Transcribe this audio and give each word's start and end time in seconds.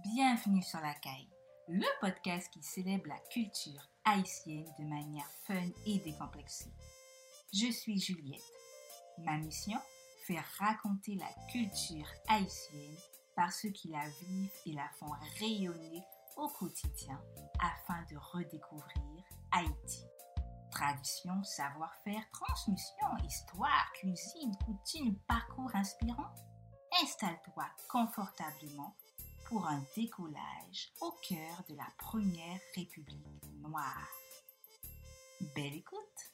Bienvenue 0.00 0.62
sur 0.62 0.80
la 0.80 0.94
caille, 0.94 1.28
le 1.68 1.86
podcast 2.00 2.50
qui 2.50 2.62
célèbre 2.62 3.08
la 3.08 3.18
culture 3.30 3.90
haïtienne 4.06 4.64
de 4.78 4.84
manière 4.84 5.30
fun 5.46 5.68
et 5.84 5.98
décomplexée. 5.98 6.72
Je 7.52 7.70
suis 7.70 8.00
Juliette. 8.00 8.40
Ma 9.18 9.36
mission 9.36 9.78
Faire 10.26 10.46
raconter 10.58 11.16
la 11.16 11.28
culture 11.52 12.08
haïtienne 12.28 12.96
par 13.36 13.52
ceux 13.52 13.68
qui 13.68 13.88
la 13.88 14.08
vivent 14.08 14.50
et 14.64 14.72
la 14.72 14.88
font 14.98 15.12
rayonner 15.38 16.02
au 16.36 16.48
quotidien 16.48 17.20
afin 17.60 18.02
de 18.10 18.16
redécouvrir 18.16 19.24
Haïti. 19.50 20.06
Tradition, 20.70 21.44
savoir-faire, 21.44 22.24
transmission, 22.32 23.08
histoire, 23.26 23.92
cuisine, 23.92 24.56
coutume, 24.64 25.18
parcours 25.28 25.74
inspirant. 25.74 26.32
Installe-toi 27.02 27.66
confortablement 27.90 28.96
pour 29.52 29.66
un 29.66 29.82
décollage 29.94 30.92
au 31.02 31.10
cœur 31.28 31.62
de 31.68 31.74
la 31.74 31.86
première 31.98 32.58
République 32.74 33.44
noire. 33.60 34.08
Belle 35.54 35.74
écoute! 35.74 36.31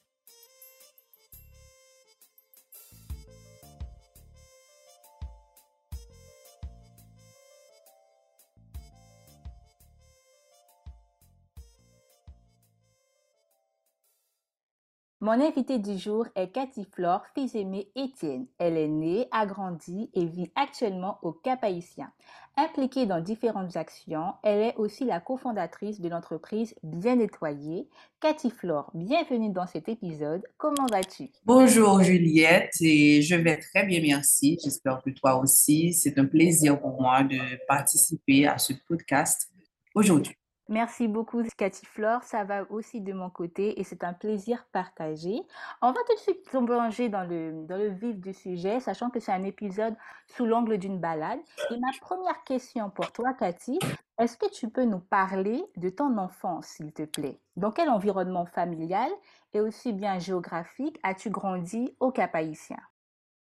Mon 15.21 15.33
invitée 15.33 15.79
du 15.79 15.97
jour 15.97 16.27
est 16.33 16.47
Cathy 16.47 16.85
Flore, 16.95 17.25
fils 17.35 17.53
aimée 17.53 17.89
Étienne. 17.93 18.47
Elle 18.57 18.77
est 18.77 18.87
née, 18.87 19.27
a 19.31 19.45
grandi 19.45 20.09
et 20.13 20.25
vit 20.25 20.49
actuellement 20.55 21.19
au 21.23 21.33
Cap 21.33 21.61
Haïtien. 21.61 22.09
Impliquée 22.55 23.05
dans 23.05 23.19
différentes 23.19 23.75
actions, 23.75 24.31
elle 24.43 24.61
est 24.61 24.75
aussi 24.77 25.03
la 25.03 25.19
cofondatrice 25.19 25.99
de 25.99 26.07
l'entreprise 26.07 26.73
Bien 26.83 27.17
Nettoyée. 27.17 27.89
Cathy 28.21 28.49
Flore, 28.49 28.91
bienvenue 28.93 29.51
dans 29.51 29.67
cet 29.67 29.89
épisode. 29.89 30.41
Comment 30.57 30.85
vas-tu? 30.89 31.27
Bonjour 31.43 32.01
Juliette 32.01 32.75
et 32.79 33.21
je 33.21 33.35
vais 33.35 33.57
très 33.57 33.85
bien, 33.85 33.99
merci. 34.01 34.57
J'espère 34.63 35.01
que 35.03 35.09
toi 35.09 35.35
aussi. 35.35 35.91
C'est 35.91 36.17
un 36.17 36.27
plaisir 36.27 36.79
pour 36.79 37.01
moi 37.01 37.23
de 37.23 37.37
participer 37.67 38.47
à 38.47 38.57
ce 38.57 38.71
podcast 38.87 39.49
aujourd'hui. 39.93 40.37
Merci 40.69 41.07
beaucoup, 41.07 41.41
Cathy 41.57 41.83
Flore. 41.87 42.23
Ça 42.23 42.43
va 42.43 42.63
aussi 42.69 43.01
de 43.01 43.11
mon 43.11 43.31
côté 43.31 43.79
et 43.79 43.83
c'est 43.83 44.03
un 44.03 44.13
plaisir 44.13 44.67
partagé. 44.71 45.41
On 45.81 45.87
va 45.87 45.99
tout 46.07 46.13
de 46.13 46.19
suite 46.19 46.43
plonger 46.43 47.09
dans 47.09 47.23
le, 47.23 47.65
dans 47.65 47.75
le 47.75 47.89
vif 47.89 48.15
du 48.19 48.35
sujet, 48.35 48.79
sachant 48.79 49.09
que 49.09 49.19
c'est 49.19 49.31
un 49.31 49.43
épisode 49.45 49.95
sous 50.27 50.45
l'angle 50.45 50.77
d'une 50.77 50.99
balade. 50.99 51.39
Et 51.71 51.79
ma 51.79 51.89
première 51.99 52.43
question 52.43 52.91
pour 52.91 53.11
toi, 53.11 53.33
Cathy, 53.33 53.79
est-ce 54.19 54.37
que 54.37 54.47
tu 54.51 54.69
peux 54.69 54.85
nous 54.85 54.99
parler 54.99 55.63
de 55.75 55.89
ton 55.89 56.15
enfance, 56.19 56.67
s'il 56.67 56.93
te 56.93 57.03
plaît? 57.03 57.39
Dans 57.55 57.71
quel 57.71 57.89
environnement 57.89 58.45
familial 58.45 59.09
et 59.55 59.61
aussi 59.61 59.91
bien 59.91 60.19
géographique 60.19 60.99
as-tu 61.01 61.31
grandi 61.31 61.95
au 61.99 62.11
Cap-Haïtien? 62.11 62.77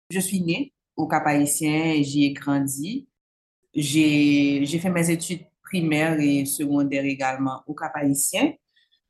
Je 0.09 0.19
suis 0.19 0.41
née 0.41 0.73
au 0.97 1.08
Cap-Haïtien 1.08 1.85
et 1.93 2.03
j'y 2.03 2.25
ai 2.25 2.33
grandi. 2.33 3.08
J'ai 3.73 4.65
fait 4.65 4.89
mes 4.89 5.09
études 5.09 5.45
primaire 5.73 6.19
et 6.19 6.45
secondaire 6.45 7.03
également 7.03 7.63
au 7.66 7.73
Cap-Haïtien. 7.73 8.53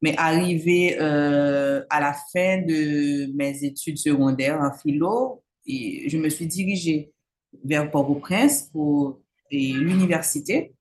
Mais 0.01 0.15
arrivé 0.17 0.97
euh, 0.99 1.83
à 1.89 1.99
la 1.99 2.13
fin 2.13 2.61
de 2.61 3.29
mes 3.35 3.63
études 3.63 3.97
secondaires 3.97 4.61
en 4.61 4.71
philo, 4.77 5.43
je 5.65 6.17
me 6.17 6.29
suis 6.29 6.47
dirigée 6.47 7.11
vers 7.65 7.89
Port-au-Prince 7.91 8.69
pour 8.71 9.21
l'université, 9.51 10.73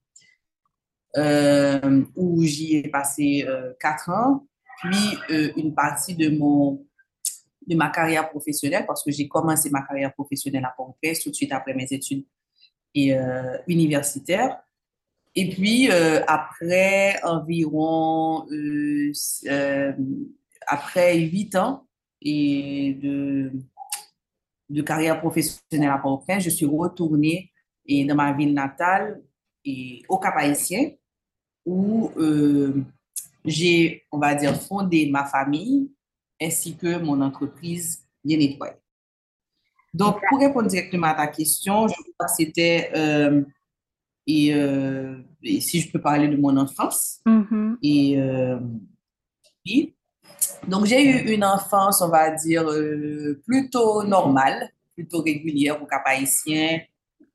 euh, 1.17 2.03
où 2.15 2.43
j'y 2.43 2.77
ai 2.77 2.87
passé 2.87 3.45
euh, 3.47 3.73
quatre 3.79 4.09
ans, 4.09 4.47
puis 4.77 5.17
une 5.57 5.73
partie 5.73 6.15
de, 6.15 6.29
mon, 6.29 6.85
de 7.67 7.75
ma 7.75 7.89
carrière 7.89 8.29
professionnelle, 8.29 8.85
parce 8.85 9.03
que 9.03 9.11
j'ai 9.11 9.27
commencé 9.27 9.69
ma 9.69 9.81
carrière 9.83 10.13
professionnelle 10.13 10.65
à 10.65 10.73
Port-au-Prince 10.75 11.21
tout 11.21 11.29
de 11.29 11.35
suite 11.35 11.51
après 11.51 11.73
mes 11.73 11.87
études 11.91 12.25
universitaires. 13.67 14.63
Et 15.35 15.49
puis, 15.49 15.89
euh, 15.89 16.23
après 16.27 17.21
environ, 17.23 18.45
euh, 18.51 19.11
euh, 19.47 19.93
après 20.67 21.17
huit 21.19 21.55
ans 21.55 21.87
et 22.21 22.97
de, 23.01 23.51
carrière 24.81 25.19
professionnelle 25.19 25.89
à 25.89 25.97
Port-au-Prince, 25.97 26.43
je 26.43 26.49
suis 26.49 26.65
retournée 26.65 27.51
et 27.85 28.05
dans 28.05 28.15
ma 28.15 28.33
ville 28.33 28.53
natale 28.53 29.21
et 29.65 30.03
au 30.09 30.17
Cap-Haïtien 30.17 30.91
où 31.65 32.11
j'ai, 33.45 34.03
on 34.11 34.17
va 34.17 34.35
dire, 34.35 34.55
fondé 34.59 35.09
ma 35.09 35.25
famille 35.25 35.91
ainsi 36.41 36.75
que 36.75 36.97
mon 36.97 37.21
entreprise 37.21 38.05
bien 38.23 38.37
nettoyée. 38.37 38.73
Donc, 39.93 40.19
pour 40.27 40.39
répondre 40.39 40.67
directement 40.67 41.07
à 41.07 41.13
ta 41.13 41.27
question, 41.27 41.87
je 41.87 41.93
crois 41.93 42.27
que 42.27 42.33
c'était 42.35 42.91
euh, 42.95 43.43
et, 44.27 45.59
si 45.59 45.81
je 45.81 45.91
peux 45.91 46.01
parler 46.01 46.27
de 46.27 46.37
mon 46.37 46.55
enfance. 46.57 47.19
Mm-hmm. 47.25 47.77
Et, 47.83 48.19
euh, 48.19 48.59
donc, 50.67 50.85
j'ai 50.85 51.03
eu 51.03 51.33
une 51.33 51.43
enfance, 51.43 52.01
on 52.01 52.09
va 52.09 52.31
dire, 52.31 52.69
euh, 52.69 53.41
plutôt 53.45 54.03
normale, 54.03 54.71
plutôt 54.95 55.21
régulière 55.21 55.81
au 55.81 55.85
Cap-Haïtien, 55.85 56.81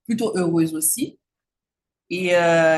plutôt 0.06 0.32
heureuse 0.36 0.74
aussi. 0.74 1.18
Et 2.10 2.30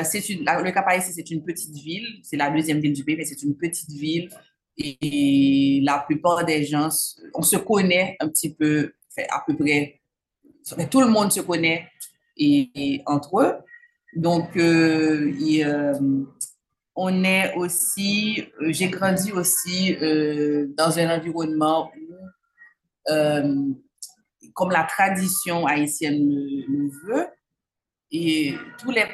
c'est 0.04 0.28
une, 0.28 0.41
le 0.41 0.72
Cap-Haïtien, 0.72 1.12
c'est 1.15 1.31
une 1.31 1.44
petite 1.44 1.77
ville, 1.77 2.21
c'est 2.25 2.37
la 2.37 2.50
deuxième 2.50 2.81
ville 2.81 2.92
du 2.92 3.04
pays, 3.04 3.16
mais 3.16 3.25
c'est 3.25 3.42
une 3.42 3.56
petite 3.56 3.91
ville. 3.91 4.28
Et, 4.77 5.81
la 5.84 5.98
plupart 5.98 6.44
des 6.44 6.65
gens, 6.65 6.88
on 7.34 7.42
se 7.42 7.56
connaît 7.56 8.16
un 8.21 8.28
petit 8.28 8.54
peu, 8.54 8.92
à 9.28 9.42
peu 9.47 9.56
près, 9.56 10.00
tout 10.91 11.00
le 11.00 11.09
monde 11.09 11.31
se 11.31 11.41
connaît 11.41 11.87
et 12.37 13.03
entre 13.06 13.41
eux. 13.41 13.54
Donc, 14.15 14.56
euh, 14.56 15.32
euh, 15.65 16.25
on 16.97 17.25
est 17.25 17.54
aussi, 17.54 18.44
euh, 18.60 18.72
j'ai 18.72 18.88
grandi 18.88 19.32
aussi 19.32 19.97
dans 20.76 20.98
un 20.98 21.16
environnement 21.16 21.91
où, 23.09 23.81
comme 24.54 24.71
la 24.71 24.84
tradition 24.84 25.66
haïtienne 25.66 26.28
le, 26.28 26.91
veut, 27.04 27.26
et 28.10 28.54
tous 28.78 28.91
les, 28.91 29.04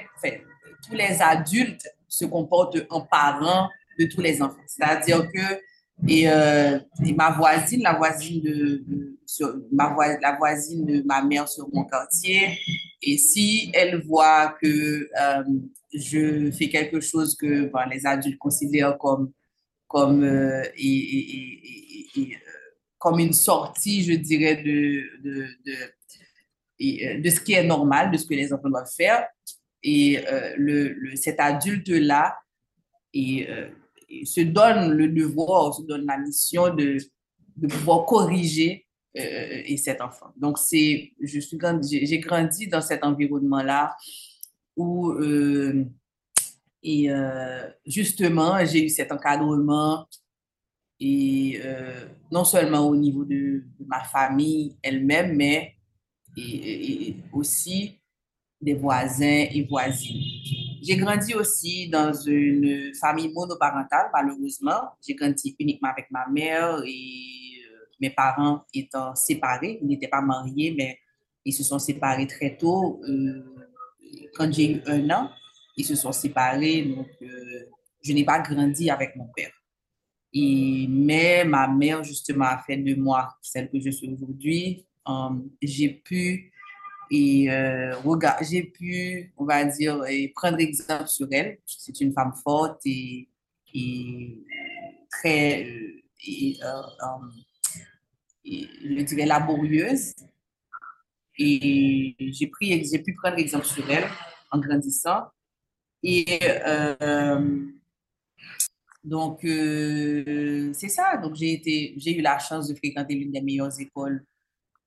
tous 0.86 0.94
les 0.94 1.20
adultes 1.20 1.86
se 2.08 2.24
comportent 2.24 2.78
en 2.88 3.02
parents 3.02 3.68
de 3.98 4.06
tous 4.06 4.22
les 4.22 4.40
enfants. 4.40 4.56
C'est-à-dire 4.66 5.26
que 5.30 5.60
et, 6.08 6.26
ma 7.14 7.30
voisine, 7.30 7.82
la 7.82 7.94
voisine 7.94 8.42
de, 8.42 8.84
ma 9.72 9.94
la 10.20 10.36
voisine 10.36 10.84
de 10.84 11.02
ma 11.06 11.22
mère 11.22 11.48
sur 11.48 11.68
mon 11.72 11.84
quartier, 11.84 12.58
et 13.02 13.18
si 13.18 13.70
elle 13.74 14.02
voit 14.02 14.56
que 14.60 15.08
euh, 15.20 15.44
je 15.92 16.50
fais 16.50 16.68
quelque 16.68 17.00
chose 17.00 17.36
que 17.36 17.70
les 17.90 18.06
adultes 18.06 18.38
considèrent 18.38 18.96
comme, 18.98 19.32
comme, 19.86 20.24
euh, 20.24 20.62
euh, 20.64 22.22
comme 22.98 23.18
une 23.18 23.32
sortie, 23.32 24.02
je 24.02 24.14
dirais, 24.14 24.56
de, 24.56 25.02
de, 25.22 25.46
de, 25.66 27.20
de, 27.20 27.30
ce 27.30 27.40
qui 27.40 27.52
est 27.52 27.64
normal, 27.64 28.10
de 28.10 28.16
ce 28.16 28.26
que 28.26 28.34
les 28.34 28.52
enfants 28.52 28.70
doivent 28.70 28.92
faire, 28.94 29.26
et 29.82 30.18
le, 30.56 31.14
cet 31.14 31.38
adulte-là 31.38 32.36
se 33.14 34.40
donne 34.40 34.92
le 34.92 35.08
devoir, 35.08 35.74
se 35.74 35.82
donne 35.82 36.06
la 36.06 36.18
mission 36.18 36.74
de, 36.74 36.96
de 37.56 37.66
pouvoir 37.68 38.04
corriger 38.06 38.85
euh, 39.16 39.62
et 39.64 39.76
cet 39.78 40.02
enfant. 40.02 40.26
Donc, 40.36 40.58
c'est, 40.58 41.12
je 41.20 41.40
suis 41.40 41.58
j'ai 41.82 42.18
grandi 42.18 42.66
dans 42.66 42.82
cet 42.82 43.02
environnement-là 43.02 43.96
où, 44.76 45.10
euh, 45.12 45.84
et 46.82 47.10
euh, 47.10 47.66
justement, 47.86 48.62
j'ai 48.66 48.84
eu 48.84 48.88
cet 48.90 49.10
encadrement 49.12 50.06
et 51.00 51.60
non 52.30 52.44
seulement 52.44 52.86
au 52.86 52.96
niveau 52.96 53.24
de, 53.24 53.64
ma 53.86 54.02
famille 54.04 54.76
elle-même, 54.82 55.34
mais 55.34 55.74
et, 56.36 57.16
aussi 57.32 57.98
des 58.60 58.74
voisins 58.74 59.46
et 59.50 59.66
voisines. 59.68 60.22
J'ai 60.82 60.96
grandi 60.96 61.34
aussi 61.34 61.88
dans 61.88 62.12
une 62.12 62.92
famille 62.94 63.32
monoparentale, 63.32 64.10
malheureusement. 64.12 64.90
J'ai 65.06 65.14
grandi 65.14 65.56
uniquement 65.58 65.88
avec 65.88 66.10
ma 66.10 66.26
mère 66.28 66.82
et 66.86 67.45
mes 68.00 68.10
parents 68.10 68.64
étant 68.74 69.14
séparés, 69.14 69.78
ils 69.82 69.88
n'étaient 69.88 70.08
pas 70.08 70.20
mariés, 70.20 70.74
mais 70.76 70.98
ils 71.44 71.52
se 71.52 71.62
sont 71.64 71.78
séparés 71.78 72.26
très 72.26 72.56
tôt. 72.56 73.00
Euh, 73.08 73.42
quand 74.34 74.52
j'ai 74.52 74.72
eu 74.72 74.82
un 74.86 75.10
an, 75.10 75.30
ils 75.76 75.84
se 75.84 75.94
sont 75.94 76.12
séparés, 76.12 76.82
donc 76.82 77.08
euh, 77.22 77.66
je 78.02 78.12
n'ai 78.12 78.24
pas 78.24 78.40
grandi 78.40 78.90
avec 78.90 79.14
mon 79.16 79.26
père. 79.34 79.52
Et, 80.32 80.86
mais 80.88 81.44
ma 81.44 81.68
mère, 81.68 82.02
justement, 82.04 82.46
a 82.46 82.58
fait 82.58 82.76
de 82.76 82.94
moi 82.94 83.34
celle 83.40 83.70
que 83.70 83.80
je 83.80 83.90
suis 83.90 84.12
aujourd'hui. 84.12 84.86
Euh, 85.08 85.30
j'ai 85.62 85.88
pu 85.88 86.52
Et 87.10 87.50
euh, 87.50 87.94
j'ai 88.42 88.64
pu, 88.64 89.32
on 89.36 89.44
va 89.44 89.64
dire, 89.64 90.02
prendre 90.34 90.58
exemple 90.58 91.06
sur 91.06 91.28
elle. 91.30 91.58
C'est 91.64 92.00
une 92.00 92.12
femme 92.12 92.32
forte 92.42 92.80
et, 92.84 93.28
et 93.72 94.44
très, 95.10 95.66
et, 96.26 96.58
je 98.46 99.02
dirais, 99.02 99.26
laborieuse. 99.26 100.14
Et 101.38 102.16
j'ai 102.18 102.48
pu 102.48 103.14
prendre 103.14 103.38
exemple 103.38 103.66
sur 103.66 103.90
elle 103.90 104.08
en 104.50 104.58
grandissant. 104.58 105.24
Et 106.02 106.40
donc, 109.04 109.40
c'est 109.42 110.88
ça. 110.88 111.16
Donc, 111.18 111.34
j'ai 111.34 112.18
eu 112.18 112.22
la 112.22 112.38
chance 112.38 112.68
de 112.68 112.74
fréquenter 112.74 113.14
l'une 113.14 113.32
des 113.32 113.42
meilleures 113.42 113.78
écoles 113.80 114.24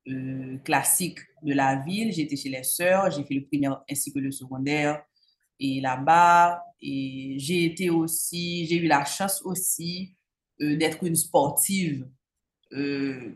euh, 0.08 0.58
classique 0.60 1.20
de 1.44 1.54
la 1.54 1.76
ville. 1.76 2.12
J'étais 2.12 2.36
chez 2.36 2.50
les 2.50 2.64
sœurs, 2.64 3.12
j'ai 3.12 3.24
fait 3.24 3.36
le 3.36 3.46
primaire 3.46 3.84
ainsi 3.90 4.12
que 4.12 4.20
le 4.20 4.32
secondaire. 4.32 5.04
Et 5.60 5.82
là-bas, 5.82 6.64
et 6.82 7.36
j'ai 7.38 7.66
été 7.66 7.90
aussi, 7.90 8.66
j'ai 8.66 8.78
eu 8.78 8.88
la 8.88 9.06
chance 9.06 9.42
aussi 9.44 10.16
euh, 10.62 10.78
d'être 10.78 11.04
une 11.04 11.16
sportive, 11.16 12.08
euh, 12.74 13.34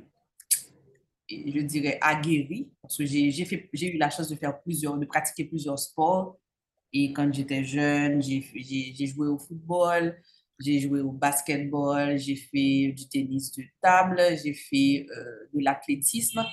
je 1.54 1.62
dirais 1.62 1.98
aguerrie, 2.02 2.70
parce 2.82 2.98
que 2.98 3.06
j'ai 3.06 3.88
eu 3.88 3.98
la 3.98 4.10
chance 4.10 4.30
de 4.30 4.36
faire 4.36 4.62
plusieurs, 4.62 4.98
de 4.98 5.06
pratiquer 5.06 5.46
plusieurs 5.46 5.80
sports. 5.80 6.38
Et 6.92 7.12
quand 7.12 7.32
j'étais 7.34 7.64
jeune, 7.64 8.22
j'ai 8.22 9.08
joué 9.08 9.28
au 9.28 9.38
football, 9.38 10.16
j'ai 10.60 10.80
joué 10.80 11.02
au 11.02 11.12
basketball, 11.12 12.18
j'ai 12.18 12.36
fait 12.36 12.94
du 12.96 13.08
tennis 13.10 13.52
de 13.54 13.64
table, 13.82 14.22
j'ai 14.44 14.54
fait 14.54 15.06
euh, 15.10 15.50
de 15.54 15.64
l'athlétisme. 15.64 16.46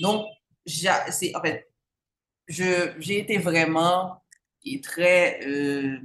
Donc, 0.00 0.26
c'est, 0.66 1.36
en 1.36 1.42
fait, 1.42 1.70
j'ai 2.48 3.18
été 3.18 3.38
vraiment 3.38 4.22
très 4.82 5.40
euh, 5.46 5.98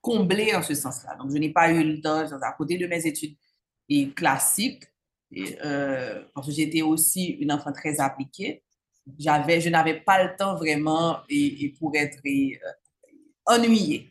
comblée 0.00 0.54
en 0.54 0.62
ce 0.62 0.74
sens-là. 0.74 1.16
Donc, 1.16 1.30
je 1.30 1.36
n'ai 1.36 1.52
pas 1.52 1.70
eu 1.70 1.84
le 1.84 2.00
temps, 2.00 2.24
à 2.40 2.52
côté 2.52 2.78
de 2.78 2.86
mes 2.86 3.06
études 3.06 3.36
et 3.88 4.10
classiques, 4.10 4.84
et, 5.30 5.56
euh, 5.64 6.24
parce 6.34 6.46
que 6.46 6.52
j'étais 6.52 6.82
aussi 6.82 7.26
une 7.40 7.52
enfant 7.52 7.72
très 7.72 8.00
appliquée, 8.00 8.62
j'avais, 9.18 9.60
je 9.60 9.68
n'avais 9.68 10.00
pas 10.00 10.22
le 10.22 10.36
temps 10.36 10.54
vraiment 10.54 11.18
et, 11.28 11.74
pour 11.78 11.92
être 11.94 12.18
ennuyée. 13.46 14.10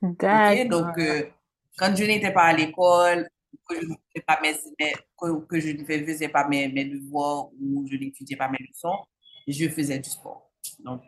D'accord. 0.00 0.68
Donc, 0.68 1.00
quand 1.76 1.94
je 1.94 2.04
n'étais 2.04 2.32
pas 2.32 2.44
à 2.44 2.52
l'école, 2.52 3.28
que 3.68 3.80
je 3.80 3.86
ne 3.86 3.94
faisais 3.94 4.24
pas 4.26 4.40
mes, 4.42 4.54
que, 5.48 5.60
je 5.60 5.70
ne 5.70 5.84
faisais 5.84 6.28
pas 6.28 6.48
mes, 6.48 6.68
mes 6.68 6.84
devoirs 6.84 7.48
ou 7.60 7.86
je 7.90 7.96
n'étudiais 7.96 8.36
pas 8.36 8.48
mes 8.48 8.66
leçons, 8.68 8.98
je 9.46 9.68
faisais 9.68 9.98
du 9.98 10.10
sport. 10.10 10.50
Donc, 10.78 11.02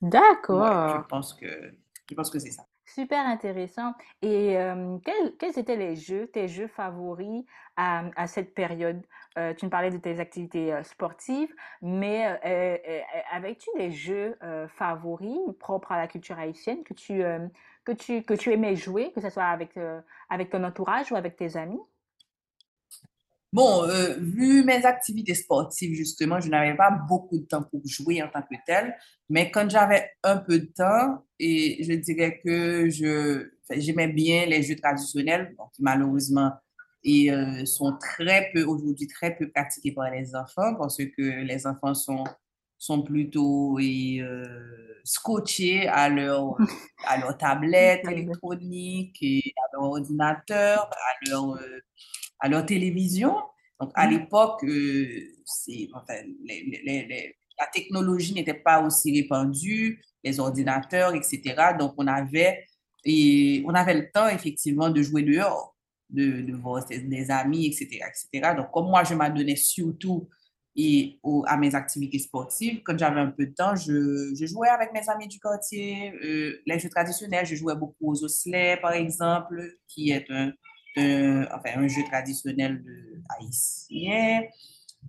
D'accord. 0.00 1.02
je 1.02 1.08
pense 1.08 1.34
que, 1.34 1.72
je 2.08 2.14
pense 2.14 2.30
que 2.30 2.38
c'est 2.38 2.50
ça. 2.50 2.66
Super 2.96 3.26
intéressant. 3.26 3.92
Et 4.22 4.56
euh, 4.56 4.96
quels, 5.38 5.58
étaient 5.58 5.76
les 5.76 5.96
jeux, 5.96 6.28
tes 6.28 6.48
jeux 6.48 6.66
favoris 6.66 7.44
à, 7.76 8.26
cette 8.26 8.54
période? 8.54 9.04
Euh, 9.36 9.52
tu 9.52 9.66
me 9.66 9.70
parlais 9.70 9.90
de 9.90 9.98
tes 9.98 10.18
activités 10.18 10.72
euh, 10.72 10.82
sportives, 10.82 11.54
mais 11.82 12.24
avais-tu 13.30 13.68
des 13.76 13.90
jeux 13.90 14.38
favoris 14.68 15.38
propres 15.60 15.92
à 15.92 15.98
la 15.98 16.06
culture 16.06 16.38
haïtienne 16.38 16.84
que 16.84 16.94
tu, 16.94 17.22
que 17.84 17.92
tu, 17.92 18.22
que 18.22 18.32
tu 18.32 18.50
aimais 18.54 18.76
jouer, 18.76 19.12
que 19.12 19.20
ce 19.20 19.28
soit 19.28 19.44
avec, 19.44 19.78
avec 20.30 20.48
ton 20.48 20.64
entourage 20.64 21.12
ou 21.12 21.16
avec 21.16 21.36
tes 21.36 21.58
amis? 21.58 21.82
Bon, 23.56 23.84
euh, 23.84 24.18
vu 24.18 24.64
mes 24.64 24.84
activités 24.84 25.32
sportives, 25.34 25.94
justement, 25.94 26.38
je 26.40 26.50
n'avais 26.50 26.76
pas 26.76 26.90
beaucoup 26.90 27.38
de 27.38 27.46
temps 27.46 27.62
pour 27.62 27.80
jouer 27.86 28.22
en 28.22 28.28
tant 28.28 28.42
que 28.42 28.54
tel, 28.66 28.94
mais 29.30 29.50
quand 29.50 29.66
j'avais 29.70 30.10
un 30.22 30.36
peu 30.36 30.58
de 30.58 30.66
temps, 30.66 31.24
et 31.38 31.82
je 31.82 31.94
dirais 31.94 32.38
que 32.44 32.90
je, 32.90 33.48
j'aimais 33.70 34.08
bien 34.08 34.44
les 34.44 34.62
jeux 34.62 34.76
traditionnels, 34.76 35.56
qui 35.74 35.82
malheureusement 35.82 36.52
et, 37.02 37.32
euh, 37.32 37.64
sont 37.64 37.96
très 37.96 38.50
peu, 38.52 38.62
aujourd'hui, 38.64 39.06
très 39.06 39.34
peu 39.34 39.48
pratiqués 39.48 39.92
par 39.92 40.10
les 40.10 40.36
enfants, 40.36 40.74
parce 40.74 40.98
que 40.98 41.42
les 41.42 41.66
enfants 41.66 41.94
sont, 41.94 42.24
sont 42.76 43.02
plutôt 43.04 43.78
et, 43.78 44.18
euh, 44.20 45.00
scotchés 45.02 45.88
à 45.88 46.10
leur, 46.10 46.58
à 47.06 47.16
leur 47.16 47.38
tablette 47.38 48.06
électronique, 48.06 49.16
et 49.22 49.54
à 49.56 49.76
leur 49.78 49.84
ordinateur, 49.84 50.90
à 50.92 51.30
leur 51.30 51.58
à 52.40 52.48
leur 52.48 52.64
télévision. 52.66 53.34
Donc, 53.80 53.90
à 53.94 54.06
mmh. 54.06 54.10
l'époque, 54.10 54.64
euh, 54.64 55.20
enfin, 55.94 56.14
la 56.48 57.66
technologie 57.72 58.34
n'était 58.34 58.54
pas 58.54 58.82
aussi 58.82 59.12
répandue, 59.20 60.02
les 60.24 60.40
ordinateurs, 60.40 61.14
etc. 61.14 61.54
Donc, 61.78 61.94
on 61.98 62.06
avait, 62.06 62.64
et 63.04 63.62
on 63.66 63.74
avait 63.74 63.94
le 63.94 64.10
temps, 64.10 64.28
effectivement, 64.28 64.90
de 64.90 65.02
jouer 65.02 65.22
dehors, 65.22 65.76
de, 66.10 66.40
de 66.40 66.52
voir 66.54 66.84
des 66.86 67.30
amis, 67.30 67.66
etc., 67.66 68.00
etc. 68.08 68.54
Donc, 68.56 68.70
comme 68.72 68.86
moi, 68.86 69.04
je 69.04 69.14
m'adonnais 69.14 69.56
surtout 69.56 70.28
et 70.76 71.18
à 71.46 71.56
mes 71.56 71.74
activités 71.74 72.18
sportives. 72.18 72.82
Quand 72.84 72.98
j'avais 72.98 73.20
un 73.20 73.30
peu 73.30 73.46
de 73.46 73.54
temps, 73.54 73.74
je, 73.74 74.34
je, 74.38 74.46
jouais 74.46 74.68
avec 74.68 74.92
mes 74.92 75.08
amis 75.08 75.26
du 75.26 75.40
quartier, 75.40 76.12
euh, 76.22 76.60
les 76.66 76.78
jeux 76.78 76.90
traditionnels. 76.90 77.46
Je 77.46 77.56
jouais 77.56 77.74
beaucoup 77.74 78.12
aux 78.12 78.24
osselets, 78.24 78.76
par 78.76 78.92
exemple, 78.92 79.58
qui 79.88 80.10
est 80.10 80.30
un, 80.30 80.52
un, 80.96 81.44
enfin, 81.52 81.70
un 81.76 81.88
jeu 81.88 82.02
traditionnel 82.04 82.82
de 82.82 83.22
haïtien. 83.38 84.42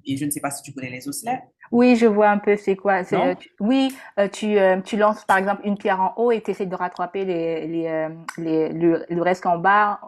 Et 0.05 0.17
je 0.17 0.25
ne 0.25 0.31
sais 0.31 0.39
pas 0.39 0.51
si 0.51 0.61
tu 0.63 0.73
connais 0.73 0.91
les 0.91 1.07
osselets. 1.07 1.41
Oui, 1.71 1.95
je 1.95 2.05
vois 2.05 2.29
un 2.29 2.37
peu 2.37 2.55
c'est 2.55 2.75
quoi. 2.75 3.01
Euh, 3.11 3.35
oui, 3.59 3.93
euh, 4.19 4.27
tu, 4.29 4.57
euh, 4.57 4.79
tu 4.81 4.95
lances 4.95 5.25
par 5.25 5.37
exemple 5.37 5.61
une 5.65 5.77
pierre 5.77 5.99
en 5.99 6.13
haut 6.15 6.31
et 6.31 6.41
tu 6.41 6.51
essaies 6.51 6.65
de 6.65 6.75
rattraper 6.75 7.25
les, 7.25 7.67
les, 7.67 8.09
les 8.37 8.69
le, 8.69 9.21
reste 9.21 9.45
en 9.45 9.57
bas 9.57 9.99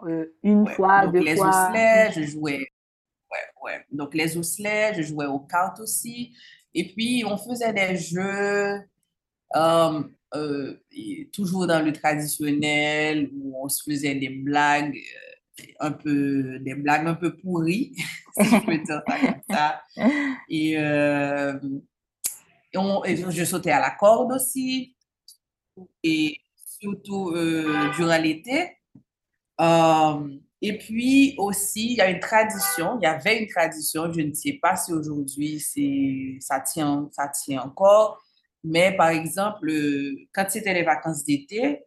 une 0.42 0.66
fois, 0.66 1.04
donc 1.04 1.14
deux 1.14 1.20
les 1.20 1.36
fois. 1.36 1.68
Osselets, 1.68 2.12
je 2.12 2.22
jouais. 2.22 2.66
Ouais, 3.30 3.62
ouais. 3.62 3.84
Donc 3.92 4.14
les 4.14 4.38
osselets, 4.38 4.94
je 4.94 5.02
jouais 5.02 5.26
aux 5.26 5.40
cartes 5.40 5.80
aussi. 5.80 6.34
Et 6.74 6.92
puis 6.92 7.24
on 7.26 7.36
faisait 7.36 7.72
des 7.72 7.96
jeux 7.96 8.80
toujours 11.32 11.66
dans 11.66 11.84
le 11.84 11.92
traditionnel 11.92 13.28
où 13.34 13.64
on 13.64 13.68
se 13.68 13.82
faisait 13.82 14.14
des 14.14 14.30
blagues 14.30 14.96
un 15.80 15.92
peu 15.92 16.58
des 16.60 16.74
blagues 16.74 17.06
un 17.06 17.14
peu 17.14 17.36
pourries, 17.36 17.92
si 18.38 18.44
je 18.44 18.64
peux 18.64 18.78
dire 18.78 19.02
ça 19.06 19.16
comme 19.18 19.42
ça. 19.48 19.82
Et, 20.48 20.78
euh, 20.78 21.58
je 22.72 23.44
sautais 23.44 23.70
à 23.70 23.80
la 23.80 23.90
corde 23.90 24.32
aussi, 24.32 24.96
et 26.02 26.36
surtout 26.80 27.30
euh, 27.30 27.90
durant 27.96 28.18
l'été. 28.18 28.76
Euh, 29.60 30.38
et 30.62 30.76
puis 30.78 31.34
aussi, 31.38 31.92
il 31.92 31.96
y 31.96 32.00
a 32.00 32.10
une 32.10 32.20
tradition, 32.20 32.98
il 33.00 33.04
y 33.04 33.06
avait 33.06 33.42
une 33.42 33.48
tradition, 33.48 34.12
je 34.12 34.20
ne 34.20 34.32
sais 34.34 34.58
pas 34.60 34.76
si 34.76 34.92
aujourd'hui 34.92 35.60
ça 36.40 36.60
tient, 36.60 37.08
ça 37.12 37.28
tient 37.28 37.62
encore, 37.62 38.22
mais 38.62 38.94
par 38.94 39.08
exemple, 39.08 39.70
quand 40.32 40.46
c'était 40.48 40.74
les 40.74 40.82
vacances 40.82 41.24
d'été, 41.24 41.84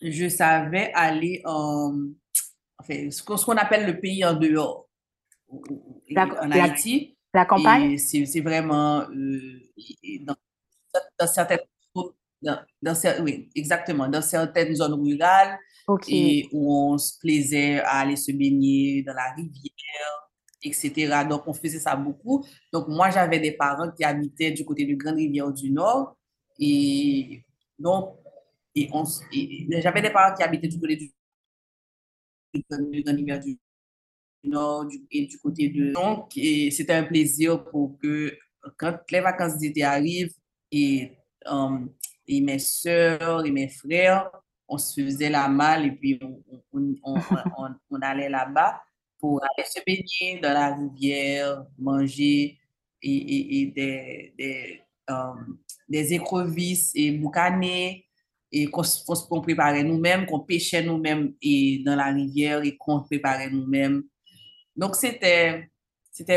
je 0.00 0.28
savais 0.28 0.92
aller 0.94 1.42
en, 1.44 1.94
enfin, 2.78 3.10
ce 3.10 3.22
qu'on 3.22 3.56
appelle 3.56 3.86
le 3.86 4.00
pays 4.00 4.24
en 4.24 4.34
dehors, 4.34 4.88
en 5.50 6.50
Haïti. 6.50 7.16
La, 7.34 7.44
campagne? 7.44 7.98
C'est 7.98 8.40
vraiment 8.40 9.02
euh, 9.10 9.60
dans, 10.20 10.36
dans, 11.20 11.26
certaines 11.26 11.58
dans, 12.42 12.58
dans, 12.82 12.94
oui, 13.22 13.50
exactement, 13.54 14.08
dans 14.08 14.22
certaines 14.22 14.74
zones 14.74 14.94
rurales 14.94 15.58
et 16.08 16.48
où 16.52 16.72
on 16.72 16.98
se 16.98 17.18
plaisait 17.18 17.80
à 17.80 18.00
aller 18.00 18.16
se 18.16 18.32
baigner 18.32 19.02
dans 19.02 19.14
la 19.14 19.32
rivière, 19.36 20.30
etc. 20.62 21.24
Donc, 21.28 21.42
on 21.46 21.52
faisait 21.52 21.78
ça 21.78 21.94
beaucoup. 21.94 22.44
Donc, 22.72 22.88
moi, 22.88 23.10
j'avais 23.10 23.38
des 23.38 23.52
parents 23.52 23.90
qui 23.90 24.04
habitaient 24.04 24.50
du 24.50 24.64
côté 24.64 24.84
de 24.84 24.94
Grande 24.94 25.16
Rivière 25.16 25.52
du 25.52 25.70
Nord. 25.70 26.16
Et 26.58 27.44
donc, 27.78 28.16
et, 28.76 29.80
j'avais 29.80 30.02
des 30.02 30.10
parents 30.10 30.34
qui 30.36 30.42
habitaient 30.42 30.68
du 30.68 30.78
côté 30.78 30.96
du, 30.96 31.12
du, 32.54 33.58
Nord 34.44 34.86
et 35.10 35.26
du 35.26 35.38
côté 35.38 35.68
de... 35.68 35.92
Donc, 35.92 36.32
c'était 36.34 36.92
un 36.92 37.04
plaisir 37.04 37.64
pour 37.64 37.98
que 37.98 38.36
quand 38.76 38.98
les 39.10 39.20
vacances 39.20 39.56
d'été 39.58 39.82
arrivent 39.82 40.34
et, 40.70 41.12
um, 41.46 41.90
et 42.26 42.40
mes 42.40 42.58
soeurs 42.58 43.46
et 43.46 43.50
mes 43.50 43.68
frères, 43.68 44.30
on 44.68 44.78
se 44.78 45.00
faisait 45.00 45.30
la 45.30 45.48
malle 45.48 45.86
et 45.86 45.92
puis 45.92 46.20
on, 46.72 46.92
on, 47.02 48.00
allait 48.02 48.28
là-bas 48.28 48.82
pour 49.18 49.42
aller 49.42 49.66
se 49.66 49.80
baigner 49.86 50.40
dans 50.40 50.52
la 50.52 50.74
rivière, 50.74 51.64
manger 51.78 52.58
et, 53.02 53.60
et, 53.60 53.66
des, 53.66 54.34
des, 54.36 54.82
um, 55.08 55.58
des 55.88 56.12
écrevisses 56.12 56.92
et 56.94 57.12
boucaner 57.12 58.05
et 58.52 58.66
qu'on 58.66 59.40
préparait 59.40 59.82
nous-mêmes, 59.82 60.26
qu'on 60.26 60.40
pêchait 60.40 60.82
nous-mêmes 60.82 61.34
dans 61.84 61.96
la 61.96 62.12
rivière 62.12 62.62
et 62.62 62.76
qu'on 62.76 63.02
préparait 63.02 63.50
nous-mêmes. 63.50 64.04
Donc, 64.76 64.94
c'était 64.94 65.68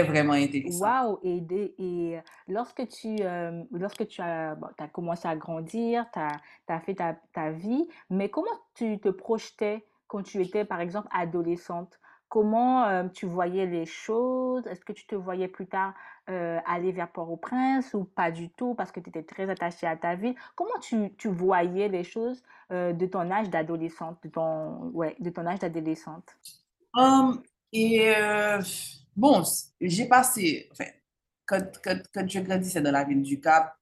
vraiment 0.04 0.34
intéressant. 0.34 0.86
Waouh! 0.86 1.20
Et, 1.24 1.74
et 1.78 2.20
lorsque 2.48 2.88
tu, 2.88 3.18
euh, 3.22 3.63
lorsque 3.72 4.08
tu 4.08 4.22
as, 4.22 4.58
as, 4.78 4.88
commencé 4.88 5.28
à 5.28 5.36
grandir, 5.36 6.06
tu 6.13 6.20
as, 6.20 6.42
as, 6.68 6.80
fait 6.82 6.96
ta, 6.96 7.18
ta, 7.34 7.51
vie, 7.51 7.88
mais 8.10 8.30
comment 8.30 8.51
tu 8.75 9.00
te 9.00 9.10
projetais 9.10 9.86
quand 10.08 10.24
tu 10.24 10.42
étais, 10.42 10.66
par 10.66 10.82
exemple, 10.82 11.08
adolescente? 11.12 12.00
Comment 12.30 12.86
euh, 12.86 13.08
tu 13.08 13.25
voyais 13.25 13.66
les 13.66 13.86
choses? 13.86 14.66
Est-ce 14.68 14.86
que 14.86 14.94
tu 14.94 15.08
te 15.08 15.16
voyais 15.16 15.48
plus 15.48 15.68
tard 15.68 15.94
euh, 16.30 16.60
aller 16.66 16.92
vers 16.92 17.12
Port-au-Prince 17.12 17.94
ou 17.94 18.04
pas 18.04 18.32
du 18.32 18.50
tout 18.50 18.76
parce 18.76 18.92
que 18.92 19.00
tu 19.00 19.10
étais 19.10 19.24
très 19.24 19.50
attachée 19.50 19.88
à 19.88 19.98
ta 19.98 20.16
ville? 20.16 20.36
Comment 20.56 20.80
tu, 20.82 21.14
tu 21.18 21.28
voyais 21.30 21.88
les 21.88 22.04
choses 22.04 22.44
de 22.70 23.06
ton 23.08 23.32
âge 23.32 23.50
d'adolescente, 23.50 24.20
de 24.24 24.30
ton, 24.30 24.92
ouais, 24.94 25.16
de 25.20 25.32
ton 25.32 25.44
âge 25.48 25.58
d'adolescente? 25.58 26.38
Um, 26.94 27.42
et 27.74 28.14
Bon, 29.20 29.44
j'ai 29.82 30.06
passé, 30.06 30.70
enfin, 30.72 30.86
quand, 31.46 31.82
quand, 31.84 32.02
quand 32.14 32.26
je 32.26 32.40
grandissais 32.40 32.82
dans 32.82 32.94
la 32.94 33.04
ville 33.04 33.22
du 33.22 33.42
Cap, 33.42 33.76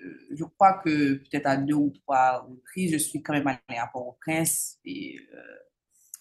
euh, 0.00 0.26
je 0.32 0.42
crois 0.42 0.80
que 0.84 1.14
peut-être 1.14 1.46
à 1.46 1.56
deux 1.56 1.74
ou 1.74 1.90
trois 1.90 2.40
reprises, 2.40 2.90
je 2.90 2.98
suis 2.98 3.22
quand 3.22 3.32
même 3.32 3.46
allée 3.46 3.78
à 3.78 3.86
Port-au-Prince 3.86 4.80
et, 4.84 5.16
euh, 5.32 5.58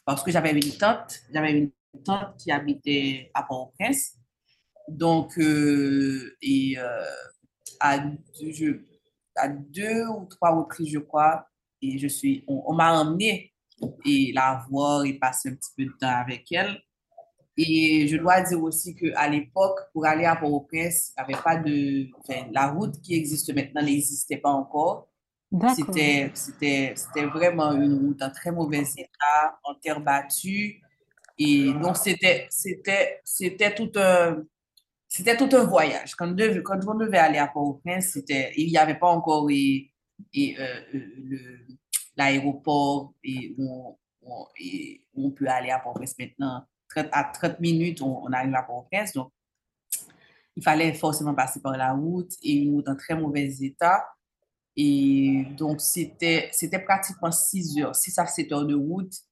parce 0.05 0.21
que 0.21 0.29
j'avais 0.29 0.51
une 0.51 0.77
tante, 0.77 1.19
j'avais 1.33 1.57
une 1.57 1.71
tante 2.05 2.37
qui 2.37 2.51
habitait 2.51 3.31
à 3.33 3.41
Port-au-Prince. 3.41 4.18
Donc, 4.89 5.37
euh, 5.37 6.35
et 6.41 6.75
à, 7.79 7.99
je, 8.41 8.81
à 9.35 9.47
deux 9.47 10.05
ou 10.07 10.25
trois 10.25 10.51
reprises, 10.55 10.89
je 10.91 10.99
crois, 10.99 11.47
et 11.81 11.97
je 11.97 12.07
suis, 12.07 12.43
on, 12.47 12.73
m'a 12.73 12.99
emmené 12.99 13.53
et 14.05 14.31
la 14.33 14.65
voir 14.69 15.05
et 15.05 15.13
passer 15.13 15.49
un 15.49 15.55
petit 15.55 15.71
peu 15.77 15.85
de 15.85 15.93
temps 15.99 16.07
avec 16.07 16.51
elle. 16.51 16.81
Et 17.57 18.07
je 18.07 18.17
dois 18.17 18.41
dire 18.41 18.61
aussi 18.61 18.95
qu'à 18.95 19.27
l'époque, 19.27 19.79
pour 19.91 20.05
aller 20.05 20.25
à 20.25 20.35
Port-au-Prince, 20.35 21.13
il 21.17 21.23
n'y 21.23 21.33
avait 21.33 21.43
pas 21.43 21.57
de... 21.57 22.07
Enfin, 22.19 22.47
la 22.51 22.67
route 22.67 23.01
qui 23.01 23.15
existe 23.15 23.53
maintenant 23.53 23.81
n'existait 23.81 24.37
pas 24.37 24.51
encore. 24.51 25.09
C'était, 25.75 26.31
c'était, 26.35 26.93
c'était 26.95 27.25
vraiment 27.25 27.71
une 27.73 27.93
route 27.93 28.21
en 28.21 28.29
très 28.29 28.51
mauvais 28.51 28.83
état, 28.97 29.59
en 29.63 29.73
terre 29.75 29.99
battue. 29.99 30.81
Et 31.37 31.73
donc, 31.73 31.97
c'était, 31.97 32.47
c'était, 32.49 33.19
c'était 33.23 33.73
tout 33.73 33.91
un... 33.95 34.43
C'était 35.11 35.35
tout 35.35 35.49
un 35.53 35.63
voyage. 35.63 36.15
Quand, 36.15 36.27
devait, 36.27 36.61
quand 36.61 36.79
on 36.87 36.93
devait 36.93 37.17
aller 37.17 37.39
à 37.39 37.47
Port-au-Prince, 37.47 38.19
il 38.29 38.67
n'y 38.67 38.77
avait 38.77 38.99
pas 38.99 39.07
encore 39.07 39.49
et, 39.49 39.91
et, 40.33 40.55
euh, 40.59 40.81
le, 40.93 41.39
l'aéroport 42.15 43.15
et 43.23 43.55
où, 43.57 43.97
on, 44.21 44.47
et 44.59 45.03
peut 45.35 45.47
aller 45.47 45.71
à 45.71 45.79
Port-au-Prince 45.79 46.15
maintenant 46.19 46.63
à 46.95 47.23
30 47.23 47.59
minutes, 47.59 48.01
on, 48.01 48.31
arrive 48.31 48.53
à 48.55 48.63
Port-au-Prince. 48.63 49.13
Donc, 49.13 49.31
il 50.55 50.63
fallait 50.63 50.93
forcément 50.93 51.33
passer 51.33 51.61
par 51.61 51.77
la 51.77 51.93
route 51.93 52.31
et 52.43 52.53
une 52.53 52.75
route 52.75 52.87
en 52.87 52.95
très 52.95 53.15
mauvais 53.15 53.49
état. 53.61 54.05
Et 54.75 55.45
donc, 55.57 55.81
c'était 55.81 56.51
pratiquement 56.85 57.31
6 57.31 57.79
heures, 57.79 57.95
6 57.95 58.19
à 58.19 58.25
7 58.25 58.51
heures 58.51 58.65
de 58.65 58.75
route 58.75 59.13
et 59.13 59.28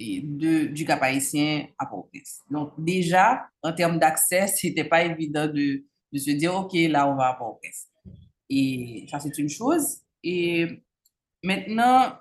du 0.00 0.84
Cap 0.86 1.02
Haïtien 1.02 1.66
à 1.78 1.86
Port-au-Prince. 1.86 2.40
Donc, 2.50 2.72
déjà, 2.78 3.48
en 3.62 3.72
termes 3.72 3.98
d'accès, 3.98 4.46
c'était 4.56 4.84
pas 4.84 5.04
évident 5.04 5.46
de, 5.46 5.84
de, 6.12 6.18
se 6.18 6.30
dire, 6.30 6.54
OK, 6.54 6.72
là, 6.74 7.08
on 7.08 7.16
va 7.16 7.28
à 7.28 7.34
Port-au-Prince. 7.34 7.88
Et 8.48 9.06
ça, 9.10 9.20
c'est 9.20 9.36
une 9.38 9.48
chose. 9.48 9.98
Et 10.22 10.66
maintenant, 11.42 12.14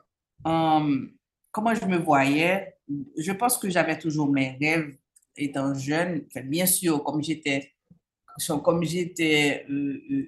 um, 0.45 1.12
comment 1.51 1.74
je 1.74 1.86
me 1.86 1.98
voyais, 1.98 2.75
je 3.17 3.31
pense 3.31 3.57
que 3.57 3.69
j'avais 3.69 3.98
toujours 3.98 4.31
mes 4.31 4.57
rêves 4.62 4.95
étant 5.36 5.74
jeune. 5.74 6.25
bien 6.45 6.65
sûr, 6.65 7.03
comme 7.03 7.24
j'étais, 7.24 7.74
comme 8.63 8.83
j'étais, 8.83 9.65
euh, 9.69 10.01
euh, 10.12 10.27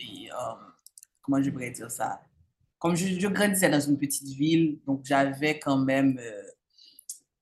euh, 0.00 0.54
comment 1.20 1.42
je 1.42 1.50
pourrais 1.50 1.70
dire 1.70 1.90
ça? 1.90 2.20
Comme 2.78 2.96
je, 2.96 3.28
grandissais 3.28 3.70
dans 3.70 3.80
une 3.80 3.98
petite 3.98 4.28
ville, 4.28 4.80
donc 4.86 5.02
j'avais 5.04 5.58
quand 5.58 5.78
même 5.78 6.18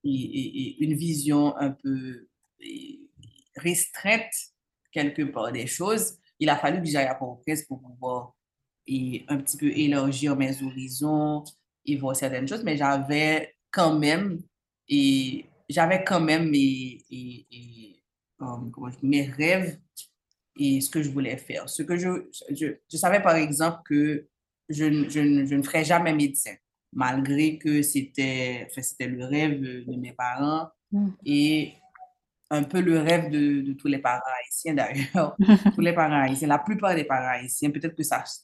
une 0.05 0.95
vision 0.95 1.57
un 1.57 1.71
peu 1.71 2.29
restreinte 3.57 4.33
quelque 4.93 5.23
part 5.23 5.53
des 5.53 5.67
choses. 5.67 6.19
Il 6.39 6.49
a 6.49 6.57
fallu 6.57 6.81
que 6.81 6.89
j'aille 6.89 7.07
à 7.07 7.15
Port-au-Prince 7.15 7.65
pour 7.65 7.81
pouvoir 7.81 8.35
et 8.87 9.25
un 9.29 9.37
petit 9.39 9.57
peu 9.57 9.71
élargir 9.71 10.37
mes 10.37 10.63
horizons 10.63 11.45
et 11.85 11.97
voir 11.97 12.17
certaines 12.17 12.49
choses, 12.49 12.65
mais 12.65 12.77
j'avais 12.77 13.55
quand 13.71 13.99
même, 13.99 14.43
et 14.89 15.47
j'avais 15.69 16.03
quand 16.03 16.21
même 16.21 16.51
mes, 16.51 17.03
et, 17.11 18.03
um, 18.41 18.73
mes 19.03 19.27
rêves 19.27 19.79
et 20.57 20.81
ce 20.81 20.91
que 20.91 21.03
je 21.03 21.11
voulais 21.11 21.37
faire. 21.37 21.69
Ce 21.69 21.83
que 21.83 21.97
je, 21.97 22.09
je, 22.51 22.97
savais 22.97 23.23
par 23.23 23.37
exemple 23.37 23.81
que 23.85 24.27
je, 24.69 25.09
je, 25.09 25.47
je, 25.47 25.55
ne 25.55 25.63
ferais 25.63 25.85
jamais 25.85 26.13
médecin, 26.13 26.55
malgré 26.93 27.59
que 27.59 27.83
c'était 27.83 28.69
c'était 28.71 29.07
le 29.07 29.25
rêve 29.25 29.61
de 29.61 29.97
mes 29.97 30.13
parents 30.13 30.69
mm. 30.93 31.09
et 31.25 31.75
un 32.51 32.65
peu 32.65 32.81
le 32.81 32.99
rêve 32.99 33.31
de, 33.31 33.63
de 33.63 33.73
tous 33.75 33.87
les 33.87 33.99
parents 33.99 34.21
haïtiens 34.41 34.75
d'ailleurs. 34.75 35.37
tous 35.75 35.81
les 35.81 35.93
parents 35.93 36.21
haïtiens, 36.21 36.49
la 36.49 36.59
plupart 36.59 36.95
des 36.95 37.05
parents 37.05 37.29
haïtiens, 37.29 37.71
peut-être 37.71 37.95
que 37.95 38.03
ça, 38.03 38.25
ça, 38.25 38.43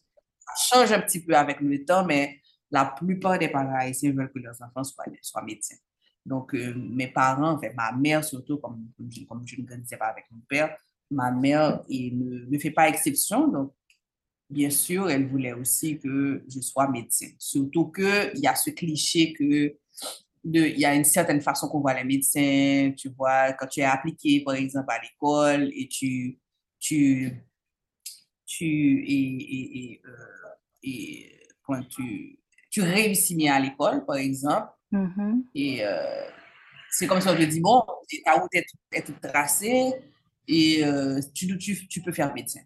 change 0.69 0.93
un 0.93 1.01
petit 1.01 1.25
peu 1.25 1.35
avec 1.35 1.61
le 1.61 1.85
temps, 1.85 2.05
mais 2.05 2.41
la 2.71 2.85
plupart 2.85 3.39
des 3.39 3.49
parents 3.49 3.75
haïtiens 3.75 4.13
veulent 4.13 4.31
que 4.33 4.39
leurs 4.39 4.61
enfants 4.63 4.85
soient, 4.85 5.05
soient 5.21 5.43
médecins. 5.43 5.77
Donc, 6.25 6.55
euh, 6.55 6.75
mes 6.77 7.09
parents, 7.09 7.53
enfin, 7.53 7.69
ma 7.77 7.93
mère 7.93 8.25
surtout, 8.25 8.59
comme, 8.59 8.89
comme, 8.97 9.47
je, 9.47 9.61
ne 9.61 9.67
grandissais 9.67 9.97
pas 9.97 10.07
avec 10.07 10.25
mon 10.31 10.41
père, 10.49 10.77
ma 11.11 11.31
mère 11.31 11.83
ne, 11.89 12.47
ne 12.47 12.59
fait 12.59 12.71
pas 12.71 12.89
exception. 12.89 13.49
Donc, 13.49 13.73
bien 14.49 14.71
sûr, 14.71 15.11
elle 15.11 15.27
voulait 15.27 15.53
aussi 15.53 15.99
que 15.99 16.45
je 16.49 16.61
sois 16.61 16.89
médecin. 16.89 17.29
Surtout 17.39 17.91
qu'il 17.91 18.39
y 18.39 18.47
a 18.47 18.55
ce 18.55 18.71
cliché 18.71 19.33
que 19.33 19.77
il 20.45 20.79
y 20.79 20.85
a 20.85 20.95
une 20.95 21.05
certaine 21.05 21.41
façon 21.41 21.69
qu'on 21.69 21.81
voit 21.81 21.95
les 21.95 22.05
médecins, 22.05 22.93
tu 22.97 23.09
vois, 23.11 23.53
quand 23.55 23.67
tu 23.67 23.81
es 23.81 23.85
appliqué, 23.85 24.43
par 24.45 24.55
exemple, 24.55 24.87
à 24.91 25.01
l'école 25.03 25.71
et 25.75 25.89
tu, 25.89 26.39
tu, 26.79 27.33
tu, 28.47 29.05
et, 29.07 29.91
et, 29.91 30.03
euh, 30.05 30.49
et 30.85 31.33
quand 31.65 31.83
tu, 31.89 32.39
tu 32.71 32.83
réussis 32.83 33.35
bien 33.35 33.55
à 33.55 33.61
l'école, 33.61 34.05
par 34.05 34.17
exemple, 34.17 34.69
mm-hmm. 34.93 35.43
et 35.55 35.85
euh, 35.85 36.29
c'est 36.91 37.07
comme 37.07 37.21
ça 37.21 37.33
on 37.33 37.37
te 37.37 37.43
dit, 37.43 37.61
bon, 37.61 37.83
ta 38.25 38.35
route 38.35 38.55
est, 38.93 39.03
toute 39.03 39.21
tracée 39.21 39.93
et 40.47 40.85
euh, 40.85 41.21
tu, 41.35 41.59
tu, 41.59 41.89
tu, 41.89 42.03
peux 42.03 42.13
faire 42.13 42.33
médecin. 42.33 42.61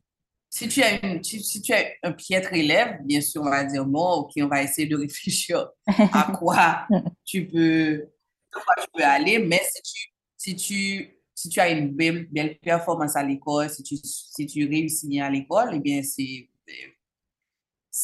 Si 0.52 0.66
tu, 0.66 0.82
as 0.82 1.06
une, 1.06 1.22
si 1.22 1.62
tu 1.62 1.72
as 1.72 1.84
un 2.02 2.10
piètre 2.10 2.52
élève, 2.52 2.98
bien 3.04 3.20
sûr, 3.20 3.42
on 3.42 3.50
va 3.50 3.62
dire, 3.64 3.86
bon, 3.86 4.14
ok, 4.14 4.32
on 4.38 4.48
va 4.48 4.62
essayer 4.62 4.88
de 4.88 4.96
réfléchir 4.98 5.68
à 5.86 6.32
quoi 6.36 6.88
tu 7.24 7.46
peux, 7.46 8.08
tu 8.52 8.86
peux 8.92 9.04
aller, 9.04 9.38
mais 9.38 9.60
si 9.62 9.82
tu, 9.82 10.12
si 10.36 10.56
tu, 10.56 11.20
si 11.34 11.48
tu 11.48 11.60
as 11.60 11.70
une 11.70 11.90
belle, 11.90 12.26
belle 12.30 12.58
performance 12.58 13.14
à 13.14 13.22
l'école, 13.22 13.70
si 13.70 13.84
tu, 13.84 13.96
si 14.02 14.46
tu 14.46 14.66
réussis 14.66 15.06
bien 15.06 15.26
à 15.26 15.30
l'école, 15.30 15.70
eh 15.74 15.78
bien, 15.78 16.02
c'est 16.02 16.48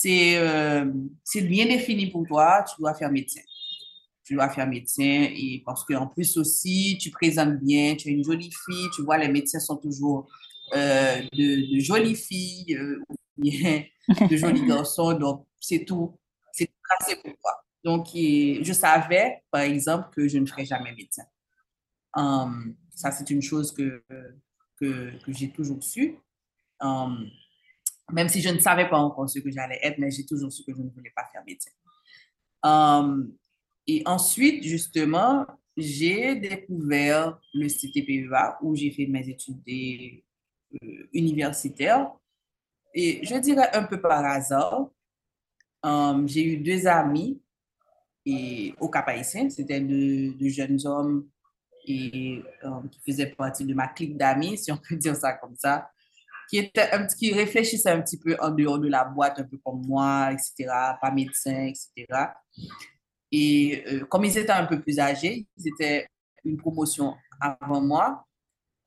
euh, 0.07 0.93
c'est 1.25 1.43
bien 1.43 1.67
défini 1.67 2.11
pour 2.11 2.27
toi, 2.27 2.65
tu 2.69 2.81
dois 2.81 2.95
faire 2.95 3.11
médecin. 3.11 3.41
Tu 4.25 4.35
dois 4.35 4.51
faire 4.51 4.67
médecin 4.67 5.29
et 5.31 5.63
parce 5.65 5.85
qu'en 5.85 6.07
plus 6.09 6.37
aussi, 6.37 6.99
tu 7.01 7.11
présentes 7.11 7.59
bien, 7.61 7.95
tu 7.95 8.09
es 8.09 8.13
une 8.13 8.25
jolie 8.25 8.51
fille, 8.51 8.89
tu 8.95 9.03
vois, 9.03 9.19
les 9.19 9.29
médecins 9.29 9.61
sont 9.61 9.77
toujours 9.77 10.29
euh, 10.75 11.23
de, 11.33 11.81
jolies 11.81 12.17
filles, 12.17 12.77
euh, 12.77 13.03
de 13.39 14.37
jolis 14.37 14.65
garçons, 14.67 15.13
donc 15.15 15.47
c'est 15.61 15.85
tout, 15.85 16.19
c'est 16.53 16.71
tracé 16.83 17.17
pour 17.17 17.33
toi. 17.39 17.53
Donc, 17.85 18.09
je 18.15 18.73
savais, 18.73 19.43
par 19.51 19.61
exemple, 19.61 20.09
que 20.15 20.27
je 20.27 20.39
ne 20.39 20.47
ferais 20.47 20.65
jamais 20.65 20.93
médecin. 20.93 21.23
Um, 22.17 22.75
ça, 22.93 23.13
c'est 23.13 23.31
une 23.31 23.43
chose 23.43 23.73
que, 23.73 24.03
que, 24.81 25.13
que 25.25 25.33
j'ai 25.33 25.51
toujours 25.51 25.83
su. 25.85 26.17
Um, 26.81 27.31
même 28.13 28.29
si 28.29 28.41
je 28.41 28.49
ne 28.49 28.59
savais 28.59 28.89
pas 28.89 28.99
encore 28.99 29.29
ce 29.29 29.39
que 29.39 29.51
j'allais 29.51 29.79
être, 29.83 29.99
mais 29.99 30.11
j'ai 30.11 30.27
toujours 30.27 30.53
su 30.53 30.65
que 30.65 30.73
je 30.73 30.83
ne 30.83 30.91
voulais 30.91 31.13
pas 31.15 31.29
faire 31.33 31.43
médecin. 31.47 31.71
Um, 32.63 33.33
et 33.87 34.03
ensuite, 34.07 34.65
justement, 34.65 35.47
j'ai 35.77 36.37
découvert 36.37 37.39
le 37.55 37.69
CTPEA 37.69 38.59
où 38.63 38.75
j'ai 38.75 38.91
fait 38.91 39.07
mes 39.07 39.29
études 39.29 39.63
universitaires. 41.13 42.11
Et 42.95 43.25
je 43.25 43.37
dirais 43.37 43.71
un 43.75 43.85
peu 43.85 44.01
par 44.01 44.25
hasard, 44.25 44.89
um, 45.83 46.29
j'ai 46.29 46.45
eu 46.45 46.57
deux 46.59 46.87
amis 46.87 47.41
au 48.81 48.89
Cap 48.89 49.09
Haïtien. 49.09 49.49
C'était 49.51 49.81
deux, 49.81 50.49
jeunes 50.49 50.79
hommes 50.87 51.29
et, 51.87 52.43
um, 52.63 52.89
qui 52.89 53.01
faisaient 53.01 53.27
partie 53.27 53.65
de 53.65 53.75
ma 53.75 53.89
clique 53.89 54.17
d'amis, 54.17 54.59
si 54.59 54.73
on 54.73 54.77
peut 54.77 54.97
dire 54.97 55.17
ça 55.17 55.35
comme 55.35 55.57
ça 55.57 55.91
qui, 56.49 56.59
était 56.59 56.91
un, 56.93 57.07
qui 57.07 57.33
réfléchissait 57.33 57.91
un 57.91 58.01
petit 58.01 58.19
peu 58.19 58.37
en 58.41 58.51
dehors 58.51 58.79
de 58.79 58.89
la 58.89 59.05
boîte, 59.05 59.39
un 59.41 59.45
peu 59.45 59.59
comme 59.59 59.85
moi, 59.87 60.31
etc., 60.33 60.69
pas 61.01 61.11
médecin, 61.11 61.67
etc. 61.67 62.07
Et 63.33 63.85
euh, 63.87 64.05
comme 64.07 64.25
ils 64.25 64.39
étaient 64.39 64.53
un 64.53 64.67
peu 64.67 64.81
plus 64.81 64.99
âgés, 64.99 65.47
ils 65.57 65.69
étaient 65.69 66.07
une 66.45 66.57
promotion 66.57 67.17
avant 67.41 67.81
moi. 67.81 68.25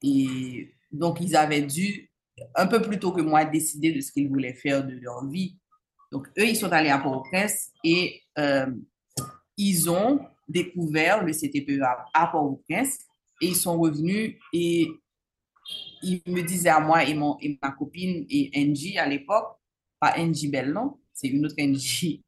Et 0.01 0.71
donc, 0.91 1.19
ils 1.21 1.35
avaient 1.35 1.61
dû, 1.61 2.11
un 2.55 2.67
peu 2.67 2.81
plus 2.81 2.99
tôt 2.99 3.11
que 3.11 3.21
moi, 3.21 3.45
décider 3.45 3.91
de 3.91 4.01
ce 4.01 4.11
qu'ils 4.11 4.29
voulaient 4.29 4.53
faire 4.53 4.85
de 4.85 4.93
leur 4.93 5.27
vie. 5.27 5.57
Donc, 6.11 6.27
eux, 6.37 6.47
ils 6.47 6.55
sont 6.55 6.71
allés 6.71 6.89
à 6.89 6.97
Port-au-Prince 6.97 7.71
et 7.83 8.21
euh, 8.37 8.67
ils 9.57 9.89
ont 9.89 10.19
découvert 10.47 11.23
le 11.23 11.31
CTPE 11.31 11.81
à, 12.13 12.27
Port-au-Prince 12.27 12.99
et 13.41 13.47
ils 13.47 13.55
sont 13.55 13.79
revenus 13.79 14.37
et 14.51 14.87
ils 16.01 16.21
me 16.25 16.41
disaient 16.41 16.69
à 16.69 16.79
moi 16.79 17.03
et, 17.03 17.13
mon, 17.13 17.37
et 17.39 17.59
ma 17.61 17.71
copine 17.71 18.25
et 18.29 18.51
Angie 18.55 18.97
à 18.97 19.07
l'époque, 19.07 19.57
pas 19.99 20.15
Angie 20.17 20.47
Bell, 20.47 20.71
non, 20.73 20.97
c'est 21.13 21.27
une 21.27 21.45
autre 21.45 21.55
Angie 21.59 22.23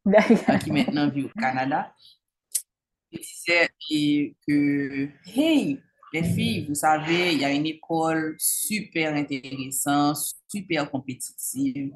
qui 0.63 0.71
maintenant 0.71 1.09
vit 1.09 1.23
au 1.23 1.29
Canada. 1.29 1.93
Ils 3.11 3.19
disaient 3.19 3.69
que, 4.47 5.09
hey, 5.35 5.81
les 6.13 6.23
filles, 6.23 6.65
vous 6.67 6.75
savez, 6.75 7.33
il 7.33 7.39
y 7.39 7.45
a 7.45 7.51
une 7.51 7.65
école 7.65 8.35
super 8.37 9.13
intéressante, 9.15 10.17
super 10.47 10.89
compétitive 10.89 11.91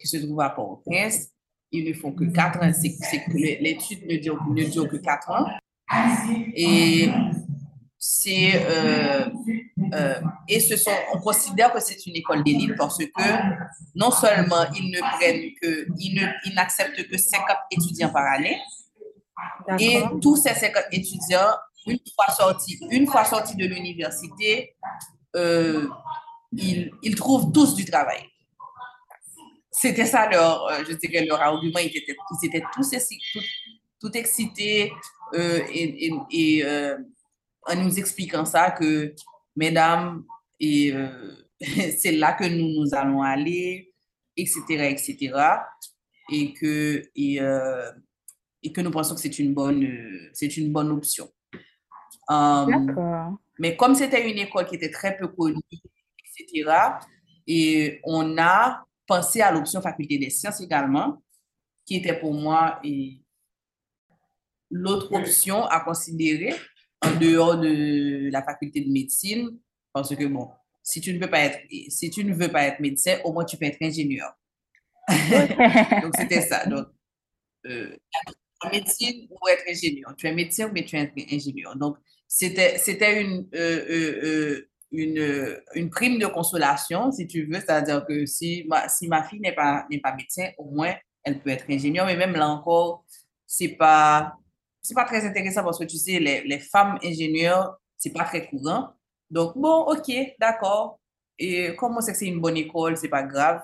qui 0.00 0.08
se 0.08 0.16
trouve 0.18 0.40
à 0.40 0.50
Port-au-Prince. 0.50 1.28
Ils 1.70 1.88
ne 1.88 1.92
font 1.92 2.12
que 2.12 2.24
quatre 2.24 2.60
ans. 2.60 2.70
L'étude 3.34 4.06
ne 4.06 4.16
dure, 4.16 4.42
ne 4.50 4.64
dure 4.64 4.88
que 4.88 4.96
quatre 4.96 5.30
ans. 5.30 5.46
Et 6.54 7.08
c'est 7.98 8.52
euh, 8.54 9.28
euh, 9.92 10.20
et 10.46 10.60
ce 10.60 10.76
sont 10.76 10.92
on 11.12 11.18
considère 11.18 11.72
que 11.72 11.80
c'est 11.80 12.06
une 12.06 12.14
école 12.14 12.44
d'élite 12.44 12.76
parce 12.76 12.98
que 12.98 13.22
non 13.96 14.12
seulement 14.12 14.66
ils 14.76 14.90
ne 14.90 15.00
prennent 15.16 15.52
que 15.60 15.86
ils 15.98 16.14
ne 16.14 16.26
ils 16.44 16.54
n'acceptent 16.54 17.08
que 17.08 17.18
50 17.18 17.56
étudiants 17.72 18.10
par 18.10 18.24
année 18.32 18.56
et 19.80 20.00
tous 20.22 20.36
ces 20.36 20.54
50 20.54 20.84
étudiants 20.92 21.54
une 21.88 21.98
fois 22.14 22.34
sortis, 22.34 22.78
une 22.90 23.06
fois 23.06 23.24
de 23.56 23.66
l'université, 23.66 24.76
euh, 25.36 25.86
ils, 26.52 27.14
trouvent 27.16 27.52
tous 27.52 27.74
du 27.74 27.84
travail. 27.84 28.22
C'était 29.70 30.06
ça 30.06 30.28
leur, 30.28 30.66
euh, 30.66 30.82
je 30.88 30.92
argument. 31.40 31.78
Ils 31.78 31.96
étaient, 31.96 32.16
ils 32.42 32.46
étaient 32.46 32.64
tous 32.74 32.92
excités 34.16 34.92
euh, 35.34 35.62
et, 35.72 36.64
en 37.66 37.76
nous 37.76 37.98
expliquant 37.98 38.44
ça 38.44 38.70
que, 38.70 39.14
mesdames, 39.54 40.24
c'est 40.60 42.12
là 42.12 42.32
que 42.32 42.44
nous, 42.44 42.94
allons 42.94 43.22
aller, 43.22 43.92
etc., 44.36 44.62
etc. 44.90 45.32
Et 46.30 46.54
que, 46.54 47.10
et, 47.14 48.72
que 48.72 48.80
nous 48.80 48.90
pensons 48.90 49.14
que 49.14 49.20
c'est 49.20 49.38
une 49.38 49.54
c'est 50.32 50.56
une 50.56 50.72
bonne 50.72 50.90
option. 50.90 51.30
Um, 52.28 53.38
mais 53.58 53.76
comme 53.76 53.94
c'était 53.94 54.30
une 54.30 54.38
école 54.38 54.66
qui 54.66 54.76
était 54.76 54.90
très 54.90 55.16
peu 55.16 55.28
connue, 55.28 55.60
etc., 55.72 56.70
et 57.46 58.00
on 58.04 58.36
a 58.38 58.84
pensé 59.06 59.40
à 59.40 59.50
l'option 59.50 59.80
faculté 59.80 60.18
des 60.18 60.30
sciences 60.30 60.60
également, 60.60 61.22
qui 61.86 61.96
était 61.96 62.18
pour 62.18 62.34
moi 62.34 62.80
l'autre 64.70 65.12
option 65.12 65.64
à 65.64 65.80
considérer 65.80 66.54
en 67.00 67.18
dehors 67.18 67.58
de 67.58 68.30
la 68.30 68.42
faculté 68.42 68.82
de 68.82 68.92
médecine, 68.92 69.58
parce 69.92 70.14
que 70.14 70.24
bon, 70.26 70.50
si 70.82 71.00
tu 71.00 71.14
ne 71.14 71.18
veux 71.18 71.30
pas 71.30 71.40
être, 71.40 71.60
si 71.88 72.10
tu 72.10 72.24
ne 72.24 72.34
veux 72.34 72.50
pas 72.50 72.64
être 72.64 72.80
médecin, 72.80 73.18
au 73.24 73.32
moins 73.32 73.44
tu 73.44 73.56
peux 73.56 73.64
être 73.64 73.80
ingénieur. 73.80 74.32
Donc 76.02 76.14
c'était 76.16 76.42
ça. 76.42 76.66
Donc, 76.66 76.88
euh, 77.66 77.96
médecine 78.70 79.28
ou 79.30 79.48
être 79.48 79.64
ingénieur. 79.68 80.14
Tu 80.16 80.26
es 80.26 80.34
médecin 80.34 80.68
ou 80.68 80.74
tu 80.74 80.96
es 80.96 81.34
ingénieur. 81.34 81.76
Donc, 81.76 81.96
c'était 82.28 83.22
une, 83.22 83.48
euh, 83.54 83.86
euh, 83.88 84.20
euh, 84.22 84.68
une, 84.92 85.60
une 85.74 85.90
prime 85.90 86.18
de 86.18 86.26
consolation, 86.26 87.10
si 87.10 87.26
tu 87.26 87.46
veux. 87.46 87.54
C'est-à-dire 87.58 88.04
que 88.06 88.26
si 88.26 88.64
ma, 88.68 88.88
si 88.88 89.08
ma 89.08 89.22
fille 89.24 89.40
n'est 89.40 89.54
pas, 89.54 89.86
pas 90.02 90.14
médecin, 90.14 90.50
au 90.58 90.70
moins, 90.70 90.94
elle 91.24 91.40
peut 91.40 91.50
être 91.50 91.64
ingénieure. 91.70 92.06
Mais 92.06 92.16
même 92.16 92.32
là 92.32 92.48
encore, 92.48 93.04
c'est 93.46 93.76
pas, 93.76 94.34
c'est 94.82 94.94
pas 94.94 95.04
très 95.04 95.24
intéressant 95.26 95.64
parce 95.64 95.78
que 95.78 95.84
tu 95.84 95.96
sais, 95.96 96.20
les, 96.20 96.42
les 96.42 96.58
femmes 96.58 96.98
ingénieures, 97.02 97.76
c'est 97.96 98.12
pas 98.12 98.24
très 98.24 98.46
courant. 98.46 98.90
Donc, 99.30 99.56
bon, 99.56 99.86
OK, 99.88 100.12
d'accord. 100.38 101.00
Et 101.38 101.74
comme 101.76 101.96
on 101.96 102.00
sait 102.00 102.12
que 102.12 102.18
c'est 102.18 102.26
une 102.26 102.40
bonne 102.40 102.56
école, 102.56 102.96
c'est 102.96 103.08
pas 103.08 103.22
grave. 103.22 103.62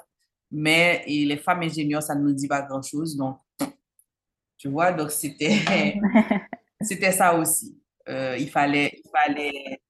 Mais 0.50 1.02
et 1.06 1.24
les 1.26 1.36
femmes 1.36 1.62
ingénieures, 1.62 2.02
ça 2.02 2.14
ne 2.14 2.22
nous 2.22 2.32
dit 2.32 2.48
pas 2.48 2.62
grand-chose. 2.62 3.16
Donc, 3.16 3.38
tu 4.56 4.68
vois, 4.68 4.92
donc 4.92 5.10
c'était, 5.10 6.00
c'était 6.80 7.12
ça 7.12 7.34
aussi. 7.34 7.76
Euh, 8.08 8.36
il, 8.38 8.50
fallait, 8.50 9.00
il, 9.02 9.10
fallait, 9.10 9.80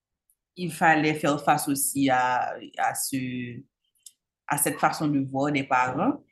il 0.57 0.73
fallait 0.73 1.15
faire 1.15 1.43
face 1.43 1.69
aussi 1.69 2.09
à, 2.11 2.57
à, 2.79 2.95
ce, 2.95 3.61
à 4.47 4.59
cette 4.59 4.79
façon 4.79 5.09
de 5.09 5.21
voir 5.21 5.51
des 5.53 5.65
parents. 5.65 6.23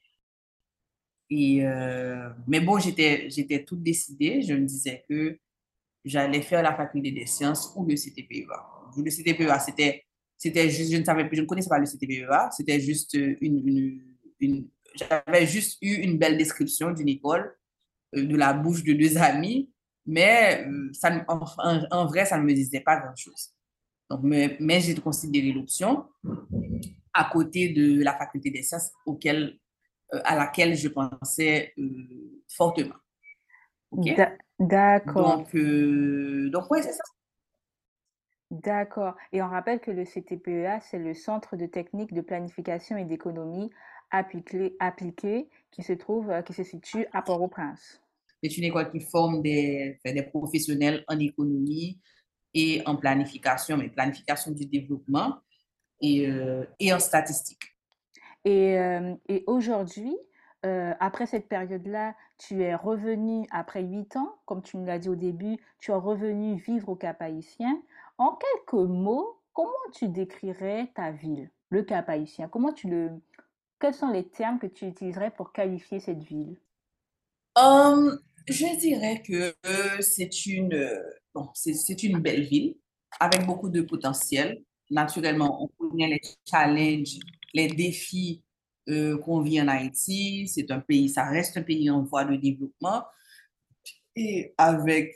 Et, 1.30 1.64
euh, 1.64 2.28
mais 2.46 2.60
bon, 2.60 2.78
j'étais, 2.78 3.28
toute 3.66 3.82
décidée. 3.82 4.42
Je 4.42 4.54
me 4.54 4.66
disais 4.66 5.04
que 5.08 5.38
j'allais 6.04 6.42
faire 6.42 6.62
la 6.62 6.74
faculté 6.74 7.10
des 7.10 7.26
sciences 7.26 7.72
ou 7.76 7.84
le 7.84 7.94
CTPEA. 7.94 8.46
Le 8.96 9.10
CTPEA, 9.10 9.58
c'était, 10.38 10.70
juste, 10.70 10.92
je 10.92 10.98
ne 10.98 11.04
savais 11.04 11.26
plus, 11.26 11.36
je 11.36 11.42
ne 11.42 11.46
connaissais 11.46 11.70
pas 11.70 11.78
le 11.78 11.86
CTPEA. 11.86 12.50
C'était 12.52 12.80
juste 12.80 13.14
une, 13.14 14.02
une 14.40 14.68
j'avais 14.94 15.46
juste 15.46 15.78
eu 15.82 15.94
une 15.94 16.18
belle 16.18 16.36
description 16.36 16.92
d'une 16.92 17.08
école 17.08 17.56
euh, 18.16 18.24
de 18.24 18.36
la 18.36 18.52
bouche 18.52 18.84
de 18.84 18.92
deux 18.92 19.18
amis 19.18 19.70
mais 20.06 20.66
euh, 20.66 20.90
ça, 20.92 21.24
en, 21.28 22.06
vrai, 22.06 22.24
ça 22.24 22.38
ne 22.38 22.42
me 22.42 22.52
disait 22.52 22.80
pas 22.80 22.96
grand-chose. 22.96 23.50
Donc, 24.10 24.20
mais, 24.22 24.56
mais 24.60 24.80
j'ai 24.80 24.94
considéré 24.94 25.52
l'option 25.52 26.06
à 27.14 27.30
côté 27.32 27.70
de 27.70 28.02
la 28.02 28.14
faculté 28.16 28.50
des 28.50 28.62
sciences 28.62 28.90
auquel, 29.06 29.58
euh, 30.12 30.20
à 30.24 30.36
laquelle 30.36 30.74
je 30.74 30.88
pensais 30.88 31.72
euh, 31.78 32.42
fortement. 32.48 32.96
D'accord. 34.58 35.38
Donc, 35.38 35.54
donc 35.54 36.64
oui, 36.70 36.80
c'est 36.82 36.92
ça. 36.92 37.02
D'accord. 38.50 39.16
Et 39.32 39.42
on 39.42 39.48
rappelle 39.48 39.80
que 39.80 39.90
le 39.90 40.04
CTPEA, 40.04 40.80
c'est 40.80 40.98
le 40.98 41.14
Centre 41.14 41.56
de 41.56 41.66
technique 41.66 42.12
de 42.12 42.20
planification 42.20 42.96
et 42.96 43.04
d'économie 43.04 43.70
appliquée, 44.10 44.76
appliqué 44.78 45.48
qui 45.70 45.82
se 45.82 45.94
trouve, 45.94 46.30
qui 46.44 46.52
se 46.52 46.62
situe 46.62 47.06
à 47.12 47.22
Port-au-Prince. 47.22 48.01
C'est 48.42 48.56
une 48.56 48.64
école 48.64 48.90
qui 48.90 49.00
forme 49.00 49.40
des, 49.40 50.00
des, 50.04 50.22
professionnels 50.22 51.04
en 51.06 51.18
économie 51.18 52.00
et 52.54 52.82
en 52.86 52.96
planification, 52.96 53.76
mais 53.76 53.88
planification 53.88 54.50
du 54.50 54.66
développement 54.66 55.36
et, 56.00 56.28
euh, 56.28 56.64
et 56.80 56.92
en 56.92 56.98
statistique. 56.98 57.62
Et, 58.44 58.78
euh, 58.78 59.14
et 59.28 59.44
aujourd'hui, 59.46 60.16
euh, 60.66 60.92
après 61.00 61.26
cette 61.26 61.48
période-là, 61.48 62.14
tu 62.38 62.62
es 62.62 62.74
revenu 62.74 63.46
après 63.50 63.82
huit 63.82 64.16
ans, 64.16 64.36
comme 64.44 64.62
tu 64.62 64.76
nous 64.76 64.86
l'as 64.86 64.98
dit 64.98 65.08
au 65.08 65.16
début, 65.16 65.58
tu 65.78 65.90
es 65.90 65.94
revenu 65.94 66.56
vivre 66.56 66.88
au 66.88 66.96
Cap 66.96 67.22
Haïtien. 67.22 67.80
En 68.18 68.36
quelques 68.36 68.88
mots, 68.88 69.40
comment 69.52 69.72
tu 69.92 70.08
décrirais 70.08 70.90
ta 70.94 71.10
ville, 71.10 71.50
le 71.70 71.82
Cap 71.82 72.08
Haïtien? 72.08 72.48
Comment 72.48 72.72
tu 72.72 72.88
le, 72.88 73.10
quels 73.80 73.94
sont 73.94 74.10
les 74.10 74.28
termes 74.28 74.58
que 74.58 74.66
tu 74.66 74.86
utiliserais 74.86 75.30
pour 75.30 75.52
qualifier 75.52 76.00
cette 76.00 76.22
ville? 76.22 76.56
Um, 77.56 78.18
je 78.48 78.78
dirais 78.78 79.22
que 79.22 79.54
c'est 80.00 80.46
une, 80.46 81.02
bon, 81.34 81.48
c'est 81.54 82.02
une 82.02 82.18
belle 82.18 82.44
ville 82.44 82.76
avec 83.20 83.46
beaucoup 83.46 83.68
de 83.68 83.82
potentiel. 83.82 84.62
Naturellement, 84.90 85.62
on 85.62 85.68
connaît 85.68 86.08
les 86.08 86.20
challenges, 86.48 87.18
les 87.54 87.68
défis 87.68 88.42
euh, 88.88 89.18
qu'on 89.18 89.40
vit 89.40 89.60
en 89.60 89.68
Haïti. 89.68 90.48
C'est 90.48 90.70
un 90.70 90.80
pays, 90.80 91.08
ça 91.08 91.24
reste 91.24 91.56
un 91.56 91.62
pays 91.62 91.88
en 91.90 92.02
voie 92.02 92.24
de 92.24 92.36
développement 92.36 93.04
et 94.14 94.54
avec, 94.58 95.14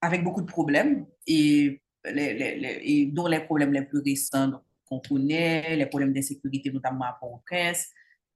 avec 0.00 0.24
beaucoup 0.24 0.40
de 0.40 0.46
problèmes 0.46 1.06
et, 1.26 1.80
les, 2.04 2.34
les, 2.34 2.80
et 2.82 3.06
dont 3.06 3.26
les 3.26 3.40
problèmes 3.40 3.72
les 3.72 3.82
plus 3.82 4.00
récents 4.00 4.62
qu'on 4.86 5.00
connaît, 5.00 5.76
les 5.76 5.86
problèmes 5.86 6.12
d'insécurité, 6.12 6.70
notamment 6.70 7.04
à 7.04 7.16
Port-au-Prince, 7.20 7.88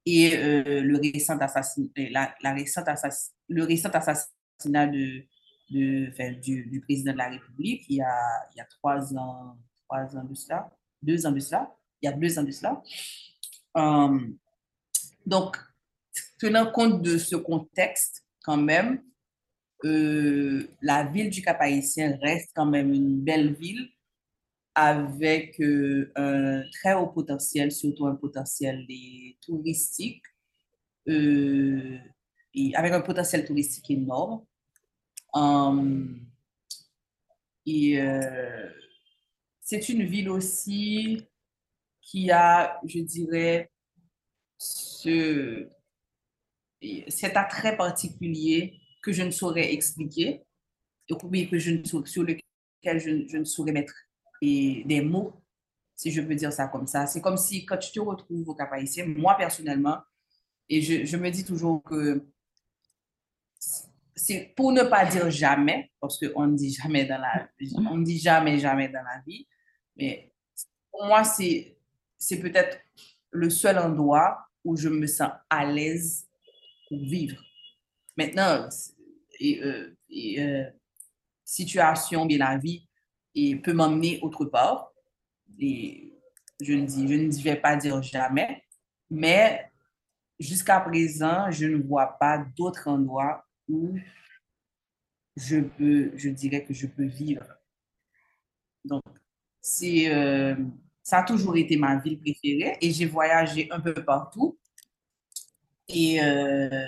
et 0.05 0.35
euh, 0.35 0.81
le, 0.81 0.97
récent 0.97 1.37
assassin, 1.37 1.83
euh, 1.97 2.07
la, 2.11 2.35
la 2.41 2.53
récent 2.53 2.83
assassin, 2.83 3.31
le 3.47 3.63
récent 3.63 3.89
assassinat 3.89 4.87
du, 4.87 5.29
du, 5.69 6.81
président 6.85 7.13
de 7.13 7.17
la 7.17 7.29
République 7.29 7.85
il 7.89 7.97
y 7.97 8.01
a, 8.01 8.47
il 8.53 8.57
y 8.57 8.61
a 8.61 8.65
trois, 8.65 9.15
ans, 9.15 9.57
trois 9.87 10.15
ans 10.15 10.23
de 10.23 10.35
cela, 10.35 10.69
deux 11.01 11.25
ans 11.25 11.31
de 11.31 11.39
cela, 11.39 11.73
il 12.01 12.09
y 12.09 12.13
a 12.13 12.15
deux 12.15 12.37
ans 12.37 12.43
de 12.43 12.51
cela. 12.51 12.81
Um, 13.75 14.37
donc, 15.25 15.57
tenant 16.37 16.69
compte 16.71 17.01
de 17.01 17.17
ce 17.17 17.35
contexte, 17.35 18.25
quand 18.43 18.57
même, 18.57 19.01
euh, 19.85 20.67
la 20.81 21.05
ville 21.05 21.29
du 21.29 21.41
Cap-Haïtien 21.41 22.17
reste 22.21 22.51
quand 22.55 22.65
même 22.65 22.93
une 22.93 23.21
belle 23.21 23.53
ville 23.53 23.89
avec 24.75 25.59
euh, 25.59 26.11
un 26.15 26.63
très 26.71 26.93
haut 26.93 27.07
potentiel, 27.07 27.71
surtout 27.71 28.07
un 28.07 28.15
potentiel 28.15 28.87
touristique, 29.41 30.23
euh, 31.07 31.97
avec 32.73 32.93
un 32.93 33.01
potentiel 33.01 33.45
touristique 33.45 33.91
énorme. 33.91 34.45
Um, 35.33 36.25
et, 37.65 37.99
euh, 37.99 38.69
c'est 39.59 39.89
une 39.89 40.03
ville 40.03 40.29
aussi 40.29 41.25
qui 42.01 42.29
a, 42.31 42.79
je 42.85 42.99
dirais, 42.99 43.71
ce, 44.57 45.67
cet 47.07 47.37
attrait 47.37 47.77
particulier 47.77 48.79
que 49.01 49.11
je 49.11 49.23
ne 49.23 49.31
saurais 49.31 49.73
expliquer, 49.73 50.43
et 51.07 51.47
que 51.47 51.57
je 51.57 51.71
ne, 51.71 51.83
sur 52.05 52.23
lequel 52.23 52.99
je 52.99 53.37
ne 53.37 53.43
saurais 53.43 53.71
mettre 53.71 53.93
des 54.85 55.01
mots, 55.01 55.33
si 55.95 56.11
je 56.11 56.21
peux 56.21 56.35
dire 56.35 56.51
ça 56.51 56.67
comme 56.67 56.87
ça. 56.87 57.07
C'est 57.07 57.21
comme 57.21 57.37
si 57.37 57.65
quand 57.65 57.77
tu 57.77 57.91
te 57.91 57.99
retrouves 57.99 58.49
au 58.49 58.55
cap 58.55 58.71
haïtien, 58.71 59.05
moi 59.05 59.35
personnellement, 59.35 59.99
et 60.69 60.81
je, 60.81 61.05
je 61.05 61.17
me 61.17 61.29
dis 61.29 61.45
toujours 61.45 61.83
que 61.83 62.25
c'est 64.15 64.53
pour 64.55 64.71
ne 64.71 64.83
pas 64.83 65.05
dire 65.05 65.29
jamais, 65.29 65.91
parce 65.99 66.17
qu'on 66.19 66.47
ne 66.47 66.55
dit 66.55 66.73
jamais 66.73 67.05
dans 67.05 67.19
la 67.19 67.47
on 67.89 67.99
dit 67.99 68.19
jamais, 68.19 68.59
jamais 68.59 68.87
dans 68.87 69.03
la 69.03 69.21
vie, 69.25 69.47
mais 69.95 70.33
pour 70.93 71.05
moi, 71.05 71.23
c'est, 71.23 71.75
c'est 72.17 72.39
peut-être 72.39 72.79
le 73.31 73.49
seul 73.49 73.79
endroit 73.79 74.47
où 74.63 74.77
je 74.77 74.89
me 74.89 75.07
sens 75.07 75.31
à 75.49 75.65
l'aise 75.65 76.29
pour 76.87 76.99
vivre. 76.99 77.41
Maintenant, 78.15 78.69
et, 79.39 79.61
euh, 79.63 79.97
euh, 80.37 80.69
situation, 81.43 82.25
bien 82.25 82.37
la 82.37 82.57
vie, 82.57 82.87
et 83.35 83.55
peut 83.55 83.73
m'emmener 83.73 84.19
autre 84.21 84.45
part. 84.45 84.91
Et 85.59 86.13
je 86.61 86.73
ne, 86.73 86.85
dis, 86.85 87.07
je 87.07 87.13
ne 87.13 87.43
vais 87.43 87.55
pas 87.55 87.75
dire 87.75 88.01
jamais, 88.01 88.63
mais 89.09 89.71
jusqu'à 90.39 90.79
présent, 90.79 91.51
je 91.51 91.67
ne 91.67 91.77
vois 91.77 92.17
pas 92.19 92.37
d'autre 92.57 92.87
endroit 92.87 93.45
où 93.67 93.97
je 95.35 95.57
peux, 95.57 96.11
je 96.15 96.29
dirais 96.29 96.63
que 96.63 96.73
je 96.73 96.87
peux 96.87 97.05
vivre. 97.05 97.45
Donc, 98.85 99.03
c'est, 99.61 100.13
euh, 100.13 100.55
ça 101.01 101.19
a 101.19 101.23
toujours 101.23 101.55
été 101.57 101.77
ma 101.77 101.97
ville 101.97 102.19
préférée 102.19 102.77
et 102.81 102.91
j'ai 102.91 103.05
voyagé 103.05 103.67
un 103.71 103.79
peu 103.79 103.93
partout. 103.93 104.57
Et 105.87 106.21
euh, 106.21 106.85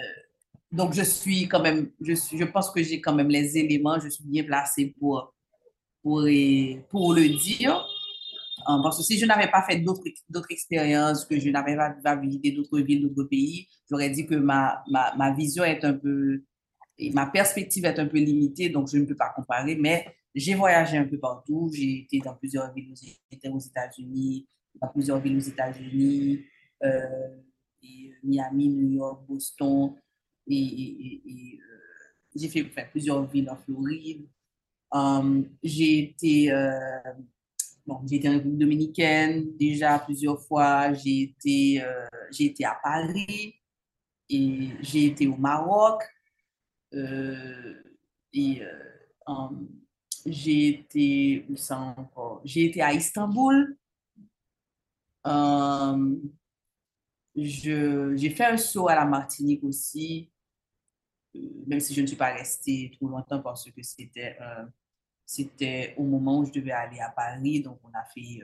donc, 0.71 0.93
je 0.93 1.03
suis 1.03 1.47
quand 1.47 1.62
même, 1.62 1.91
je, 2.01 2.13
suis, 2.13 2.38
je 2.38 2.45
pense 2.45 2.71
que 2.71 2.84
j'ai 2.84 3.01
quand 3.01 3.13
même 3.13 3.29
les 3.29 3.58
éléments, 3.58 3.99
je 3.99 4.10
suis 4.10 4.25
bien 4.25 4.43
placée 4.43 4.95
pour, 4.99 5.35
pour, 6.05 6.21
pour 6.91 7.15
le 7.15 7.29
dire. 7.29 7.83
Euh, 8.69 8.81
parce 8.83 8.97
que 8.99 9.03
si 9.03 9.17
je 9.17 9.25
n'avais 9.25 9.49
pas 9.49 9.63
fait 9.63 9.79
d'autres 9.79 10.51
expériences, 10.51 11.25
que 11.25 11.39
je 11.39 11.49
n'avais 11.49 11.75
pas 12.03 12.15
visité 12.15 12.51
d'autres 12.51 12.79
villes, 12.79 13.01
d'autres 13.01 13.27
pays, 13.27 13.67
j'aurais 13.89 14.11
dit 14.11 14.27
que 14.27 14.35
ma, 14.35 14.83
ma, 14.87 15.15
ma 15.15 15.33
vision 15.33 15.63
est 15.63 15.83
un 15.83 15.93
peu, 15.93 16.43
et 16.99 17.11
ma 17.11 17.25
perspective 17.25 17.85
est 17.85 17.97
un 17.97 18.05
peu 18.05 18.19
limitée, 18.19 18.69
donc 18.69 18.87
je 18.91 18.97
ne 18.97 19.05
peux 19.05 19.15
pas 19.15 19.33
comparer. 19.35 19.75
Mais 19.75 20.05
j'ai 20.35 20.53
voyagé 20.53 20.95
un 20.97 21.05
peu 21.05 21.17
partout. 21.17 21.71
J'ai 21.73 22.01
été 22.01 22.19
dans 22.19 22.35
plusieurs 22.35 22.71
villes 22.71 22.91
aux 22.91 23.59
États-Unis, 23.59 24.47
dans 24.79 24.89
plusieurs 24.89 25.19
villes 25.19 25.37
aux 25.37 25.47
États-Unis, 25.53 26.41
euh, 26.83 27.37
Miami, 28.23 28.69
New 28.69 28.91
York, 28.97 29.25
Boston. 29.27 29.95
Et, 30.47 31.57
euh, 31.57 32.35
j'ai 32.35 32.49
fait, 32.49 32.63
plusieurs 32.91 33.25
villes 33.25 33.49
en 33.49 33.55
Floride. 33.55 34.27
Um, 34.95 35.49
j'ai 35.62 35.99
été, 35.99 36.51
euh, 36.51 36.71
bon, 37.86 38.01
été 38.10 38.29
en 38.29 38.34
République 38.34 38.60
dominicaine 38.60 39.58
déjà 39.58 39.99
plusieurs 39.99 40.41
fois. 40.41 40.93
J'ai 40.93 41.23
été, 41.23 41.84
j'ai 42.31 42.45
été 42.45 42.63
à 42.63 42.79
Paris 42.81 43.55
et 44.29 44.69
j'ai 44.79 45.08
été 45.08 45.27
au 45.27 45.36
Maroc. 45.36 46.01
et 46.93 48.62
j'ai 50.25 50.67
été, 50.69 51.45
encore? 51.69 52.41
J'ai 52.45 52.65
été 52.65 52.81
à 52.81 52.93
Istanbul. 52.93 53.77
Euh, 55.27 56.15
j'ai 57.36 58.29
fait 58.29 58.45
un 58.45 58.58
saut 58.58 58.88
à 58.88 58.95
la 58.95 59.05
Martinique 59.05 59.63
aussi, 59.63 60.31
euh, 61.36 61.39
même 61.67 61.79
si 61.79 61.93
je 61.93 62.01
ne 62.01 62.08
suis 62.08 62.15
pas 62.15 62.34
restée 62.34 62.91
trop 62.95 63.10
longtemps 63.10 63.41
parce 63.41 63.69
que 63.69 63.84
c'était 63.84 64.38
euh, 64.39 64.65
c'était 65.25 65.95
au 65.97 66.03
moment 66.03 66.39
où 66.39 66.45
je 66.45 66.51
devais 66.51 66.71
aller 66.71 66.99
à 66.99 67.09
Paris. 67.09 67.61
Donc, 67.61 67.79
on 67.83 67.89
a 67.97 68.03
fait, 68.13 68.41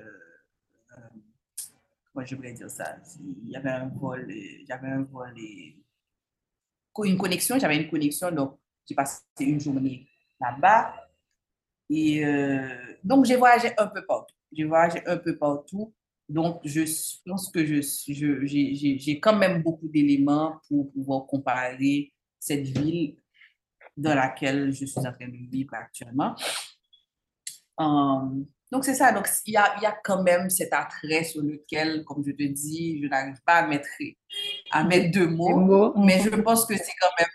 comment 2.13 2.26
je 2.26 2.36
voulais 2.36 2.54
dire 2.54 2.70
ça? 2.70 2.98
Il 3.20 3.50
y 3.50 3.56
avait 3.56 3.70
un 3.70 3.88
vol, 3.88 4.28
j'avais 4.67 4.88
un 4.88 5.04
vol 5.04 5.34
et 5.38 5.78
une 7.06 7.17
connexion, 7.17 7.58
j'avais 7.58 7.78
une 7.78 7.89
connexion, 7.89 8.32
donc 8.32 8.60
j'ai 8.86 8.96
passé 8.96 9.22
une 9.39 9.60
journée 9.60 10.08
là-bas. 10.39 10.96
Et 11.89 12.26
euh, 12.26 12.96
donc, 13.04 13.26
j'ai 13.26 13.36
voyagé 13.36 13.70
un 13.78 13.88
peu 13.88 14.06
partout. 14.06 14.36
J'ai 14.52 14.63
voyagé 14.63 15.06
un 15.06 15.17
peu 15.17 15.38
partout. 15.38 15.94
Donc, 16.28 16.62
je 16.63 16.84
pense 17.26 17.50
que 17.52 17.65
j'ai 17.65 17.82
je, 17.82 18.46
j'ai 18.46 19.20
quand 19.20 19.36
même 19.36 19.62
beaucoup 19.62 19.89
d'éléments 19.89 20.60
pour 20.67 20.91
pouvoir 20.91 21.26
comparer 21.26 22.13
cette 22.39 22.65
ville 22.65 23.17
dans 24.02 24.16
laquelle 24.16 24.72
je 24.74 24.86
suis 24.86 25.00
en 25.00 25.14
train 25.14 25.28
de 25.28 25.50
vivre 25.50 25.74
actuellement. 25.74 26.36
Um, 27.78 28.46
donc, 28.72 28.86
c'est 28.86 28.96
ça. 28.96 29.12
Donc, 29.12 29.28
il 29.46 29.54
y 29.54 29.58
a, 29.58 29.76
il 29.78 29.84
y 29.84 29.86
a 29.86 29.98
quand 30.04 30.24
même 30.24 30.50
cet 30.50 30.72
attrait 30.74 31.24
sur 31.24 31.42
lequel, 31.42 32.04
comme 32.06 32.24
je 32.26 32.32
te 32.32 32.44
dis, 32.44 33.02
je 33.02 33.08
n'arrive 33.08 33.42
pas 33.46 33.56
à 33.56 33.68
mettre, 33.68 33.90
à 34.72 34.84
mettre 34.84 35.12
deux 35.12 35.28
mots, 35.28 35.94
mais 35.98 36.22
je 36.22 36.30
pense 36.30 36.66
que 36.66 36.76
c'est 36.78 36.94
quand 37.02 37.10
même 37.20 37.30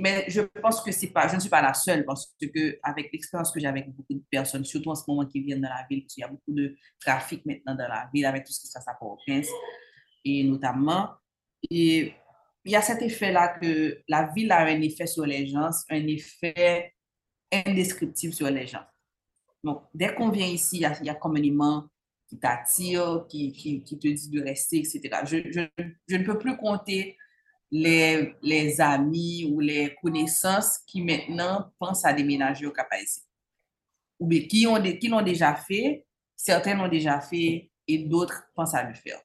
mais 0.00 0.24
je 0.28 0.40
pense 0.40 0.80
que 0.80 0.90
c'est 0.92 1.08
pas, 1.08 1.28
je 1.28 1.36
ne 1.36 1.40
suis 1.40 1.50
pas 1.50 1.62
la 1.62 1.74
seule 1.74 2.04
parce 2.04 2.34
que 2.40 2.78
avec 2.82 3.12
l'expérience 3.12 3.52
que 3.52 3.60
j'ai 3.60 3.66
avec 3.66 3.88
beaucoup 3.94 4.14
de 4.14 4.22
personnes, 4.30 4.64
surtout 4.64 4.90
en 4.90 4.94
ce 4.94 5.04
moment 5.06 5.26
qui 5.26 5.40
viennent 5.40 5.60
dans 5.60 5.68
la 5.68 5.86
ville, 5.88 6.04
il 6.16 6.20
y 6.20 6.24
a 6.24 6.28
beaucoup 6.28 6.52
de 6.52 6.76
trafic 7.00 7.44
maintenant 7.46 7.74
dans 7.74 7.88
la 7.88 8.08
ville 8.12 8.26
avec 8.26 8.44
tout 8.44 8.52
ce 8.52 8.60
qui 8.60 8.66
se 8.66 8.72
passe 8.72 8.88
à 8.88 8.94
Port-au-Prince 8.94 9.48
et 10.24 10.44
notamment. 10.44 11.10
Et 11.70 12.14
il 12.64 12.72
y 12.72 12.76
a 12.76 12.82
cet 12.82 13.02
effet-là 13.02 13.58
que 13.60 14.02
la 14.08 14.30
ville 14.34 14.52
a 14.52 14.60
un 14.60 14.80
effet 14.80 15.06
sur 15.06 15.24
les 15.24 15.46
gens, 15.46 15.70
un 15.90 16.06
effet 16.06 16.94
indescriptible 17.52 18.32
sur 18.32 18.50
les 18.50 18.66
gens. 18.66 18.84
Donc, 19.64 19.82
dès 19.94 20.14
qu'on 20.14 20.30
vient 20.30 20.46
ici, 20.46 20.76
il 20.76 21.06
y 21.06 21.10
a, 21.10 21.14
comme 21.14 21.36
un 21.36 21.42
aimant 21.42 21.88
qui 22.28 22.38
t'attire, 22.38 23.26
qui, 23.28 23.52
qui, 23.52 23.82
te 23.82 24.08
dit 24.08 24.28
de 24.28 24.42
rester, 24.42 24.78
etc. 24.78 25.00
Je, 25.24 25.50
je, 25.50 25.84
je 26.06 26.16
ne 26.16 26.24
peux 26.24 26.38
plus 26.38 26.56
compter 26.56 27.16
les, 27.70 28.34
les, 28.42 28.80
amis 28.80 29.50
ou 29.50 29.60
les 29.60 29.94
connaissances 30.00 30.78
qui 30.86 31.02
maintenant 31.02 31.70
pensent 31.78 32.04
à 32.04 32.12
déménager 32.12 32.66
au 32.66 32.72
cap 32.72 32.88
Ou 34.20 34.26
bien 34.26 34.42
qui 34.42 34.62
l'ont 34.62 34.80
qui 34.80 35.24
déjà 35.24 35.54
fait, 35.54 36.06
certains 36.36 36.74
l'ont 36.74 36.88
déjà 36.88 37.20
fait 37.20 37.70
et 37.86 37.98
d'autres 37.98 38.44
pensent 38.54 38.74
à 38.74 38.84
le 38.84 38.94
faire. 38.94 39.20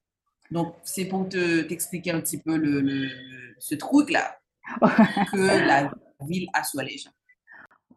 Donc, 0.51 0.75
c'est 0.83 1.05
pour 1.05 1.27
t'expliquer 1.29 2.11
un 2.11 2.21
petit 2.21 2.41
peu 2.41 2.57
le, 2.57 3.09
ce 3.59 3.75
truc-là 3.75 4.39
que 5.31 5.67
la 5.67 5.91
ville 6.27 6.47
a 6.53 6.63
sur 6.63 6.81
les 6.81 6.97
gens. 6.97 7.11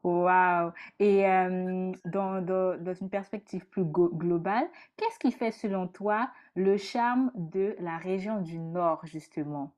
Wow! 0.02 0.72
Et 1.00 1.26
euh, 1.26 1.90
dans, 2.04 2.40
dans, 2.40 2.80
dans, 2.80 2.94
une 2.94 3.10
perspective 3.10 3.66
plus 3.66 3.84
globale, 3.84 4.68
qu'est-ce 4.96 5.18
qui 5.18 5.32
fait 5.32 5.50
selon 5.50 5.88
toi 5.88 6.30
le 6.54 6.76
charme 6.76 7.32
de 7.34 7.74
la 7.80 7.98
région 7.98 8.40
du 8.40 8.58
Nord, 8.60 9.00
justement? 9.04 9.74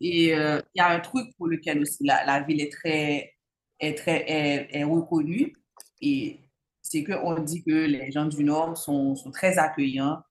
Et 0.00 0.34
euh, 0.34 0.60
il 0.74 0.78
y 0.78 0.80
a 0.80 0.88
un 0.88 1.00
truc 1.00 1.28
pour 1.36 1.46
lequel 1.46 1.82
aussi 1.82 2.04
la, 2.04 2.24
la 2.24 2.40
ville 2.40 2.60
est 2.62 2.72
très, 2.72 3.34
est 3.78 3.98
très 3.98 4.24
est, 4.28 4.84
reconnue. 4.84 5.52
Et 6.00 6.40
c'est 6.82 7.04
qu'on 7.04 7.38
dit 7.40 7.62
que 7.62 7.70
les 7.70 8.10
gens 8.10 8.26
du 8.26 8.44
Nord 8.44 8.76
sont, 8.76 9.14
sont, 9.14 9.30
très 9.30 9.58
accueillants. 9.58 10.22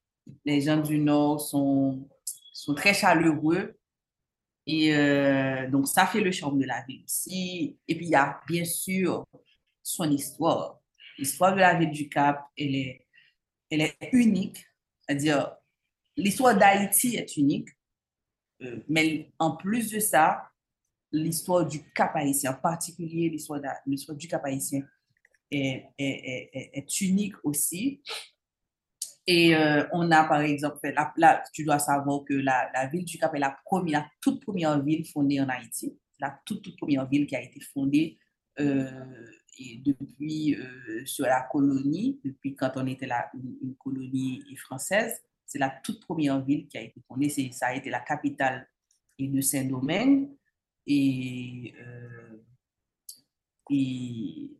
Les 0.43 0.61
gens 0.61 0.81
du 0.81 0.99
Nord 0.99 1.41
sont, 1.41 2.07
sont 2.53 2.73
très 2.73 2.93
chaleureux. 2.93 3.77
Et 4.67 4.95
euh, 4.95 5.69
donc, 5.69 5.87
ça 5.87 6.07
fait 6.07 6.21
le 6.21 6.31
charme 6.31 6.59
de 6.59 6.65
la 6.65 6.83
ville 6.87 7.03
aussi. 7.03 7.77
Et 7.87 7.95
puis, 7.95 8.07
il 8.07 8.11
y 8.11 8.15
a 8.15 8.39
bien 8.47 8.65
sûr 8.65 9.25
son 9.83 10.09
histoire. 10.09 10.79
L'histoire 11.17 11.53
de 11.53 11.59
la 11.59 11.75
ville 11.75 11.91
du 11.91 12.09
Cap, 12.09 12.45
elle 12.57 12.75
est, 12.75 13.07
elle 13.69 13.81
est 13.81 13.97
unique. 14.11 14.65
C'est-à-dire, 15.01 15.55
l'histoire 16.17 16.57
d'Haïti 16.57 17.15
est 17.15 17.37
unique. 17.37 17.69
Euh, 18.63 18.83
mais 18.87 19.31
en 19.37 19.55
plus 19.55 19.91
de 19.91 19.99
ça, 19.99 20.49
l'histoire 21.11 21.65
du 21.65 21.83
Cap 21.91 22.15
haïtien, 22.15 22.51
en 22.51 22.61
particulier 22.61 23.29
l'histoire 23.29 23.61
du 24.15 24.27
Cap 24.27 24.43
haïtien, 24.45 24.81
est, 25.51 25.85
est, 25.97 26.69
est 26.73 27.01
unique 27.01 27.35
aussi. 27.43 28.01
Et 29.27 29.55
euh, 29.55 29.85
on 29.91 30.11
a 30.11 30.23
par 30.25 30.41
exemple, 30.41 30.79
là, 31.17 31.43
tu 31.51 31.63
dois 31.63 31.79
savoir 31.79 32.23
que 32.25 32.33
la, 32.33 32.69
la, 32.73 32.87
ville 32.87 33.05
du 33.05 33.17
Cap 33.17 33.33
est 33.33 33.39
la, 33.39 33.57
première, 33.65 34.01
la 34.01 34.07
toute 34.21 34.43
première 34.43 34.81
ville 34.83 35.05
fondée 35.05 35.41
en 35.41 35.49
Haïti, 35.49 35.97
la 36.19 36.39
toute, 36.45 36.61
toute 36.61 36.77
première 36.77 37.07
ville 37.07 37.25
qui 37.25 37.35
a 37.35 37.41
été 37.41 37.59
fondée 37.59 38.19
euh, 38.59 38.87
et 39.57 39.81
depuis 39.83 40.57
sur 41.05 41.25
la 41.25 41.41
colonie, 41.49 42.19
depuis 42.23 42.55
quand 42.55 42.71
on 42.75 42.85
était 42.87 43.07
là, 43.07 43.31
une 43.33 43.75
colonie 43.77 44.43
française 44.57 45.23
c'est 45.45 45.59
la 45.59 45.69
toute 45.69 46.01
première 46.01 46.43
ville 46.43 46.67
qui 46.67 46.77
a 46.77 46.81
été 46.81 47.01
fondée. 47.07 47.29
Ça 47.29 47.67
a 47.67 47.75
été 47.75 47.89
la 47.89 47.99
capitale 47.99 48.67
de 49.19 49.41
Saint-Domingue. 49.41 50.29
Et, 50.87 51.73
euh, 51.79 52.43
et 53.69 54.51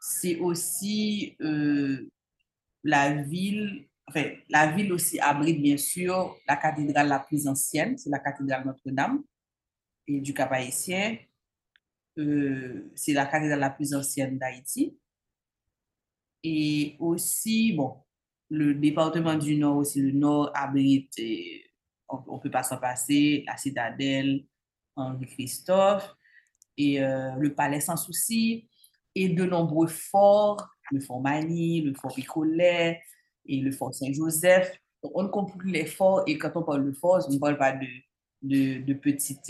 c'est 0.00 0.38
aussi, 0.38 1.36
euh, 1.40 2.08
la 2.82 3.22
ville, 3.22 3.87
enfin, 4.08 4.24
la 4.48 4.72
ville 4.72 4.92
aussi 4.92 5.20
abrite 5.20 5.60
bien 5.60 5.76
sûr 5.76 6.36
la 6.48 6.56
cathédrale 6.56 7.08
la 7.08 7.20
plus 7.20 7.46
ancienne, 7.46 7.96
c'est 7.98 8.10
la 8.10 8.18
cathédrale 8.18 8.64
Notre-Dame 8.66 9.22
et 10.06 10.20
du 10.20 10.34
Cap-Haïtien. 10.34 11.18
Euh, 12.18 12.90
c'est 12.94 13.12
la 13.12 13.26
cathédrale 13.26 13.60
la 13.60 13.70
plus 13.70 13.94
ancienne 13.94 14.38
d'Haïti. 14.38 14.98
Et 16.42 16.96
aussi, 16.98 17.72
bon, 17.72 17.96
le 18.48 18.74
département 18.74 19.36
du 19.36 19.56
Nord 19.56 19.76
aussi, 19.76 20.00
le 20.00 20.12
Nord 20.12 20.50
abrite, 20.54 21.14
on 22.08 22.36
ne 22.36 22.40
peut 22.40 22.50
pas 22.50 22.62
s'en 22.62 22.78
passer, 22.78 23.44
la 23.46 23.56
citadelle, 23.56 24.44
Henri-Christophe, 24.96 26.14
et 26.76 27.02
euh, 27.02 27.34
le 27.36 27.54
palais 27.54 27.80
sans 27.80 27.96
souci, 27.96 28.68
et 29.14 29.28
de 29.28 29.44
nombreux 29.44 29.88
forts, 29.88 30.68
le 30.90 31.00
fort 31.00 31.20
Mani, 31.20 31.82
le 31.82 31.92
fort 31.94 32.14
Picolet, 32.14 33.02
et 33.48 33.60
le 33.60 33.72
fort 33.72 33.94
Saint-Joseph. 33.94 34.78
on 35.02 35.22
ne 35.22 35.28
compte 35.28 35.56
plus 35.56 35.70
les 35.70 35.86
forts, 35.86 36.22
et 36.26 36.38
quand 36.38 36.52
on 36.54 36.62
parle 36.62 36.84
de 36.84 36.92
forts, 36.92 37.24
on 37.28 37.32
ne 37.32 37.38
parle 37.38 37.58
pas 37.58 37.72
de, 37.72 37.86
de, 38.42 38.82
de 38.82 38.94
petites, 38.94 39.48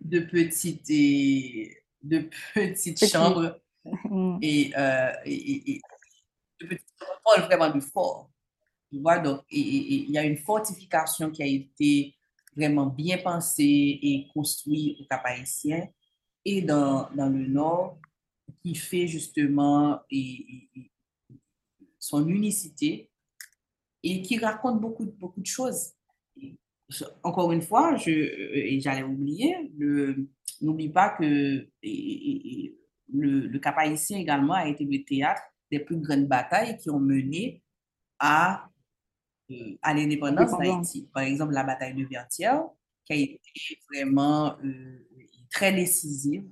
de 0.00 0.20
petites, 0.20 0.88
de 2.02 2.28
petites 2.54 3.06
chambres, 3.06 3.60
et, 4.42 4.72
euh, 4.76 5.12
et, 5.24 5.72
et, 5.72 5.80
de 6.60 6.66
petites, 6.66 6.86
on 7.00 7.36
parle 7.36 7.46
vraiment 7.46 7.70
de 7.74 7.80
forts. 7.80 8.30
Tu 8.90 8.98
vois, 8.98 9.18
donc, 9.18 9.42
il 9.50 10.10
y 10.10 10.18
a 10.18 10.24
une 10.24 10.38
fortification 10.38 11.30
qui 11.30 11.42
a 11.42 11.46
été 11.46 12.14
vraiment 12.56 12.86
bien 12.86 13.18
pensée 13.18 13.98
et 14.02 14.26
construite 14.34 15.00
au 15.00 15.04
Cap 15.04 15.22
Haïtien 15.24 15.88
et 16.44 16.62
dans, 16.62 17.08
dans 17.14 17.28
le 17.28 17.46
Nord, 17.46 17.98
qui 18.62 18.74
fait 18.74 19.06
justement 19.06 20.00
et, 20.10 20.70
son 22.10 22.26
unicité 22.28 23.10
et 24.02 24.22
qui 24.22 24.38
raconte 24.38 24.80
beaucoup, 24.80 25.06
beaucoup 25.18 25.40
de 25.40 25.46
choses. 25.46 25.92
encore 27.22 27.52
une 27.52 27.62
fois, 27.62 27.96
je, 27.96 28.10
et 28.10 28.80
j'allais 28.80 29.04
oublier, 29.04 29.54
n'oublie 30.60 30.88
pas 30.88 31.10
que 31.10 31.68
et, 31.82 32.76
le, 33.12 33.48
le 33.48 33.58
Cap 33.58 33.76
Haïtien 33.78 34.18
également 34.18 34.54
a 34.54 34.68
été 34.68 34.84
le 34.84 35.04
théâtre 35.04 35.42
des 35.70 35.80
plus 35.80 35.96
grandes 35.96 36.26
batailles 36.26 36.76
qui 36.78 36.90
ont 36.90 37.00
mené 37.00 37.62
à 38.18 38.70
euh, 39.50 39.78
à 39.82 39.94
l'indépendance 39.94 40.56
d'Haïti. 40.56 41.08
Par 41.12 41.24
exemple, 41.24 41.54
la 41.54 41.64
bataille 41.64 41.94
de 41.94 42.04
Vertières, 42.04 42.62
qui 43.04 43.12
a 43.12 43.16
été 43.16 43.40
vraiment 43.92 44.56
euh, 44.64 45.08
très 45.50 45.72
décisive 45.72 46.44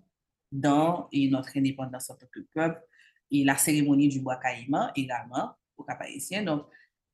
dans 0.50 1.08
et 1.12 1.28
notre 1.28 1.56
indépendance 1.56 2.10
en 2.10 2.16
tant 2.16 2.26
que 2.32 2.40
peuple 2.52 2.80
et 3.30 3.44
la 3.44 3.56
cérémonie 3.56 4.08
du 4.08 4.20
bois 4.20 4.36
caïman 4.36 4.90
également 4.96 5.52
au 5.76 5.84
Cap 5.84 6.00
haïtien. 6.00 6.42
Donc, 6.42 6.66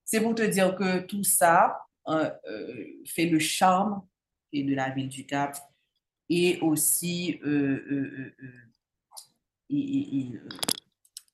c'est 0.05 0.21
pour 0.21 0.35
te 0.35 0.43
dire 0.43 0.75
que 0.77 1.01
tout 1.01 1.25
ça 1.25 1.87
euh, 2.09 2.31
fait 3.07 3.27
le 3.27 3.39
charme 3.39 4.03
de 4.53 4.75
la 4.75 4.91
ville 4.91 5.09
du 5.09 5.27
Cap 5.27 5.57
et 6.29 6.59
aussi 6.61 7.41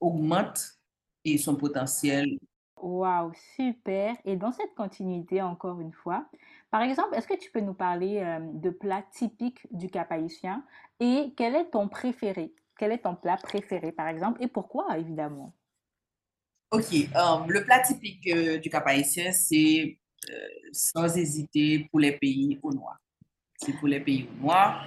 augmente 0.00 0.78
et 1.24 1.36
son 1.36 1.56
potentiel 1.56 2.38
Waouh, 2.82 3.32
super. 3.56 4.16
Et 4.24 4.36
dans 4.36 4.52
cette 4.52 4.74
continuité, 4.74 5.42
encore 5.42 5.80
une 5.80 5.92
fois, 5.92 6.26
par 6.70 6.82
exemple, 6.82 7.14
est-ce 7.14 7.26
que 7.26 7.38
tu 7.38 7.50
peux 7.50 7.60
nous 7.60 7.74
parler 7.74 8.20
euh, 8.20 8.38
de 8.40 8.70
plats 8.70 9.04
typiques 9.12 9.66
du 9.70 9.88
Cap 9.88 10.10
haïtien 10.10 10.64
et 10.98 11.34
quel 11.36 11.56
est 11.56 11.70
ton 11.70 11.88
préféré? 11.88 12.54
Quel 12.80 12.92
est 12.92 13.02
ton 13.02 13.14
plat 13.14 13.36
préféré, 13.36 13.92
par 13.92 14.08
exemple, 14.08 14.42
et 14.42 14.48
pourquoi, 14.48 14.96
évidemment? 14.96 15.52
Ok, 16.70 16.94
euh, 16.94 17.44
le 17.46 17.62
plat 17.62 17.80
typique 17.80 18.26
euh, 18.28 18.56
du 18.56 18.70
Cap 18.70 18.86
haïtien, 18.86 19.32
c'est 19.32 19.98
sans 20.72 21.14
hésiter 21.14 21.86
pour 21.90 22.00
les 22.00 22.12
pays 22.12 22.58
au 22.62 22.72
noir. 22.72 22.96
C'est 23.58 23.74
pour 23.74 23.86
les 23.86 24.00
pays 24.00 24.26
au 24.32 24.42
noir. 24.44 24.86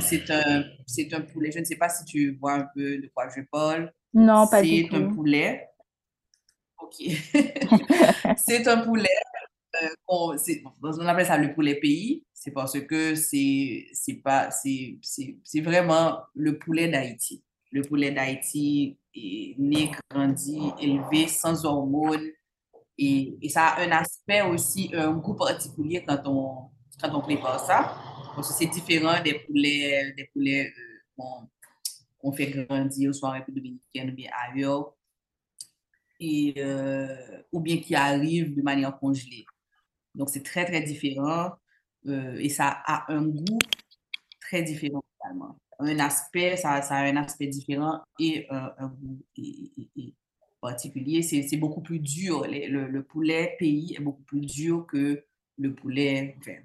c'est 0.00 0.30
un, 0.30 0.62
un 0.62 1.20
poulet, 1.22 1.50
je 1.50 1.58
ne 1.58 1.64
sais 1.64 1.74
pas 1.76 1.88
si 1.88 2.04
tu 2.04 2.36
vois 2.36 2.52
un 2.52 2.68
peu 2.72 2.98
de 2.98 3.10
quoi 3.12 3.28
je 3.34 3.40
parle. 3.50 3.92
Non, 4.14 4.46
pas 4.46 4.62
du 4.62 4.68
C'est 4.68 4.94
un 4.94 5.08
poulet 5.08 5.68
c'est 8.36 8.68
un 8.68 8.78
poulet. 8.78 9.08
Euh, 9.82 9.88
on, 10.08 10.36
on, 10.82 11.06
appelle 11.06 11.26
ça 11.26 11.38
le 11.38 11.54
poulet 11.54 11.76
pays. 11.76 12.24
C'est 12.32 12.50
parce 12.52 12.78
que 12.80 13.14
c'est 13.14 13.86
vraiment 15.60 16.20
le 16.34 16.58
poulet 16.58 16.88
d'Haïti. 16.88 17.42
Le 17.72 17.82
poulet 17.82 18.10
d'Haïti 18.12 18.98
est 19.14 19.58
né, 19.58 19.90
grandi, 20.10 20.58
élevé 20.80 21.28
sans 21.28 21.64
hormones. 21.64 22.28
Et, 22.96 23.36
et, 23.42 23.48
ça 23.48 23.68
a 23.68 23.82
un 23.82 23.90
aspect 23.92 24.42
aussi, 24.42 24.90
un 24.94 25.12
goût 25.12 25.34
particulier 25.34 26.04
quand 26.06 26.20
on, 26.26 26.70
quand 27.00 27.14
on 27.16 27.20
prépare 27.20 27.60
ça. 27.64 27.96
Parce 28.34 28.48
que 28.48 28.54
c'est 28.54 28.70
différent 28.70 29.22
des 29.22 29.34
poulets, 29.40 30.12
des 30.16 30.24
poulets 30.32 30.72
euh, 31.18 31.22
qu'on 32.18 32.32
fait 32.32 32.50
grandir, 32.50 33.14
soit 33.14 33.28
en 33.30 33.32
République 33.32 33.64
dominicaine 33.94 34.10
ou 34.10 34.14
bien 34.14 34.30
ailleurs 34.48 34.94
et, 36.20 36.54
euh, 36.58 37.42
ou 37.52 37.60
bien 37.60 37.78
qui 37.78 37.94
arrive 37.94 38.54
de 38.54 38.62
manière 38.62 38.98
congelée. 38.98 39.44
Donc, 40.18 40.28
c'est 40.30 40.42
très, 40.42 40.66
très 40.66 40.82
différent 40.82 41.52
euh, 42.06 42.36
et 42.38 42.50
ça 42.50 42.82
a 42.84 43.10
un 43.12 43.26
goût 43.26 43.58
très 44.40 44.62
différent 44.62 45.02
également. 45.24 45.58
Un 45.78 45.98
aspect, 46.00 46.56
ça, 46.56 46.72
a 46.72 47.04
un 47.04 47.16
aspect 47.16 47.46
différent 47.46 48.02
et 48.18 48.46
un 48.50 48.88
goût 48.88 49.22
particulier. 50.60 51.22
C'est 51.22 51.56
beaucoup 51.56 51.80
plus 51.80 52.00
dur. 52.00 52.44
Le, 52.48 52.88
le, 52.88 53.02
poulet 53.02 53.56
pays 53.58 53.94
est 53.96 54.02
beaucoup 54.02 54.22
plus 54.24 54.40
dur 54.40 54.86
que 54.86 55.24
le 55.56 55.74
poulet, 55.74 56.36
enfin, 56.38 56.56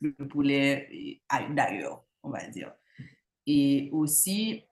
le 0.00 0.12
poulet 0.12 1.20
d'ailleurs, 1.54 2.04
on 2.22 2.30
va 2.30 2.46
dire. 2.48 2.72
Et 3.46 3.88
aussi, 3.92 4.64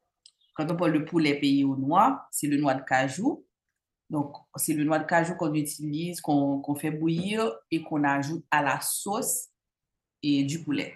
quand 0.54 0.70
on 0.70 0.76
parle 0.76 0.92
de 0.92 1.04
poulet 1.04 1.38
pays 1.38 1.64
au 1.64 1.76
noix, 1.76 2.26
c'est 2.30 2.46
le 2.46 2.56
noix 2.56 2.74
de 2.74 2.82
cajou. 2.82 3.44
Donc, 4.11 4.35
c'est 4.57 4.73
le 4.73 4.85
noix 4.85 4.99
de 4.99 5.05
cajou 5.05 5.35
qu'on 5.35 5.53
utilise, 5.53 6.21
qu'on 6.21 6.75
fait 6.75 6.90
bouillir 6.90 7.53
et 7.71 7.83
qu'on 7.83 8.05
ajoute 8.05 8.44
à 8.51 8.62
la 8.62 8.81
sauce 8.81 9.49
et 10.23 10.44
du 10.44 10.62
poulet. 10.62 10.94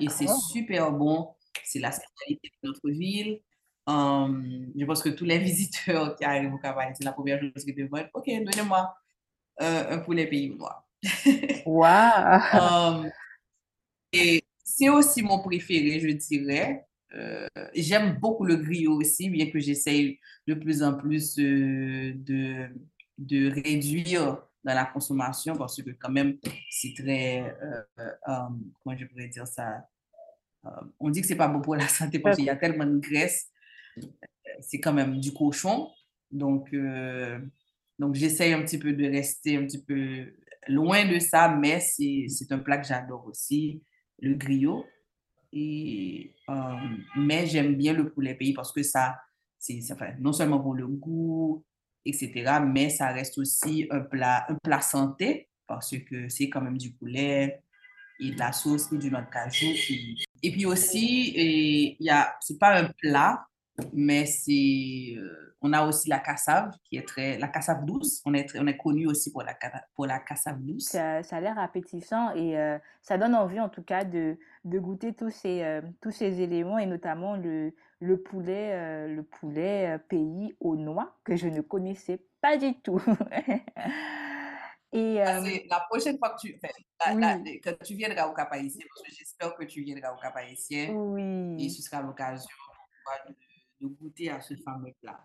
Et 0.00 0.08
c'est 0.08 0.28
super 0.50 0.90
bon. 0.92 1.34
C'est 1.64 1.78
la 1.78 1.92
spécialité 1.92 2.50
de 2.62 2.68
notre 2.68 2.90
ville. 2.90 3.40
Hum, 3.86 4.70
je 4.76 4.84
pense 4.84 5.02
que 5.02 5.08
tous 5.08 5.24
les 5.24 5.38
visiteurs 5.50 6.14
qui 6.16 6.24
arrivent 6.24 6.52
au 6.52 6.58
Cap 6.58 6.76
c'est 6.94 7.04
la 7.04 7.12
première 7.12 7.40
chose 7.40 7.64
qu'ils 7.64 7.74
demandent. 7.74 8.10
OK, 8.12 8.26
donnez-moi 8.26 8.94
euh, 9.62 9.96
un 9.96 9.98
poulet 9.98 10.26
pays 10.26 10.50
noir. 10.50 10.84
Wow! 11.64 13.04
et 14.12 14.44
c'est 14.64 14.88
aussi 14.88 15.22
mon 15.22 15.38
préféré, 15.40 16.00
je 16.00 16.08
dirais. 16.08 16.87
Euh, 17.14 17.48
j'aime 17.74 18.18
beaucoup 18.18 18.44
le 18.44 18.56
griot 18.56 18.96
aussi, 18.96 19.30
bien 19.30 19.50
que 19.50 19.58
j'essaye 19.58 20.18
de 20.46 20.54
plus 20.54 20.82
en 20.82 20.94
plus 20.94 21.38
euh, 21.38 22.12
de, 22.14 22.68
de 23.16 23.50
réduire 23.50 24.42
dans 24.64 24.74
la 24.74 24.84
consommation 24.84 25.56
parce 25.56 25.80
que 25.82 25.90
quand 25.90 26.10
même, 26.10 26.38
c'est 26.70 26.92
très, 26.94 27.56
euh, 27.62 28.12
comment 28.82 28.96
je 28.96 29.06
pourrais 29.06 29.28
dire 29.28 29.46
ça, 29.46 29.86
on 31.00 31.08
dit 31.08 31.22
que 31.22 31.26
c'est 31.26 31.36
pas 31.36 31.48
bon 31.48 31.60
pour 31.62 31.76
la 31.76 31.88
santé 31.88 32.18
parce 32.18 32.36
qu'il 32.36 32.44
y 32.44 32.50
a 32.50 32.56
tellement 32.56 32.84
de 32.84 32.98
graisse, 32.98 33.50
c'est 34.60 34.80
quand 34.80 34.92
même 34.92 35.18
du 35.18 35.32
cochon. 35.32 35.88
Donc, 36.30 36.74
donc 37.98 38.14
j'essaye 38.14 38.52
un 38.52 38.62
petit 38.62 38.78
peu 38.78 38.92
de 38.92 39.06
rester 39.06 39.56
un 39.56 39.64
petit 39.64 39.82
peu 39.82 40.26
loin 40.66 41.06
de 41.06 41.18
ça, 41.18 41.48
mais 41.48 41.80
c'est 41.80 42.52
un 42.52 42.58
plat 42.58 42.76
que 42.76 42.86
j'adore 42.86 43.26
aussi, 43.26 43.82
le 44.20 44.34
griot. 44.34 44.84
Et, 45.52 46.34
euh, 46.48 46.76
mais 47.16 47.46
j'aime 47.46 47.74
bien 47.76 47.92
le 47.92 48.10
poulet 48.10 48.34
pays 48.34 48.52
parce 48.52 48.72
que 48.72 48.82
ça, 48.82 49.18
c'est 49.58 49.80
non 50.20 50.32
seulement 50.32 50.60
pour 50.60 50.74
le 50.74 50.86
goût, 50.86 51.64
etc., 52.04 52.60
mais 52.64 52.90
ça 52.90 53.08
reste 53.08 53.38
aussi 53.38 53.86
un 53.90 54.00
plat, 54.00 54.46
un 54.48 54.56
plat 54.62 54.80
santé 54.80 55.48
parce 55.66 55.96
que 55.98 56.28
c'est 56.28 56.48
quand 56.48 56.60
même 56.60 56.78
du 56.78 56.92
poulet 56.92 57.62
et 58.20 58.30
de 58.32 58.38
la 58.38 58.52
sauce 58.52 58.90
et 58.92 58.98
du 58.98 59.10
noix 59.10 59.22
de 59.22 59.30
cajou. 59.30 59.66
Et, 60.42 60.50
puis 60.50 60.66
aussi, 60.66 61.32
il 61.36 61.96
y 62.00 62.10
a, 62.10 62.36
c'est 62.40 62.58
pas 62.58 62.80
un 62.80 62.90
plat, 63.00 63.46
mais 63.92 64.26
c'est, 64.26 65.16
euh, 65.16 65.56
on 65.62 65.72
a 65.72 65.86
aussi 65.86 66.08
la 66.08 66.18
cassave, 66.18 66.72
qui 66.84 66.96
est 66.96 67.06
très, 67.06 67.38
la 67.38 67.48
cassave 67.48 67.84
douce. 67.84 68.22
On 68.24 68.34
est, 68.34 68.56
on 68.58 68.66
est 68.66 68.76
connu 68.76 69.06
aussi 69.06 69.32
pour 69.32 69.42
la, 69.42 69.56
pour 69.94 70.06
la 70.06 70.18
cassave 70.18 70.60
douce. 70.60 70.84
Ça, 70.84 71.22
ça 71.22 71.36
a 71.36 71.40
l'air 71.40 71.58
appétissant 71.58 72.34
et 72.34 72.58
euh, 72.58 72.78
ça 73.02 73.18
donne 73.18 73.34
envie, 73.34 73.60
en 73.60 73.68
tout 73.68 73.82
cas, 73.82 74.04
de, 74.04 74.36
de 74.64 74.78
goûter 74.78 75.14
tous 75.14 75.30
ces, 75.30 75.62
euh, 75.62 75.80
tous 76.00 76.10
ces 76.10 76.40
éléments 76.40 76.78
et 76.78 76.86
notamment 76.86 77.36
le, 77.36 77.74
le 78.00 78.20
poulet, 78.20 79.08
le 79.08 79.22
poulet 79.22 79.98
pays 80.08 80.54
aux 80.60 80.76
noix 80.76 81.16
que 81.24 81.36
je 81.36 81.48
ne 81.48 81.60
connaissais 81.60 82.20
pas 82.40 82.56
du 82.56 82.74
tout. 82.80 83.02
et, 84.92 85.20
ah, 85.20 85.40
la 85.68 85.80
prochaine 85.88 86.18
fois 86.18 86.30
que 86.30 86.40
tu, 87.84 87.94
viendras 87.94 88.26
au 88.28 88.34
Cap 88.34 88.52
Haïtien, 88.52 88.86
parce 88.88 89.02
que 89.08 89.14
j'espère 89.14 89.54
que 89.56 89.64
tu 89.64 89.82
viendras 89.82 90.12
au 90.12 90.18
Cap 90.20 90.36
Haïtien, 90.36 90.90
oui. 90.92 91.64
et 91.64 91.68
ce 91.68 91.82
sera 91.82 92.02
l'occasion 92.02 92.46
de 93.28 93.34
de 93.80 93.86
goûter 93.86 94.30
à 94.30 94.40
ce 94.40 94.54
fameux 94.56 94.92
plat? 95.00 95.20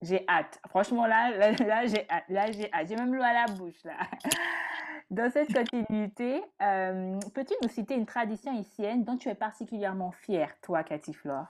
J'ai 0.00 0.24
hâte. 0.28 0.60
Franchement, 0.68 1.06
là, 1.06 1.30
là, 1.36 1.86
j'ai 1.86 2.08
hâte. 2.08 2.24
Là, 2.28 2.50
j'ai 2.52 2.72
hâte. 2.72 2.88
J'ai 2.88 2.96
même 2.96 3.14
l'eau 3.14 3.22
à 3.22 3.32
la 3.32 3.46
bouche, 3.46 3.82
là. 3.84 3.98
Dans 5.10 5.30
cette 5.30 5.52
continuité, 5.52 6.42
euh, 6.60 7.18
peux-tu 7.34 7.54
nous 7.62 7.68
citer 7.70 7.94
une 7.94 8.04
tradition 8.04 8.54
haïtienne 8.54 9.04
dont 9.04 9.16
tu 9.16 9.30
es 9.30 9.34
particulièrement 9.34 10.12
fière, 10.12 10.54
toi, 10.60 10.84
Cathy 10.84 11.14
Flore? 11.14 11.46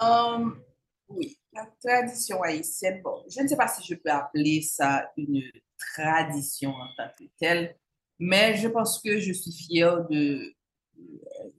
Um, 0.00 0.60
oui, 1.08 1.38
la 1.52 1.66
tradition 1.80 2.42
haïtienne, 2.42 3.00
bon, 3.02 3.22
je 3.30 3.40
ne 3.40 3.46
sais 3.46 3.56
pas 3.56 3.68
si 3.68 3.86
je 3.86 3.94
peux 3.94 4.10
appeler 4.10 4.62
ça 4.62 5.12
une 5.16 5.42
tradition 5.78 6.70
en 6.70 6.88
tant 6.96 7.08
que 7.16 7.24
telle, 7.38 7.76
mais 8.18 8.56
je 8.56 8.66
pense 8.66 9.00
que 9.00 9.20
je 9.20 9.32
suis 9.32 9.52
fière 9.52 10.04
de, 10.08 10.52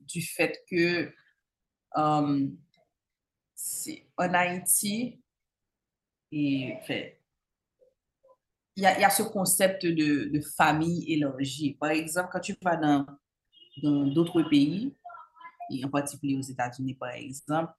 du 0.06 0.22
fait 0.22 0.62
que 0.70 1.12
um, 1.96 2.58
en 4.18 4.34
Haïti, 4.34 5.22
et, 6.32 6.78
il 8.76 8.84
y, 8.84 8.86
a, 8.86 9.10
ce 9.10 9.24
concept 9.24 9.86
de, 9.86 10.30
de, 10.32 10.42
famille 10.42 11.12
élargie. 11.12 11.74
Par 11.74 11.90
exemple, 11.90 12.30
quand 12.32 12.40
tu 12.40 12.56
vas 12.62 12.78
dans 12.78 13.06
d'autres 13.82 14.44
pays, 14.44 14.96
et 15.70 15.84
en 15.84 15.90
particulier 15.90 16.38
aux 16.38 16.42
États-Unis, 16.42 16.94
par 16.94 17.12
exemple, 17.12 17.74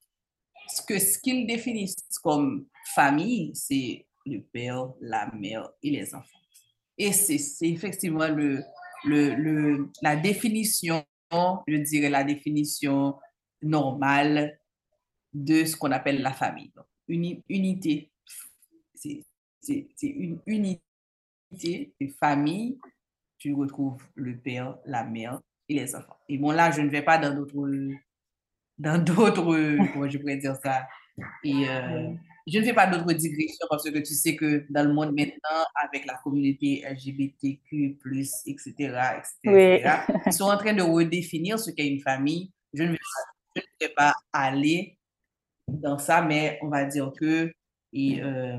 ce 0.68 0.82
que 0.82 0.98
ce 0.98 1.18
qu'ils 1.18 1.46
définissent 1.46 1.96
comme 2.22 2.66
famille, 2.94 3.52
c'est 3.54 4.06
le 4.26 4.40
père, 4.40 4.92
la 5.00 5.30
mère 5.32 5.70
et 5.82 5.90
les 5.90 6.14
enfants. 6.14 6.38
Et 6.98 7.12
c'est 7.12 7.68
effectivement 7.68 8.28
le, 8.28 8.62
la 10.02 10.16
définition, 10.16 11.04
je 11.32 11.76
dirais 11.76 12.10
la 12.10 12.24
définition 12.24 13.18
normale 13.62 14.59
de 15.32 15.64
ce 15.64 15.76
qu'on 15.76 15.92
appelle 15.92 16.22
la 16.22 16.32
famille. 16.32 16.72
Donc, 16.74 16.86
une 17.08 17.42
unité, 17.48 18.10
c'est 18.94 19.22
une 20.02 20.40
unité 20.46 20.80
de 22.00 22.08
famille. 22.18 22.78
Tu 23.38 23.54
retrouves 23.54 24.02
le 24.14 24.36
père, 24.36 24.76
la 24.84 25.04
mère 25.04 25.40
et 25.68 25.74
les 25.74 25.94
enfants. 25.94 26.18
Et 26.28 26.38
bon, 26.38 26.50
là, 26.50 26.70
je 26.70 26.82
ne 26.82 26.90
vais 26.90 27.02
pas 27.02 27.18
dans 27.18 27.34
d'autres, 27.34 27.68
dans 28.78 29.02
d'autres, 29.02 29.92
comment 29.92 30.08
je 30.08 30.18
pourrais 30.18 30.36
dire 30.36 30.56
ça, 30.62 30.86
et 31.44 31.68
euh, 31.68 32.12
je 32.46 32.58
ne 32.58 32.64
fais 32.64 32.72
pas 32.72 32.86
d'autres 32.86 33.12
digressions 33.12 33.66
parce 33.68 33.88
que 33.88 33.98
tu 33.98 34.14
sais 34.14 34.36
que 34.36 34.66
dans 34.70 34.86
le 34.86 34.92
monde 34.92 35.12
maintenant, 35.16 35.64
avec 35.84 36.06
la 36.06 36.14
communauté 36.22 36.84
LGBTQ+, 36.88 37.98
etc., 38.46 38.74
etc., 39.18 39.98
ils 40.26 40.32
sont 40.32 40.44
en 40.44 40.56
train 40.56 40.72
de 40.72 40.82
redéfinir 40.82 41.58
ce 41.58 41.70
qu'est 41.70 41.86
une 41.86 42.00
famille. 42.00 42.50
Je 42.72 42.84
ne, 42.84 42.92
vais 42.92 42.98
pas, 42.98 43.32
je 43.56 43.60
ne 43.60 43.88
vais 43.88 43.94
pas 43.94 44.14
aller 44.32 44.98
dans 45.70 45.98
ça, 45.98 46.22
mais 46.22 46.58
on 46.62 46.68
va 46.68 46.84
dire 46.84 47.12
que 47.18 47.52
et, 47.92 48.22
euh, 48.22 48.58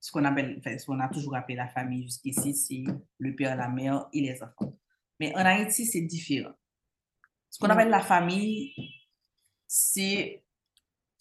ce 0.00 0.12
qu'on 0.12 0.24
appelle, 0.24 0.56
enfin, 0.58 0.78
ce 0.78 0.84
qu'on 0.84 1.00
a 1.00 1.08
toujours 1.08 1.34
appelé 1.34 1.56
la 1.56 1.68
famille 1.68 2.02
jusqu'ici, 2.04 2.54
c'est 2.54 2.84
le 3.18 3.34
père, 3.34 3.56
la 3.56 3.68
mère 3.68 4.06
et 4.12 4.20
les 4.20 4.42
enfants. 4.42 4.76
Mais 5.18 5.34
en 5.34 5.44
Haïti, 5.44 5.86
c'est 5.86 6.02
différent. 6.02 6.52
Ce 7.50 7.58
qu'on 7.58 7.70
appelle 7.70 7.88
la 7.88 8.00
famille, 8.00 8.74
c'est 9.66 10.44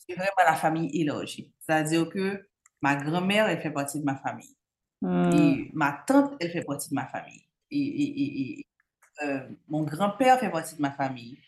vraiment 0.09 0.31
la 0.45 0.55
famille 0.55 0.89
élargie. 0.99 1.53
C'est-à-dire 1.59 2.09
que 2.09 2.47
ma 2.81 2.95
grand-mère, 2.95 3.47
elle 3.47 3.61
fait 3.61 3.71
partie 3.71 3.99
de 3.99 4.05
ma 4.05 4.17
famille. 4.17 4.55
Et 5.01 5.69
ma 5.73 6.03
tante, 6.07 6.33
elle 6.39 6.51
fait 6.51 6.63
partie 6.63 6.89
de 6.89 6.95
ma 6.95 7.05
famille. 7.07 7.45
Et, 7.71 8.59
et, 8.59 8.65
euh, 9.23 9.47
mon 9.67 9.83
grand-père 9.83 10.39
fait 10.39 10.49
partie 10.49 10.75
de 10.75 10.81
ma 10.81 10.91
famille. 10.91 11.39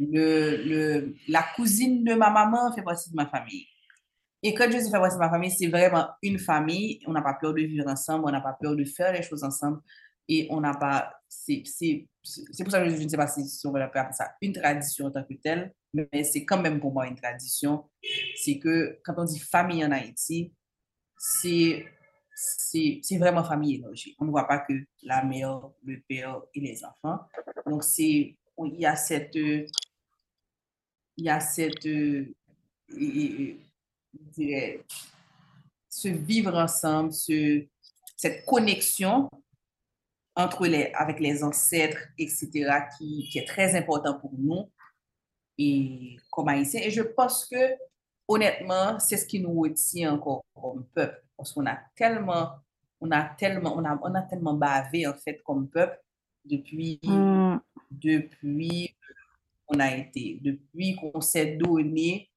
Le, 0.00 0.56
le, 0.64 1.14
la 1.28 1.42
cousine 1.54 2.04
de 2.04 2.14
ma 2.14 2.30
maman 2.30 2.72
fait 2.74 2.82
partie 2.82 3.10
de 3.10 3.16
ma 3.16 3.26
famille. 3.26 3.66
Et 4.42 4.54
quand 4.54 4.64
je 4.70 4.78
dis 4.78 4.90
faire 4.90 5.00
partie 5.00 5.16
de 5.16 5.20
ma 5.20 5.28
famille, 5.28 5.50
c'est 5.50 5.66
vraiment 5.66 6.08
une 6.22 6.38
famille. 6.38 7.00
On 7.06 7.12
n'a 7.12 7.20
pas 7.20 7.34
peur 7.34 7.52
de 7.52 7.60
vivre 7.60 7.86
ensemble, 7.86 8.24
on 8.26 8.30
n'a 8.30 8.40
pas 8.40 8.56
peur 8.58 8.74
de 8.74 8.84
faire 8.84 9.12
les 9.12 9.22
choses 9.22 9.44
ensemble. 9.44 9.80
Et 10.26 10.46
on 10.50 10.60
n'a 10.60 10.72
pas. 10.74 11.12
C'est 11.28 11.62
pour 12.62 12.70
ça 12.72 12.82
que 12.82 12.88
je 12.88 13.02
ne 13.02 13.08
sais 13.08 13.16
pas 13.16 13.26
si, 13.26 13.66
on 13.66 13.72
va 13.72 13.84
appeler 13.84 14.04
ça 14.12 14.32
une 14.40 14.52
tradition 14.52 15.06
en 15.06 15.10
tant 15.10 15.24
que 15.24 15.34
telle, 15.34 15.74
mais 15.92 16.24
c'est 16.24 16.44
quand 16.44 16.62
même 16.62 16.80
pour 16.80 16.92
moi 16.92 17.06
une 17.06 17.16
tradition. 17.16 17.90
C'est 18.36 18.58
que 18.58 18.98
quand 19.04 19.14
on 19.18 19.24
dit 19.24 19.38
famille 19.38 19.84
en 19.84 19.92
Haïti, 19.92 20.54
c'est 21.18 21.84
vraiment 23.18 23.44
famille 23.44 23.76
élargie. 23.76 24.16
On 24.18 24.24
ne 24.24 24.30
voit 24.30 24.48
pas 24.48 24.60
que 24.60 24.72
la 25.02 25.22
mère, 25.24 25.60
le 25.84 26.00
père 26.08 26.40
et 26.54 26.60
les 26.60 26.82
enfants. 26.84 27.20
Donc, 27.66 27.84
il 27.98 28.36
y 28.78 28.86
a 28.86 28.96
cette 28.96 29.36
il 31.16 31.24
y 31.24 31.28
a 31.28 31.40
cette 31.40 31.86
dirais, 34.12 34.84
se 35.88 36.08
vivre 36.08 36.54
ensemble, 36.54 37.12
ce, 37.12 37.64
cette 38.16 38.44
connexion 38.46 39.30
entre 40.36 40.66
les, 40.66 40.92
avec 40.94 41.20
les 41.20 41.42
ancêtres, 41.42 42.08
etc., 42.18 42.48
qui, 42.96 43.28
qui 43.30 43.38
est 43.38 43.46
très 43.46 43.76
important 43.76 44.18
pour 44.18 44.32
nous 44.38 44.70
et 45.58 46.16
comme 46.30 46.48
haïtiens. 46.48 46.80
Et 46.82 46.90
je 46.90 47.02
pense 47.02 47.44
que, 47.46 47.76
honnêtement, 48.28 48.98
c'est 48.98 49.16
ce 49.16 49.26
qui 49.26 49.40
nous 49.40 49.60
retient 49.60 50.14
encore 50.14 50.44
comme 50.54 50.86
peuple, 50.94 51.22
parce 51.36 51.52
qu'on 51.52 51.66
a 51.66 51.78
tellement, 51.94 52.52
on 53.00 53.10
a 53.10 53.22
tellement, 53.22 53.76
on 53.76 53.84
a, 53.84 53.98
on 54.02 54.14
a 54.14 54.22
tellement 54.22 54.54
bavé, 54.54 55.06
en 55.06 55.14
fait, 55.14 55.42
comme 55.42 55.68
peuple, 55.68 56.00
depuis, 56.44 57.00
mm. 57.02 57.58
depuis 57.90 58.96
on 59.70 59.80
a 59.80 59.94
été, 59.96 60.38
depuis 60.42 60.96
qu'on 60.96 61.20
s'est 61.20 61.56
donné 61.56 62.30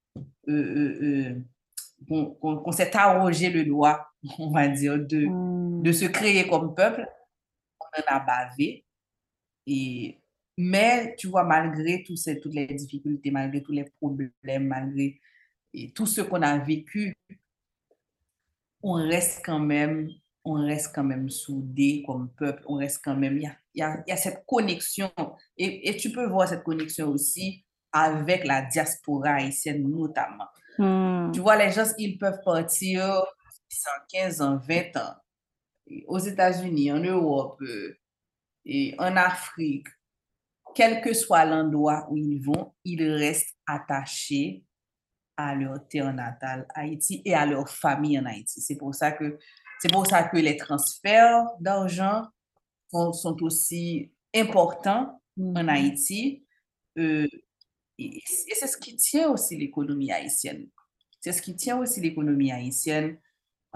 euh, 0.48 0.52
euh, 0.52 1.00
euh 1.02 1.42
qu'on 2.10 2.72
s'est 2.74 2.96
arrogé 2.98 3.50
le 3.50 3.64
droit, 3.64 4.06
on 4.40 4.52
va 4.52 4.68
dire, 4.68 5.00
de, 5.00 5.26
mm. 5.26 5.84
de 5.84 5.92
se 5.92 6.06
créer 6.06 6.48
comme 6.48 6.76
peuple, 6.76 7.08
on 7.80 8.02
en 8.02 8.16
a 8.16 8.20
bavé. 8.20 8.86
Et, 9.66 10.20
mais, 10.58 11.16
tu 11.18 11.28
vois, 11.28 11.46
malgré 11.46 12.04
tout 12.04 12.18
ces, 12.18 12.40
toutes 12.40 12.54
les 12.54 12.68
difficultés, 12.68 13.32
malgré 13.32 13.64
tous 13.64 13.72
les 13.72 13.86
problèmes, 14.00 14.68
malgré 14.68 15.20
et 15.74 15.92
tout 15.92 16.06
ce 16.06 16.22
qu'on 16.22 16.42
a 16.42 16.58
vécu, 16.60 17.16
on 18.84 18.94
reste 18.94 19.42
quand 19.44 19.60
même, 19.60 20.10
on 20.46 20.66
reste 20.66 20.94
quand 20.94 21.04
même 21.04 21.30
soudés 21.30 22.04
comme 22.06 22.30
peuple, 22.30 22.64
on 22.68 22.76
reste 22.76 23.02
quand 23.04 23.16
même, 23.16 23.38
il 23.38 23.44
y 23.44 23.48
a, 23.48 23.56
y, 23.76 23.82
a, 23.82 24.04
y 24.08 24.12
a, 24.12 24.18
cette 24.18 24.46
connexion. 24.46 25.12
Et, 25.58 25.90
et 25.90 25.98
tu 25.98 26.12
peux 26.12 26.28
voir 26.28 26.48
cette 26.48 26.64
connexion 26.64 27.08
aussi 27.08 27.66
avec 27.92 28.46
la 28.46 28.64
diaspora 28.64 29.36
haïtienne 29.36 29.88
notamment. 29.88 30.48
Hmm. 30.78 31.32
Tu 31.32 31.40
vois, 31.40 31.56
les 31.56 31.72
gens, 31.72 31.86
ils 31.98 32.18
peuvent 32.18 32.42
partir 32.44 33.06
en 33.06 34.06
15 34.12 34.42
ans, 34.42 34.58
20 34.58 34.98
ans, 34.98 35.16
aux 36.08 36.20
États-Unis, 36.20 36.92
en 36.92 37.00
Europe, 37.00 37.62
euh, 37.62 37.98
et 38.66 38.96
en 38.98 39.16
Afrique, 39.18 39.88
quel 40.74 41.02
que 41.02 41.14
soit 41.14 41.46
l'endroit 41.46 42.08
où 42.10 42.18
ils 42.18 42.40
vont, 42.40 42.74
ils 42.84 43.12
restent 43.12 43.56
attachés 43.68 44.64
à 45.36 45.56
leur 45.56 45.88
terre 45.88 46.14
natale, 46.14 46.66
Haïti, 46.74 47.22
et 47.26 47.34
à 47.34 47.46
leur 47.46 47.68
famille 47.70 48.20
en 48.20 48.26
Haïti. 48.26 48.62
C'est 48.62 48.78
pour 48.78 48.94
ça 48.96 49.12
que, 49.12 49.38
c'est 49.84 49.92
pour 49.92 50.08
ça 50.08 50.24
que 50.24 50.38
les 50.38 50.56
transferts 50.56 51.46
d'argent 51.60 52.26
sont, 52.90 53.36
aussi 53.42 54.14
importants 54.34 55.22
en 55.38 55.62
hmm. 55.62 55.68
Haïti. 55.68 56.46
Euh, 56.98 57.28
et, 57.98 58.22
c'est 58.26 58.68
ce 58.68 58.78
qui 58.78 58.96
tient 58.96 59.30
aussi 59.30 59.58
l'économie 59.58 60.10
haïtienne. 60.10 60.70
C'est 61.20 61.34
ce 61.34 61.42
qui 61.42 61.54
tient 61.58 61.80
aussi 61.80 62.00
l'économie 62.00 62.54
haïtienne. 62.54 63.18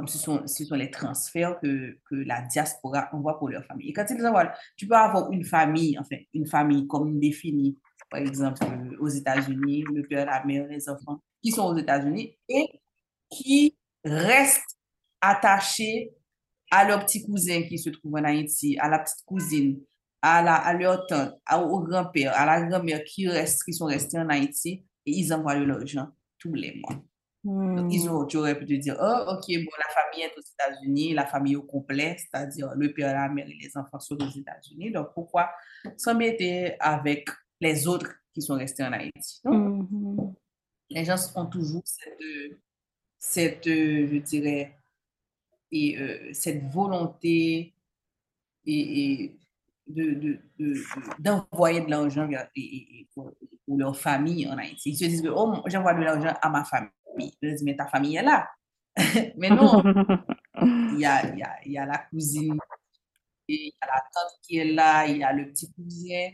Ce 0.06 0.18
sont, 0.18 0.48
ce 0.48 0.64
sont 0.64 0.76
les 0.76 0.90
transferts 0.90 1.60
que, 1.60 2.00
que 2.10 2.16
la 2.16 2.42
diaspora 2.44 3.10
envoie 3.12 3.38
pour 3.38 3.50
leur 3.50 3.66
famille. 3.66 3.90
Et 3.90 3.94
quand 3.94 4.06
ils 4.10 4.26
envoient, 4.26 4.54
tu 4.78 4.88
peux 4.88 4.96
avoir 4.96 5.30
une 5.34 5.44
famille, 5.44 6.00
enfin, 6.00 6.16
une 6.34 6.48
famille 6.48 6.88
comme 6.88 7.20
définie, 7.20 7.78
par 8.10 8.22
exemple, 8.22 8.64
aux 9.02 9.10
États-Unis, 9.10 9.84
le 9.94 10.04
père, 10.04 10.26
la 10.26 10.46
mère, 10.46 10.68
les 10.68 10.88
enfants, 10.88 11.22
qui 11.44 11.52
sont 11.52 11.66
aux 11.66 11.78
États-Unis 11.78 12.38
et 12.48 12.80
qui 13.30 13.76
restent 14.06 14.77
attachés 15.22 16.14
à 16.72 16.88
leur 16.88 17.06
petit 17.06 17.24
cousin 17.26 17.64
qui 17.64 17.78
se 17.78 17.90
trouve 17.90 18.16
en 18.16 18.24
Haïti, 18.24 18.78
à 18.80 18.90
la 18.90 19.00
petite 19.00 19.26
cousine, 19.26 19.80
à, 20.22 20.42
la, 20.42 20.56
à 20.56 20.74
leur 20.74 21.06
tante, 21.08 21.34
au 21.54 21.80
grand-père, 21.82 22.34
à 22.36 22.46
la 22.46 22.64
grand-mère 22.64 23.04
qui, 23.04 23.28
reste, 23.28 23.64
qui 23.64 23.74
sont 23.74 23.86
restés 23.86 24.20
en 24.20 24.30
Haïti 24.30 24.84
et 25.06 25.12
ils 25.12 25.34
envoient 25.34 25.56
l'argent 25.56 26.08
tous 26.38 26.54
les 26.54 26.82
mois. 26.82 27.02
Donc, 27.44 27.94
ils 27.94 28.10
hmm. 28.10 28.12
ont, 28.12 28.26
tu 28.26 28.36
aurais 28.36 28.60
pu 28.60 28.66
te 28.66 28.74
dire, 28.74 28.98
oh, 29.00 29.24
ok, 29.28 29.46
bon, 29.48 29.72
la 29.78 29.94
famille 29.94 30.24
est 30.24 30.38
aux 30.38 30.42
États-Unis, 30.42 31.14
la 31.14 31.26
famille 31.26 31.56
au 31.56 31.62
complet, 31.62 32.18
c'est-à-dire 32.20 32.74
le 32.76 32.94
père, 32.94 33.14
la 33.14 33.30
mère 33.30 33.48
et 33.48 33.54
les 33.54 33.78
enfants 33.78 34.00
sont 34.00 34.22
aux 34.22 34.30
États-Unis. 34.30 34.92
Donc, 34.92 35.14
pourquoi 35.14 35.50
s'embêter 35.96 36.76
avec 36.80 37.30
les 37.62 37.88
autres 37.88 38.12
qui 38.34 38.42
sont 38.42 38.56
restés 38.56 38.84
en 38.84 38.92
Haïti? 38.92 39.40
Donc, 39.46 39.88
hmm. 39.90 40.34
les 40.90 41.06
gens 41.06 41.16
ont 41.36 41.46
toujours 41.46 41.84
cette, 41.86 42.60
cette 43.18 43.66
je 43.66 44.18
dirais, 44.18 44.77
et, 45.72 45.98
euh, 45.98 46.30
cette 46.34 46.64
volonté 46.72 47.74
et, 48.66 49.12
et 49.12 49.38
d'envoyer 51.20 51.82
de, 51.82 51.86
de, 51.86 51.92
l'argent 51.92 52.28
pour, 53.14 53.32
leur 53.68 53.98
famille 53.98 54.48
en 54.48 54.58
Haïti. 54.58 54.92
Ils 54.92 54.98
se 54.98 55.06
disent 55.06 55.32
oh, 55.34 55.56
j'envoie 55.66 55.94
de 55.94 56.02
l'argent 56.02 56.34
à 56.42 56.50
ma 56.50 56.64
famille. 56.64 56.92
Je 57.42 57.56
dis, 57.56 57.64
mais 57.64 57.76
ta 57.76 57.88
famille 57.88 58.18
est 58.18 58.24
là. 58.24 58.48
Mais 59.38 59.50
non, 59.50 59.84
il 60.62 61.00
y 61.00 61.06
a, 61.06 61.24
y 61.36 61.72
y 61.72 61.78
a 61.78 61.86
la 61.86 62.00
cousine, 62.10 62.58
il 63.48 63.68
y 63.68 63.74
a 63.82 63.88
la 63.88 64.02
tante 64.14 64.40
qui 64.42 64.58
est 64.58 64.74
là, 64.74 65.06
il 65.06 65.18
y 65.18 65.24
a 65.24 65.32
le 65.32 65.50
petit 65.50 65.72
cousin, 65.72 66.30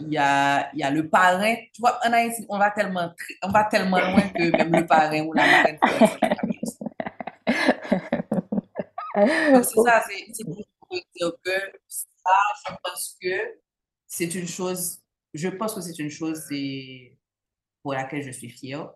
il 0.00 0.12
y 0.12 0.18
a, 0.18 0.74
y 0.74 0.82
a 0.82 0.90
le 0.90 1.08
parrain. 1.08 1.54
Tu 1.72 1.80
vois, 1.80 1.98
en 2.06 2.12
Haïti, 2.12 2.44
on 2.48 2.58
va 2.58 2.70
tellement, 2.70 3.12
on 3.42 3.50
va 3.50 3.64
tellement 3.64 3.98
loin 3.98 4.22
que 4.34 4.56
même 4.56 4.72
le 4.72 4.86
parrain 4.86 5.20
ou 5.20 5.32
la 5.32 5.46
marraine 5.46 5.78
c'est 9.16 9.80
ça, 9.80 10.04
c'est 10.32 10.44
pour 10.44 10.98
dire 11.14 11.32
que 11.42 11.50
ça, 11.86 12.30
je 12.68 12.74
pense 12.82 13.16
que 13.20 13.60
c'est 14.06 14.34
une 14.34 14.46
chose, 14.46 15.00
je 15.34 15.48
pense 15.48 15.74
que 15.74 15.80
c'est 15.80 15.98
une 15.98 16.10
chose 16.10 16.46
pour 17.82 17.94
laquelle 17.94 18.22
je 18.22 18.30
suis 18.30 18.50
fière. 18.50 18.92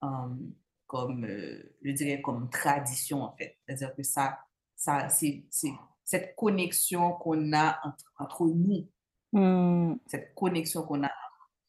Um, 0.00 0.54
comme, 0.86 1.24
euh, 1.24 1.76
je 1.82 1.90
dirais, 1.90 2.22
comme 2.22 2.48
tradition, 2.48 3.22
en 3.22 3.36
fait. 3.36 3.58
C'est-à-dire 3.66 3.94
que 3.94 4.02
ça, 4.02 4.38
ça 4.74 5.08
c'est 5.10 5.44
cette 6.04 6.34
connexion 6.34 7.12
qu'on 7.12 7.52
a 7.52 7.78
entre, 7.84 8.12
entre 8.18 8.46
nous, 8.46 8.88
Hmm. 9.32 9.96
cette 10.06 10.34
connexion 10.34 10.82
qu'on 10.84 11.04
a 11.04 11.10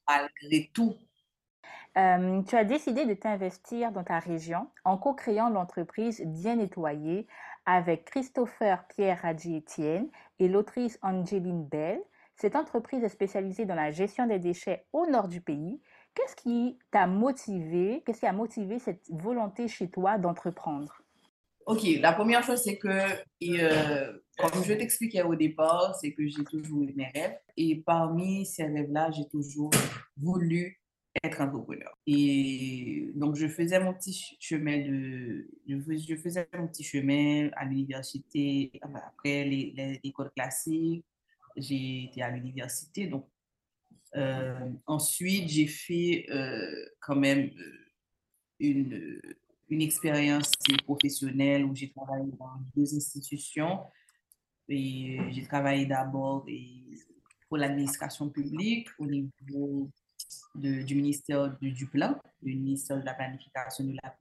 malgré 0.08 0.72
tout. 0.74 0.96
Euh, 1.98 2.42
tu 2.44 2.56
as 2.56 2.64
décidé 2.64 3.06
de 3.06 3.14
t'investir 3.14 3.92
dans 3.92 4.04
ta 4.04 4.20
région 4.20 4.70
en 4.86 4.98
co-créant 4.98 5.50
l'entreprise 5.50 6.22
Bien 6.26 6.56
Nettoyée 6.56 7.28
avec 7.66 8.06
Christopher 8.06 8.86
Pierre 8.88 9.22
Radji 9.22 9.58
Etienne 9.58 10.10
et 10.40 10.48
l'autrice 10.48 10.98
Angeline 11.02 11.66
Bell. 11.66 12.00
Cette 12.36 12.56
entreprise 12.56 13.04
est 13.04 13.10
spécialisée 13.10 13.66
dans 13.66 13.76
la 13.76 13.92
gestion 13.92 14.26
des 14.26 14.40
déchets 14.40 14.86
au 14.94 15.06
nord 15.06 15.28
du 15.28 15.42
pays. 15.42 15.82
Qu'est-ce 16.16 16.36
qui 16.36 16.80
t'a 16.92 17.06
motivé, 17.06 18.02
qu'est-ce 18.06 18.22
qui 18.22 18.26
a 18.26 18.34
motivé 18.34 18.80
cette 18.80 19.04
volonté 19.10 19.68
chez 19.68 19.90
toi 19.90 20.18
d'entreprendre? 20.18 21.02
Ok, 21.66 21.84
la 22.00 22.14
première 22.14 22.42
chose, 22.42 22.64
c'est 22.64 22.78
que, 22.78 23.02
et, 23.42 23.62
euh, 23.62 24.12
comme 24.40 24.64
je 24.64 24.74
t'expliquais 24.74 25.22
au 25.22 25.36
départ, 25.36 25.94
c'est 26.02 26.14
que 26.14 26.28
j'ai 26.28 26.44
toujours 26.44 26.82
eu 26.82 26.94
mes 26.96 27.12
rêves. 27.14 27.38
Et 27.58 27.84
parmi 27.86 28.46
ces 28.46 28.64
rêves-là, 28.64 29.12
j'ai 29.12 29.28
toujours 29.28 29.70
voulu 30.18 30.79
être 31.24 31.42
entrepreneur. 31.42 31.98
Et 32.06 33.10
donc, 33.16 33.36
je 33.36 33.48
faisais 33.48 33.80
mon 33.80 33.94
petit 33.94 34.38
chemin 34.40 34.80
de... 34.80 35.48
Je 35.68 36.16
faisais 36.16 36.48
mon 36.54 36.68
petit 36.68 36.84
chemin 36.84 37.50
à 37.54 37.66
l'université, 37.66 38.72
après 38.82 39.44
l'école 40.04 40.32
classique, 40.36 41.04
j'ai 41.56 42.06
été 42.06 42.22
à 42.22 42.30
l'université. 42.30 43.08
Donc, 43.08 43.28
euh, 44.16 44.72
ensuite, 44.86 45.50
j'ai 45.50 45.68
fait 45.68 46.26
euh, 46.30 46.86
quand 47.00 47.16
même 47.16 47.52
une 48.60 49.20
une 49.70 49.82
expérience 49.82 50.52
professionnelle 50.84 51.64
où 51.64 51.76
j'ai 51.76 51.92
travaillé 51.92 52.32
dans 52.40 52.60
deux 52.76 52.96
institutions. 52.96 53.82
Et 54.68 55.20
j'ai 55.32 55.44
travaillé 55.44 55.86
d'abord 55.86 56.46
pour 57.48 57.58
l'administration 57.58 58.30
publique 58.30 58.88
au 59.00 59.06
niveau 59.06 59.90
du 60.56 60.96
ministère 60.96 61.58
du, 61.60 61.86
Plan, 61.88 62.20
du 62.42 62.56
ministère 62.56 63.00
de 63.00 63.06
la 63.06 63.14
Planification 63.14 63.86
de 63.86 63.96
la 64.02 64.16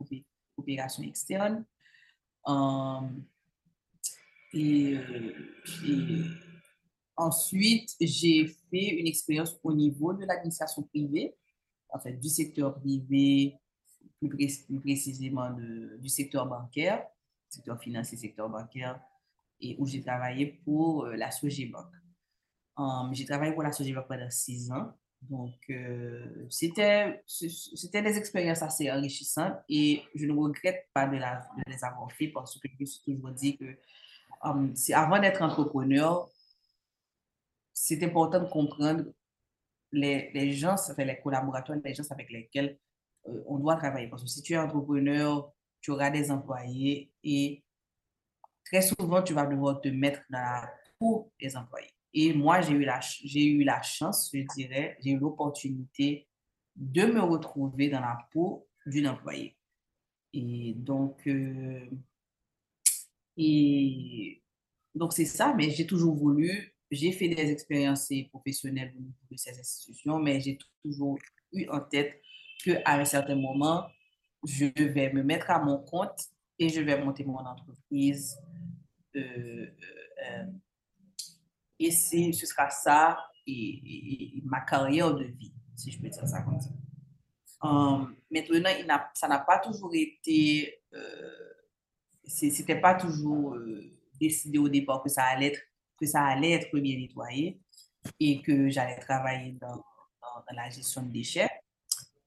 coopération 0.54 1.02
externe. 1.02 1.64
Et, 4.54 4.96
et, 5.86 6.20
ensuite, 7.16 7.94
j'ai 8.00 8.46
fait 8.70 9.00
une 9.00 9.06
expérience 9.06 9.58
au 9.62 9.72
niveau 9.72 10.12
de 10.12 10.24
l'administration 10.24 10.82
privée, 10.82 11.34
en 11.90 11.98
fait, 11.98 12.12
du 12.12 12.28
secteur 12.28 12.78
privé, 12.78 13.58
plus, 14.20 14.64
précisément 14.80 15.50
du 15.50 16.08
secteur 16.08 16.46
bancaire, 16.46 17.06
secteur 17.48 17.80
financier, 17.80 18.18
secteur 18.18 18.48
bancaire, 18.48 19.00
et 19.60 19.76
où 19.78 19.86
j'ai 19.86 20.02
travaillé 20.02 20.46
pour 20.64 21.04
euh, 21.04 21.16
la 21.16 21.30
Sogebank. 21.30 21.86
Um, 22.76 23.12
j'ai 23.12 23.24
travaillé 23.24 23.52
pour 23.52 23.62
la 23.62 23.72
Sogebank 23.72 24.06
pendant 24.06 24.30
six 24.30 24.70
ans. 24.70 24.92
Donc, 25.22 25.54
euh, 25.70 26.46
c'était 26.48 27.22
des 27.26 28.16
expériences 28.16 28.62
assez 28.62 28.90
enrichissantes 28.90 29.56
et 29.68 30.02
je 30.14 30.26
ne 30.26 30.32
regrette 30.32 30.88
pas 30.94 31.06
de, 31.06 31.18
les 31.66 31.84
avoir 31.84 32.10
fait 32.12 32.28
parce 32.28 32.58
que 32.58 32.68
je 32.68 32.74
me 32.78 32.86
suis 32.86 33.02
toujours 33.02 33.30
dit 33.30 33.56
que 33.56 33.76
um, 34.42 34.72
avant 34.94 35.18
d'être 35.18 35.42
entrepreneur, 35.42 36.28
c'est 37.72 38.02
important 38.04 38.40
de 38.40 38.48
comprendre 38.48 39.04
les, 39.92 40.30
les 40.32 40.52
gens, 40.52 40.76
les 40.96 41.20
collaborateurs, 41.20 41.76
les 41.84 41.94
gens 41.94 42.04
avec 42.10 42.30
lesquels 42.30 42.78
euh, 43.26 43.42
on 43.46 43.58
doit 43.58 43.76
travailler. 43.76 44.08
Parce 44.08 44.22
que 44.22 44.28
si 44.28 44.42
tu 44.42 44.52
es 44.52 44.58
entrepreneur, 44.58 45.52
tu 45.80 45.90
auras 45.90 46.10
des 46.10 46.30
employés 46.30 47.10
et 47.24 47.62
très 48.64 48.82
souvent, 48.82 49.22
tu 49.22 49.34
vas 49.34 49.46
devoir 49.46 49.80
te 49.80 49.88
mettre 49.88 50.20
dans 50.30 50.38
la 50.38 50.70
peau 50.98 51.32
des 51.40 51.56
employés. 51.56 51.97
Et 52.20 52.32
moi, 52.32 52.60
j'ai 52.60 52.72
eu 52.72 52.84
la, 52.84 52.98
eu 53.22 53.62
la 53.62 53.80
chance, 53.80 54.28
je 54.34 54.40
dirais, 54.56 54.98
j'ai 55.00 55.12
eu 55.12 55.18
l'opportunité 55.20 56.26
de 56.74 57.02
me 57.06 57.20
retrouver 57.20 57.90
dans 57.90 58.00
la 58.00 58.18
peau 58.32 58.66
d'une 58.86 59.06
employée. 59.06 59.56
Et 60.32 60.74
donc, 60.76 61.28
euh, 61.28 61.88
et 63.36 64.42
donc 64.96 65.12
c'est 65.12 65.26
ça, 65.26 65.54
mais 65.56 65.70
j'ai 65.70 65.86
toujours 65.86 66.16
voulu, 66.16 66.74
j'ai 66.90 67.12
fait 67.12 67.28
des 67.28 67.52
expériences 67.52 68.12
professionnelles 68.30 68.96
de 69.30 69.36
ces 69.36 69.56
institutions, 69.56 70.18
mais 70.18 70.40
j'ai 70.40 70.58
toujours 70.82 71.20
eu 71.52 71.68
en 71.68 71.78
tête 71.78 72.20
qu'à 72.64 72.82
un 72.84 73.04
certain 73.04 73.36
moment, 73.36 73.86
je 74.44 74.64
vais 74.64 75.12
me 75.12 75.22
mettre 75.22 75.52
à 75.52 75.62
mon 75.62 75.78
compte 75.84 76.18
et 76.58 76.68
je 76.68 76.80
vais 76.80 77.00
monter 77.00 77.22
mon 77.22 77.38
entreprise. 77.38 78.36
Euh, 79.14 79.66
euh 80.28 80.46
et 81.78 81.90
ce 81.90 82.46
sera 82.46 82.70
ça 82.70 83.18
et, 83.46 84.42
ma 84.44 84.60
carrière 84.60 85.14
de 85.14 85.24
vie, 85.24 85.52
si 85.76 85.90
je 85.90 86.00
peux 86.00 86.08
dire 86.08 86.26
ça 86.26 86.42
comme 86.42 86.60
ça. 86.60 86.70
Maintenant, 88.30 89.00
ça 89.14 89.28
n'a 89.28 89.38
pas 89.38 89.58
toujours 89.58 89.94
été, 89.94 90.80
euh, 90.94 91.52
c'était 92.24 92.80
pas 92.80 92.94
toujours 92.94 93.54
euh, 93.54 93.92
décidé 94.20 94.58
au 94.58 94.68
départ 94.68 95.02
que 95.02 95.08
ça 95.08 95.24
allait 95.24 95.48
être, 95.48 95.60
que 95.98 96.06
ça 96.06 96.24
allait 96.24 96.52
être 96.52 96.76
bien 96.78 96.98
nettoyé 96.98 97.60
et 98.20 98.40
que 98.42 98.68
j'allais 98.68 98.98
travailler 98.98 99.52
dans, 99.52 99.76
dans, 99.76 100.54
la 100.54 100.70
gestion 100.70 101.02
de 101.02 101.10
déchets. 101.10 101.48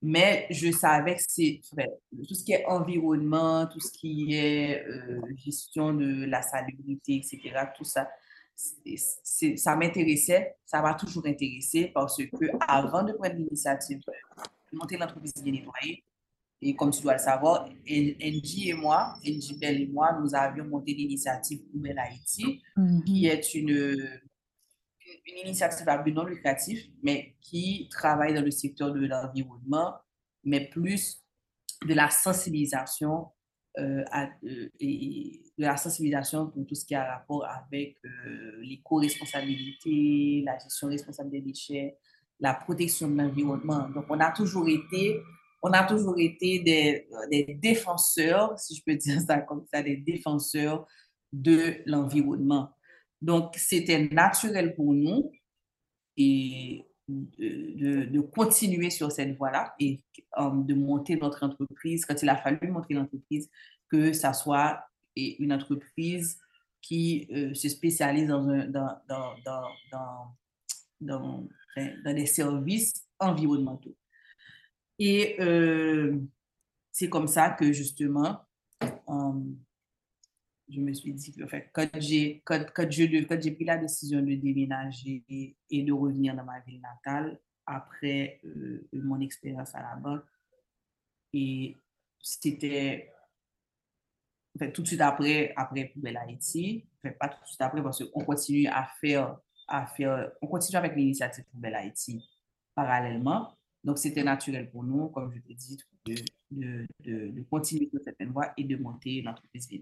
Mais 0.02 0.48
je 0.50 0.72
savais 0.72 1.16
que 1.16 1.22
c'est 1.28 1.62
tout 1.64 2.34
ce 2.34 2.44
qui 2.44 2.54
est 2.54 2.66
environnement, 2.66 3.68
tout 3.68 3.80
ce 3.80 3.92
qui 3.92 4.34
est 4.34 4.84
euh, 4.88 5.22
gestion 5.36 5.94
de 5.94 6.26
la 6.26 6.42
salubrité, 6.42 7.18
etc., 7.18 7.68
tout 7.78 7.84
ça, 7.84 8.10
ça 8.56 9.76
m'intéressait, 9.76 10.56
ça 10.66 10.82
m'a 10.82 10.94
toujours 10.94 11.26
intéressé 11.26 11.92
parce 11.94 12.18
que 12.18 12.46
avant 12.68 13.04
de 13.04 13.14
prendre 13.14 13.36
l'initiative 13.36 14.00
de 14.00 14.78
monter 14.78 14.98
l'entreprise 14.98 15.34
bien 15.42 15.54
nettoyée, 15.54 16.04
et 16.62 16.76
comme 16.76 16.92
tu 16.92 17.02
dois 17.02 17.14
le 17.14 17.20
savoir, 17.20 17.68
NJ 17.88 18.68
et 18.68 18.74
moi, 18.74 19.16
NJ 19.26 19.58
Bell 19.60 19.82
et 19.82 19.88
moi, 19.88 20.18
nous 20.22 20.36
avions 20.36 20.66
monté 20.66 20.94
l'initiative 20.94 21.64
Poubelle 21.72 21.98
Haïti, 21.98 22.62
mm-hmm. 22.78 23.04
qui 23.04 23.26
est 23.26 23.54
une, 23.56 23.70
une 23.70 25.38
initiative 25.44 25.90
à 25.90 25.98
but 25.98 26.14
non 26.14 26.26
lucratif, 26.26 26.86
mais 27.02 27.36
qui 27.42 27.90
travaille 27.90 28.36
dans 28.36 28.44
le 28.44 28.52
secteur 28.52 28.94
de 28.94 29.06
l'environnement, 29.08 29.96
mais 30.44 30.70
plus 30.70 31.24
de 31.86 31.96
la 31.96 32.12
sensibilisation 32.12 33.28
euh, 33.80 34.04
euh, 34.44 34.70
et 34.82 35.42
de 35.58 35.64
la 35.64 35.78
sensibilisation 35.78 36.48
pour 36.48 36.66
tout 36.68 36.76
ce 36.76 36.86
qui 36.86 36.94
a 36.94 37.16
rapport 37.16 37.46
avec 37.46 37.96
euh, 38.04 38.60
l'éco-responsabilité, 38.62 40.44
la 40.46 40.58
gestion 40.58 40.90
responsable 40.90 41.32
des 41.32 41.40
déchets, 41.40 41.98
la 42.40 42.54
protection 42.54 43.10
de 43.10 43.18
l'environnement. 43.18 43.88
Donc, 43.90 44.06
on 44.10 44.20
a 44.20 44.32
toujours 44.32 44.68
été, 44.68 45.22
on 45.62 45.72
a 45.72 45.86
toujours 45.86 46.20
été 46.20 46.60
des, 46.60 47.08
des 47.30 47.58
défenseurs, 47.62 48.60
si 48.60 48.76
je 48.76 48.84
peux 48.86 48.96
dire 48.98 49.22
ça 49.22 49.40
comme 49.40 49.64
ça, 49.74 49.82
des 49.82 49.96
défenseurs 49.96 50.86
de 51.32 51.76
l'environnement. 51.86 52.72
Donc, 53.22 53.54
c'était 53.56 54.10
naturel 54.10 54.76
pour 54.76 54.94
nous 54.94 55.32
et 56.18 56.86
de, 57.08 58.06
de, 58.06 58.20
continuer 58.22 58.90
sur 58.90 59.12
cette 59.12 59.38
voie-là 59.38 59.74
et 59.80 60.02
um, 60.38 60.66
de 60.66 60.74
monter 60.74 61.16
notre 61.18 61.44
entreprise, 61.44 62.06
quand 62.06 62.22
il 62.22 62.30
a 62.30 62.38
fallu 62.38 62.70
monter 62.70 62.94
l'entreprise, 62.94 63.50
que 63.90 64.14
ça 64.14 64.34
soit 64.34 64.84
une 65.16 65.52
entreprise 65.52 66.40
qui 66.82 67.28
euh, 67.32 67.54
se 67.54 67.70
spécialise 67.70 68.28
dans, 68.28 68.48
un, 68.48 68.68
dans, 68.68 68.98
dans, 69.08 69.36
dans, 69.46 70.36
dans, 71.02 71.48
dans, 72.04 72.14
des 72.14 72.26
services 72.26 72.94
environnementaux. 73.20 73.96
Et 74.98 75.36
euh, 75.42 76.20
c'est 76.92 77.10
comme 77.10 77.28
ça 77.28 77.50
que 77.52 77.72
justement, 77.74 78.40
um, 79.08 79.58
je 80.74 80.80
me 80.80 80.94
suis 80.94 81.14
dit 81.14 81.34
que 81.34 81.46
fait, 81.48 81.70
quand 81.74 81.88
j'ai 81.98 82.42
quand, 82.46 82.66
quand 82.74 82.90
pris 82.90 83.66
la 83.66 83.78
décision 83.78 84.22
de 84.22 84.36
déménager 84.36 85.24
et, 85.30 85.84
de 85.84 85.92
revenir 85.92 86.36
dans 86.36 86.46
ma 86.46 86.60
ville 86.62 86.82
natale 86.82 87.40
après 87.66 88.40
euh, 88.46 88.88
mon 88.94 89.20
expérience 89.20 89.76
à 89.76 89.82
la 89.82 89.96
banque, 89.96 90.24
et 91.34 91.78
c'était 92.20 93.12
tout 94.74 94.82
de 94.82 94.88
suite 94.88 95.02
après, 95.02 95.54
après 95.56 95.86
Poubelle 95.86 96.18
Haïti, 96.18 96.86
pas 97.20 97.30
tout 97.30 97.42
de 97.42 97.48
suite 97.48 97.62
après 97.62 97.82
parce 97.82 98.04
qu'on 98.04 98.24
continue 98.26 98.68
à 98.68 98.90
faire, 99.00 99.38
à 99.68 99.86
faire, 99.88 100.32
on 100.42 100.48
continue 100.48 100.78
avec 100.78 100.96
l'initiative 100.96 101.46
Poubelle 101.52 101.76
Haïti 101.76 102.24
parallèlement. 102.76 103.58
Donc, 103.84 103.98
c'était 103.98 104.24
naturel 104.24 104.70
pour 104.70 104.84
nous, 104.84 105.10
comme 105.10 105.34
je 105.34 105.40
t'ai 105.40 105.56
dit, 105.56 105.78
de, 106.06 106.16
de, 106.52 106.88
de, 107.00 107.42
continuer 107.50 107.90
sur 107.90 108.00
cette 108.04 108.22
voie 108.30 108.54
et 108.58 108.64
de 108.64 108.78
monter 108.78 109.22
l'entreprise 109.22 109.68
bien 109.68 109.80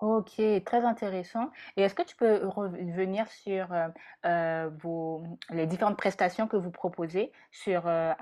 Ok, 0.00 0.40
très 0.64 0.82
intéressant. 0.84 1.50
Et 1.76 1.82
est-ce 1.82 1.94
que 1.94 2.02
tu 2.02 2.16
peux 2.16 2.46
revenir 2.46 3.30
sur 3.30 3.70
euh, 3.70 3.88
euh, 4.24 4.70
les 5.50 5.66
différentes 5.66 5.98
prestations 5.98 6.48
que 6.48 6.56
vous 6.56 6.70
proposez 6.70 7.32
sur, 7.50 7.86
euh, 7.86 8.14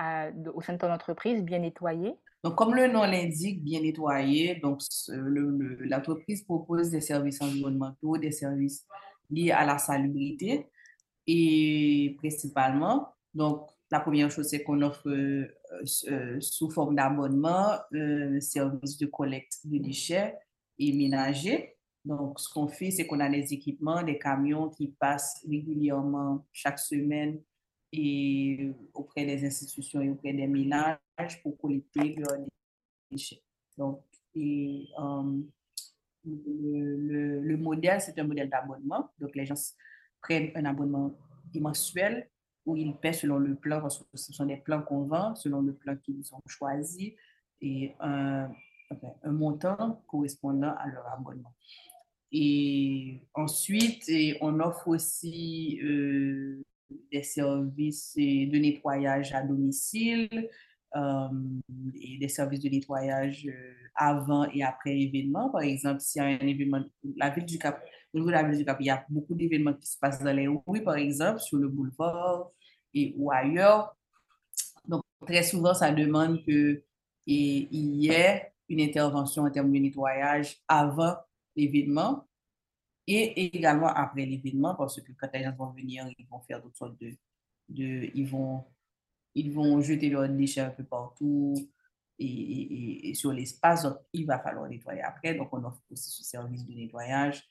au 0.54 0.60
sein 0.60 0.72
de 0.72 0.78
ton 0.78 0.92
entreprise, 0.92 1.44
bien 1.44 1.60
nettoyée? 1.60 2.16
Donc, 2.42 2.56
comme 2.56 2.74
le 2.74 2.88
nom 2.88 3.02
l'indique, 3.02 3.62
bien 3.62 3.80
nettoyé, 3.80 4.56
donc 4.56 4.80
l'entreprise 5.08 6.42
propose 6.42 6.90
des 6.90 7.00
services 7.00 7.40
environnementaux, 7.40 8.18
des 8.18 8.32
services 8.32 8.84
liés 9.30 9.52
à 9.52 9.64
la 9.64 9.78
salubrité 9.78 10.66
et 11.28 12.16
principalement, 12.18 13.14
donc 13.34 13.68
la 13.90 14.00
première 14.00 14.30
chose, 14.32 14.48
c'est 14.48 14.64
qu'on 14.64 14.82
offre 14.82 15.08
sous 16.40 16.70
forme 16.70 16.96
d'abonnement 16.96 17.76
un 17.92 18.40
service 18.40 18.98
de 18.98 19.06
collecte 19.06 19.60
de 19.64 19.78
déchets 19.78 20.34
et 20.78 20.92
ménager. 20.92 21.76
Donc, 22.04 22.40
ce 22.40 22.48
qu'on 22.48 22.68
fait, 22.68 22.90
c'est 22.90 23.06
qu'on 23.06 23.20
a 23.20 23.28
des 23.28 23.52
équipements, 23.52 24.02
des 24.02 24.18
camions 24.18 24.70
qui 24.70 24.88
passent 24.88 25.44
régulièrement 25.48 26.46
chaque 26.52 26.78
semaine 26.78 27.40
et 27.92 28.70
auprès 28.94 29.24
des 29.24 29.44
institutions 29.44 30.00
et 30.00 30.10
auprès 30.10 30.32
des 30.32 30.46
ménages 30.46 31.42
pour 31.42 31.58
collecter 31.58 32.16
leurs 32.16 32.38
déchets. 33.10 33.42
Donc, 33.76 34.02
et, 34.34 34.88
euh, 34.98 35.40
le, 36.24 37.40
le, 37.40 37.56
modèle, 37.56 38.00
c'est 38.00 38.18
un 38.18 38.24
modèle 38.24 38.50
d'abonnement. 38.50 39.10
Donc, 39.18 39.34
les 39.34 39.46
gens 39.46 39.54
prennent 40.20 40.50
un 40.54 40.64
abonnement 40.64 41.14
mensuel 41.54 42.28
où 42.66 42.76
ils 42.76 42.94
paient 42.96 43.14
selon 43.14 43.38
le 43.38 43.54
plan, 43.54 43.80
parce 43.80 43.98
que 43.98 44.04
ce 44.16 44.32
sont 44.32 44.44
des 44.44 44.58
plans 44.58 44.82
qu'on 44.82 45.04
vend, 45.04 45.34
selon 45.34 45.62
le 45.62 45.74
plan 45.74 45.96
qu'ils 45.96 46.34
ont 46.34 46.42
choisi, 46.46 47.16
et 47.60 47.94
un, 48.00 48.50
un 49.22 49.32
montant 49.32 50.02
correspondant 50.06 50.74
à 50.78 50.86
leur 50.88 51.06
abonnement. 51.08 51.54
Et 52.30 53.22
ensuite, 53.34 54.10
on 54.40 54.60
offre 54.60 54.88
aussi 54.88 55.80
euh, 55.82 56.62
des 57.10 57.22
services 57.22 58.14
de 58.16 58.58
nettoyage 58.58 59.32
à 59.32 59.42
domicile 59.42 60.48
euh, 60.96 61.28
et 61.94 62.18
des 62.18 62.28
services 62.28 62.60
de 62.60 62.68
nettoyage 62.68 63.46
euh, 63.46 63.74
avant 63.94 64.44
et 64.50 64.62
après 64.62 64.94
l'événement. 64.94 65.48
Par 65.50 65.62
exemple, 65.62 66.00
s'il 66.00 66.22
y 66.22 66.24
a 66.24 66.28
un 66.28 66.46
événement, 66.46 66.84
la 67.16 67.30
ville 67.30 67.46
du 67.46 67.58
Cap, 67.58 67.82
au 68.12 68.18
niveau 68.18 68.28
de 68.28 68.34
la 68.34 68.42
ville 68.42 68.58
du 68.58 68.64
Cap, 68.64 68.76
il 68.80 68.86
y 68.86 68.90
a 68.90 69.04
beaucoup 69.08 69.34
d'événements 69.34 69.74
qui 69.74 69.86
se 69.86 69.98
passent 69.98 70.22
dans 70.22 70.32
les 70.32 70.48
rues, 70.48 70.82
par 70.82 70.96
exemple, 70.96 71.40
sur 71.40 71.58
le 71.58 71.68
boulevard 71.68 72.50
et 72.92 73.14
ou 73.16 73.30
ailleurs. 73.30 73.96
Donc, 74.86 75.02
très 75.26 75.42
souvent, 75.42 75.72
ça 75.72 75.92
demande 75.92 76.42
qu'il 76.44 76.82
y 77.26 78.10
ait 78.10 78.52
une 78.68 78.80
intervention 78.80 79.44
en 79.44 79.50
termes 79.50 79.72
de 79.72 79.78
nettoyage 79.78 80.56
avant 80.68 81.16
l'événement 81.56 82.26
et 83.06 83.46
également 83.56 83.88
après 83.88 84.26
l'événement 84.26 84.74
parce 84.74 85.00
que 85.00 85.12
quand 85.12 85.28
les 85.32 85.44
gens 85.44 85.54
vont 85.56 85.70
venir, 85.70 86.06
ils 86.18 86.26
vont 86.26 86.40
faire 86.40 86.60
toutes 86.60 86.76
sortes 86.76 86.98
de... 87.00 87.16
ils, 87.70 88.26
vont, 88.26 88.64
ils 89.34 89.50
vont 89.50 89.80
jeter 89.80 90.10
leurs 90.10 90.28
déchets 90.28 90.60
un 90.60 90.70
peu 90.70 90.84
partout 90.84 91.54
et, 92.18 93.12
sur 93.14 93.32
l'espace. 93.32 93.84
Donc, 93.84 93.96
il 94.12 94.26
va 94.26 94.38
falloir 94.38 94.68
nettoyer 94.68 95.02
après. 95.02 95.34
Donc, 95.34 95.48
on 95.52 95.64
offre 95.64 95.80
aussi 95.90 96.10
ce 96.10 96.24
service 96.24 96.66
de 96.66 96.74
nettoyage. 96.74 97.48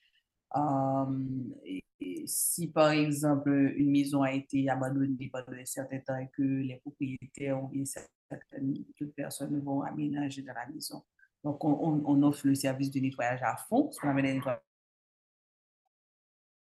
Et, 1.66 1.84
si 2.26 2.68
par 2.68 2.92
exemple 2.92 3.50
une 3.76 3.92
maison 3.92 4.22
a 4.22 4.32
été 4.34 4.70
abandonnée 4.70 5.30
pendant 5.32 5.58
un 5.58 5.66
certain 5.66 6.00
temps 6.00 6.18
et 6.18 6.30
que 6.36 6.44
les 6.44 6.78
propriétaires 6.78 7.64
ou 7.64 7.68
bien 7.68 7.84
certaines 7.86 8.84
personnes 9.16 9.60
vont 9.62 9.82
aménager 9.82 10.42
dans 10.42 10.54
la 10.54 10.68
maison, 10.68 11.04
donc, 11.44 11.64
on, 11.64 12.24
offre 12.24 12.48
le 12.48 12.56
service 12.56 12.92
de 12.92 13.00
nettoyage 13.00 13.40
à 13.42 13.56
fond, 13.70 13.90
ce 13.92 14.00
qu'on 14.00 14.10
appelle 14.10 14.26
nettoyage. 14.26 14.60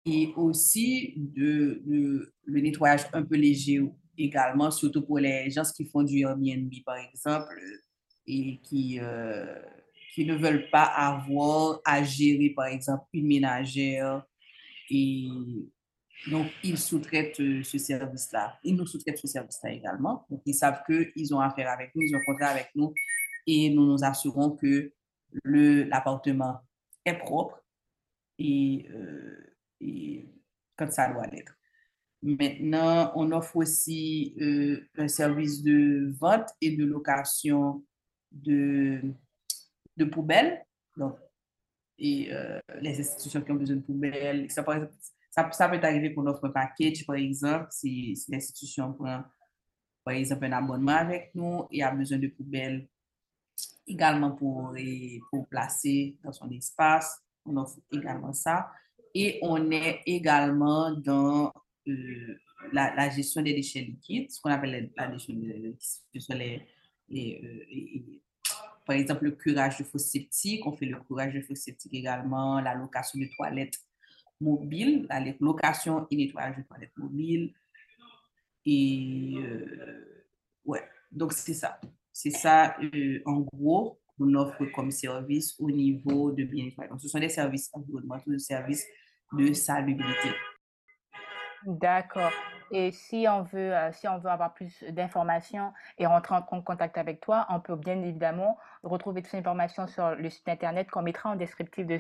Et 0.07 0.33
aussi 0.37 1.15
de, 1.17 1.83
le 1.85 2.61
nettoyage 2.61 3.03
un 3.13 3.23
peu 3.23 3.37
léger 3.37 3.83
également, 4.17 4.71
surtout 4.71 5.03
pour 5.03 5.19
les 5.19 5.51
gens 5.51 5.65
qui 5.65 5.85
font 5.85 6.03
du 6.03 6.21
Airbnb, 6.21 6.73
par 6.85 6.97
exemple, 6.97 7.55
et 8.27 8.59
qui, 8.63 8.99
euh, 9.01 9.61
qui 10.15 10.25
ne 10.25 10.37
veulent 10.37 10.71
pas 10.71 10.85
avoir 10.85 11.81
à 11.85 12.03
gérer, 12.03 12.51
par 12.51 12.67
exemple, 12.67 13.05
une 13.13 13.27
ménagère. 13.27 14.25
Et 14.91 15.29
donc, 16.29 16.49
ils 16.63 16.79
sous-traitent 16.79 17.41
euh, 17.41 17.63
ce 17.63 17.79
service-là. 17.79 18.59
Ils 18.63 18.77
nous 18.77 18.87
sous-traitent 18.87 19.19
ce 19.19 19.27
service-là 19.27 19.73
également. 19.73 20.27
Donc, 20.29 20.43
ils 20.45 20.55
savent 20.55 20.83
qu'ils 20.87 21.35
ont 21.35 21.41
affaire 21.41 21.71
avec 21.71 21.95
nous, 21.95 22.03
ils 22.03 22.15
ont 22.15 22.21
contrat 22.27 22.49
avec 22.49 22.71
nous 22.75 22.93
et 23.47 23.71
nous 23.71 23.87
nous 23.87 24.05
assurons 24.05 24.51
que 24.51 24.93
l'appartement 25.45 26.61
est 27.05 27.19
propre 27.19 27.65
et, 28.39 28.87
euh, 28.91 29.55
comme 30.77 30.91
ça 30.91 31.13
doit 31.13 31.27
l'être. 31.27 31.55
Maintenant, 32.23 33.13
on 33.15 33.33
offre 33.33 33.57
aussi 33.57 34.35
euh, 34.41 34.87
un 34.99 35.09
service 35.09 35.63
de 35.63 36.15
vente 36.19 36.51
et 36.61 36.77
de 36.77 36.85
location 36.85 37.83
de, 38.31 39.01
de 39.97 40.05
poubelles. 40.05 40.63
Donc, 40.99 41.17
et 42.01 42.33
euh, 42.33 42.59
les 42.81 42.99
institutions 42.99 43.43
qui 43.43 43.53
ont 43.53 43.57
besoin 43.57 43.77
de 43.77 43.83
poubelles. 43.83 44.51
Ça, 44.51 44.63
peut 44.63 45.81
arriver 45.83 46.15
qu'on 46.15 46.27
offre 46.27 46.47
un 46.47 46.51
package, 46.51 47.07
par 47.07 47.17
exemple, 47.17 47.69
si, 47.71 48.19
l'institution 48.29 48.93
prend, 48.95 49.23
par 50.03 50.15
exemple, 50.15 50.47
un 50.47 50.53
abonnement 50.53 50.97
avec 50.97 51.31
nous 51.35 51.67
et 51.71 51.83
a 51.83 51.95
besoin 51.95 52.19
de 52.19 52.29
poubelles 52.29 52.89
également 53.87 54.33
pour, 54.33 54.75
pour 55.31 55.47
placer 55.49 56.17
dans 56.25 56.33
son 56.33 56.51
espace. 56.51 57.21
On 57.45 57.57
offre 57.59 57.79
également 57.93 58.33
ça. 58.33 58.71
Et 59.15 59.39
on 59.43 59.71
est 59.71 60.01
également 60.07 60.93
dans 60.93 61.53
euh, 61.89 62.39
la, 62.73 63.11
gestion 63.11 63.43
des 63.43 63.55
déchets 63.55 63.81
liquides, 63.81 64.31
ce 64.31 64.41
qu'on 64.41 64.51
appelle 64.51 64.91
la 64.97 65.13
gestion 65.13 65.35
des 65.35 65.77
déchets 66.15 66.67
les, 67.09 67.41
euh, 67.43 68.21
par 68.87 68.97
exemple, 68.97 69.25
le 69.25 69.33
curage 69.33 69.79
de 69.79 69.85
fosses 69.85 70.07
septiques. 70.07 70.67
On 70.67 70.73
fait 70.73 70.87
le 70.87 70.99
curage 71.01 71.35
de 71.35 71.41
fosses 71.41 71.61
septiques 71.61 71.95
également, 71.95 72.61
la 72.61 72.75
location 72.75 73.21
de 73.21 73.27
toilettes 73.37 73.79
mobiles, 74.41 75.07
la 75.09 75.21
location 75.41 76.07
et 76.11 76.17
nettoyage 76.17 76.57
de 76.57 76.63
toilettes 76.63 76.97
mobiles. 76.97 77.53
Et 78.67 79.35
euh, 79.37 80.25
ouais, 80.65 80.83
donc 81.11 81.33
c'est 81.33 81.55
ça. 81.55 81.81
C'est 82.13 82.31
ça, 82.31 82.77
euh, 82.83 83.23
en 83.25 83.41
gros, 83.41 83.99
qu'on 84.19 84.35
offre 84.35 84.67
comme 84.67 84.91
service 84.91 85.55
au 85.59 85.71
niveau 85.71 86.33
de 86.33 86.45
bien 86.45 86.71
Donc, 86.91 87.01
ce 87.01 87.09
sont 87.09 87.19
des 87.19 87.29
services 87.29 87.71
environnementaux, 87.73 88.31
des 88.31 88.39
services 88.39 88.85
de 89.33 89.53
salubrité. 89.53 90.31
D'accord. 91.65 92.33
Et 92.73 92.93
si 92.93 93.27
on 93.29 93.43
veut, 93.43 93.75
euh, 93.75 93.93
si 93.93 94.07
on 94.07 94.19
veut 94.19 94.31
avoir 94.31 94.55
plus 94.55 94.85
d'informations 94.91 95.73
et 95.99 96.07
rentrer 96.07 96.35
en 96.35 96.63
contact 96.63 96.99
avec 96.99 97.21
toi, 97.21 97.47
on 97.49 97.61
peut 97.61 97.77
bien 97.77 98.01
évidemment 98.03 98.59
retrouver 98.83 99.23
toutes 99.23 99.31
ces 99.33 99.39
informations 99.39 99.87
sur 99.87 100.15
le 100.15 100.31
site 100.31 100.49
internet 100.49 100.91
qu'on 100.91 101.03
mettra 101.03 101.31
en 101.31 101.37
descriptif 101.37 101.87
de, 101.87 101.99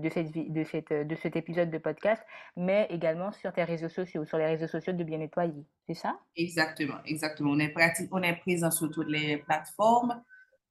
de, 0.00 0.08
cette, 0.10 0.32
de, 0.32 0.64
cette, 0.64 0.92
de 0.92 1.14
cet 1.14 1.36
épisode 1.36 1.70
de 1.70 1.78
podcast, 1.78 2.22
mais 2.56 2.86
également 2.90 3.32
sur 3.32 3.52
tes 3.52 3.64
réseaux 3.64 3.88
sociaux, 3.88 4.24
sur 4.24 4.38
les 4.38 4.46
réseaux 4.46 4.68
sociaux 4.68 4.92
de 4.92 5.02
Bien 5.04 5.18
Nettoyer. 5.18 5.64
C'est 5.86 5.94
ça? 5.94 6.18
Exactement, 6.36 6.98
exactement. 7.04 7.52
On 7.52 7.58
est, 7.58 7.74
on 8.12 8.22
est 8.22 8.36
présent 8.36 8.70
sur 8.70 8.90
toutes 8.90 9.08
les 9.08 9.38
plateformes 9.38 10.22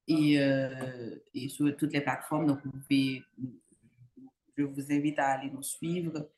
et, 0.08 0.40
euh, 0.40 1.16
et 1.34 1.50
sur 1.50 1.76
toutes 1.76 1.94
les 1.94 2.02
plateformes. 2.02 2.46
Donc, 2.46 2.60
vous 2.64 2.72
pouvez, 2.72 3.24
je 4.58 4.64
vous 4.64 4.92
invite 4.92 5.20
à 5.20 5.28
aller 5.30 5.50
nous 5.50 5.64
suivre 5.64 6.30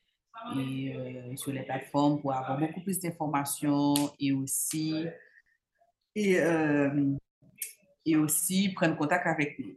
et 0.56 0.94
euh, 0.94 1.36
sur 1.36 1.52
les 1.52 1.62
plateformes 1.62 2.20
pour 2.20 2.32
avoir 2.32 2.58
beaucoup 2.58 2.80
plus 2.80 2.98
d'informations 3.00 3.94
et 4.18 4.32
aussi, 4.32 5.06
et, 6.14 6.40
euh, 6.40 7.14
et 8.04 8.16
aussi 8.16 8.70
prendre 8.70 8.96
contact 8.96 9.26
avec 9.26 9.58
nous. 9.58 9.76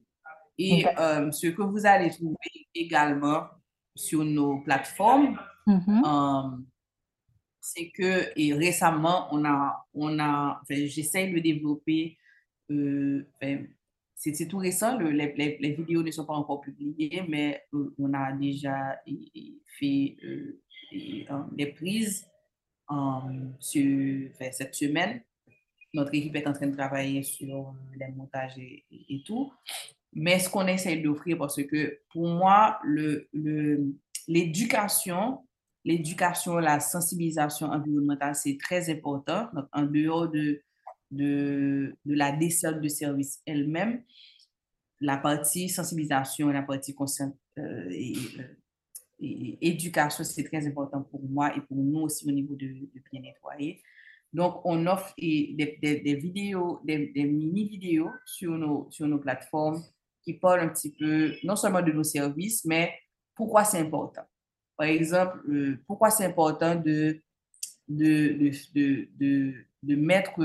Et 0.57 0.85
euh, 0.97 1.31
ce 1.31 1.47
que 1.47 1.61
vous 1.61 1.85
allez 1.85 2.09
trouver 2.09 2.67
également 2.73 3.47
sur 3.95 4.23
nos 4.23 4.59
plateformes, 4.59 5.37
mm-hmm. 5.67 6.63
c'est 7.59 7.89
que 7.91 8.31
et 8.35 8.53
récemment, 8.53 9.27
on 9.31 9.45
a, 9.45 9.85
on 9.93 10.17
a 10.19 10.61
j'essaie 10.69 11.27
de 11.27 11.39
développer, 11.39 12.17
c'est 14.15 14.47
tout 14.47 14.57
récent, 14.57 14.97
les, 14.97 15.75
vidéos 15.77 16.01
ne 16.01 16.11
sont 16.11 16.25
pas 16.25 16.33
encore 16.33 16.61
publiées, 16.61 17.23
mais 17.27 17.61
on 17.99 18.13
a 18.13 18.31
déjà 18.31 18.99
fait 19.77 20.17
des 21.51 21.67
prises 21.67 22.25
sur 23.59 24.29
cette 24.51 24.73
semaine. 24.73 25.21
Notre 25.93 26.13
équipe 26.13 26.35
est 26.35 26.47
en 26.47 26.53
train 26.53 26.67
de 26.67 26.75
travailler 26.75 27.23
sur 27.23 27.73
les 27.97 28.07
montages 28.13 28.57
et, 28.57 28.83
tout. 29.25 29.51
mais 30.13 30.39
ce 30.39 30.49
qu'on 30.49 30.67
essaie 30.67 30.97
d'offrir, 30.97 31.37
parce 31.37 31.61
que 31.63 31.99
pour 32.11 32.27
moi, 32.27 32.79
l'éducation, 34.27 35.45
l'éducation, 35.83 36.57
la 36.57 36.79
sensibilisation 36.79 37.67
environnementale, 37.67 38.35
c'est 38.35 38.57
très 38.57 38.89
important. 38.89 39.49
Donc, 39.53 39.67
en 39.71 39.83
dehors 39.83 40.29
de, 40.29 40.61
de, 41.11 41.95
de 42.05 42.13
la 42.13 42.31
desserte 42.31 42.81
de 42.81 42.87
service 42.87 43.41
elle-même, 43.45 44.03
la 45.01 45.17
partie 45.17 45.69
sensibilisation 45.69 46.49
la 46.49 46.63
partie 46.63 46.93
conscience, 46.93 47.33
euh, 47.57 47.61
euh, 47.61 48.43
et, 49.19 49.57
éducation, 49.61 50.23
c'est 50.23 50.43
très 50.43 50.65
important 50.67 51.01
pour 51.01 51.23
moi 51.23 51.55
et 51.55 51.61
pour 51.61 51.77
nous 51.77 52.01
aussi 52.01 52.27
au 52.27 52.31
niveau 52.31 52.55
de, 52.55 52.67
bien 53.11 53.21
nettoyer. 53.21 53.81
Donc, 54.33 54.61
on 54.65 54.85
offre 54.87 55.13
des, 55.17 56.19
vidéos, 56.21 56.81
des, 56.83 57.11
mini-vidéos 57.15 58.11
sur 58.25 58.51
nos, 58.51 58.87
sur 58.91 59.07
nos 59.07 59.19
plateformes 59.19 59.81
qui 60.23 60.33
parlent 60.33 60.61
un 60.61 60.69
petit 60.69 60.91
peu, 60.91 61.33
non 61.43 61.55
seulement 61.55 61.81
de 61.81 61.93
nos 61.93 62.03
services, 62.03 62.65
mais 62.65 62.93
pourquoi 63.33 63.63
c'est 63.63 63.79
important. 63.79 64.23
Par 64.75 64.87
exemple, 64.87 65.39
euh, 65.49 65.77
pourquoi 65.87 66.09
c'est 66.09 66.25
important 66.25 66.75
de, 66.75 67.21
de, 67.87 68.51
de, 68.73 69.53
de 69.83 69.95
mettre 69.95 70.41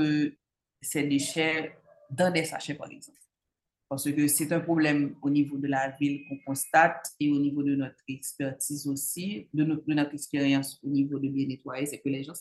ces 0.81 1.03
déchets 1.03 1.75
dans 2.09 2.31
des 2.31 2.45
sachets, 2.45 2.73
par 2.73 2.89
exemple. 2.89 3.17
Parce 3.91 4.09
que 4.09 4.27
c'est 4.27 4.51
un 4.53 4.61
problème 4.61 5.15
au 5.21 5.29
niveau 5.29 5.57
de 5.57 5.67
la 5.67 5.89
ville 5.89 6.23
qu'on 6.27 6.37
constate 6.45 7.09
et 7.19 7.29
au 7.29 7.37
niveau 7.37 7.61
de 7.61 7.75
notre 7.75 8.01
expertise 8.07 8.87
aussi, 8.87 9.49
de, 9.53 9.63
notre 9.63 10.13
expérience 10.13 10.79
au 10.81 10.87
niveau 10.87 11.19
de 11.19 11.27
bien 11.27 11.45
nettoyer, 11.45 11.85
c'est 11.85 11.99
que 11.99 12.07
les 12.07 12.23
gens 12.23 12.33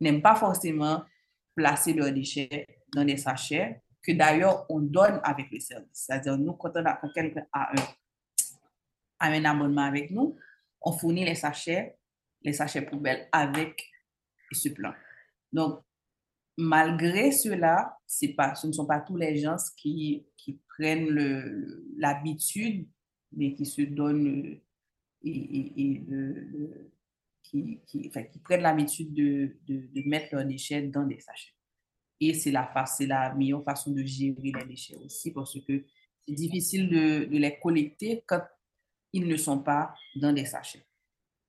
n'aiment 0.00 0.20
pas 0.20 0.36
forcément 0.36 1.02
placer 1.54 1.94
leurs 1.94 2.12
déchets 2.12 2.66
dans 2.94 3.04
des 3.04 3.16
sachets 3.16 3.80
que 4.02 4.12
d'ailleurs 4.12 4.66
on 4.68 4.80
donne 4.80 5.18
avec 5.24 5.50
le 5.50 5.60
service. 5.60 5.88
C'est-à-dire, 5.92 6.36
nous, 6.36 6.52
quand, 6.52 6.72
quelqu'un 7.14 7.46
a 7.52 7.70
un, 7.70 7.82
a 9.18 9.28
un 9.28 9.44
abonnement 9.46 9.84
avec 9.84 10.10
nous, 10.10 10.36
on 10.82 10.92
fournit 10.92 11.24
les 11.24 11.36
sachets, 11.36 11.96
les 12.42 12.52
sachets 12.52 12.82
poubelles 12.82 13.28
avec 13.32 13.90
ce 14.50 14.68
plan. 14.68 14.92
Donc, 15.52 15.80
malgré 16.58 17.32
cela, 17.32 17.98
ce 18.06 18.66
ne 18.66 18.72
sont 18.72 18.86
pas 18.86 19.00
tous 19.00 19.16
les 19.16 19.38
gens 19.38 19.56
qui, 19.76 20.26
prennent 20.68 21.14
l'habitude, 21.96 22.88
mais 23.32 23.54
qui 23.54 23.66
se 23.66 23.82
donnent 23.82 24.58
et, 25.22 26.02
qui, 27.42 27.80
qui, 27.86 28.10
qui, 28.10 28.38
prennent 28.42 28.62
l'habitude 28.62 29.12
de, 29.12 30.02
mettre 30.06 30.34
leurs 30.34 30.46
déchets 30.46 30.82
dans 30.82 31.06
des 31.06 31.20
sachets. 31.20 31.54
Et 32.20 32.34
c'est 32.34 32.52
la, 32.52 32.72
la 33.00 33.34
meilleure 33.34 33.64
façon 33.64 33.90
de 33.90 34.02
gérer 34.02 34.52
les 34.54 34.64
déchets 34.64 34.96
aussi 34.96 35.32
parce 35.32 35.58
que 35.60 35.84
c'est 36.26 36.34
difficile 36.34 36.88
de, 36.88 37.24
de, 37.24 37.36
les 37.36 37.58
collecter 37.58 38.22
quand 38.26 38.42
ils 39.12 39.26
ne 39.26 39.36
sont 39.36 39.58
pas 39.58 39.94
dans 40.16 40.32
des 40.32 40.44
sachets. 40.44 40.84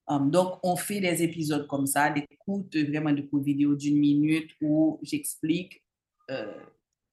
Um, 0.08 0.30
donc, 0.30 0.60
on 0.64 0.76
fait 0.76 1.00
des 1.00 1.24
épisodes 1.24 1.66
comme 1.68 1.86
ça, 1.86 2.10
des 2.10 2.28
courtes, 2.40 2.76
vraiment 2.76 3.12
de 3.12 3.22
courtes 3.22 3.44
vidéos 3.44 3.76
d'une 3.76 3.98
minute 3.98 4.52
où 4.62 5.00
j'explique 5.02 5.82
euh, 6.30 6.54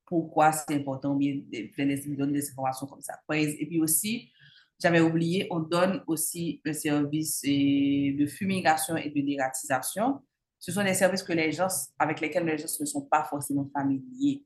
pourquoi 0.05 0.51
c'est 0.53 0.75
important, 0.75 1.15
bien, 1.15 1.37
de 1.37 2.17
donner 2.17 2.33
des 2.33 2.51
informations 2.51 2.87
comme 2.87 3.01
ça. 3.01 3.15
Et 3.33 3.67
puis 3.67 3.81
aussi, 3.81 4.33
j'avais 4.81 5.01
oublié, 5.01 5.47
on 5.51 5.61
donne 5.61 6.03
aussi 6.07 6.61
un 6.67 6.73
service 6.73 7.43
de 7.43 8.27
fumigation 8.27 8.97
et 8.97 9.11
de 9.11 9.21
dératisation. 9.21 10.21
Ce 10.59 10.73
sont 10.73 10.83
des 10.83 10.95
services 10.95 11.23
que 11.23 11.33
les 11.33 11.53
gens, 11.53 11.69
avec 11.99 12.21
lesquels 12.21 12.45
les 12.45 12.59
gens 12.59 12.67
ne 12.81 12.87
sont 12.87 13.03
pas 13.03 13.25
forcément 13.25 13.71
familiers. 13.73 14.45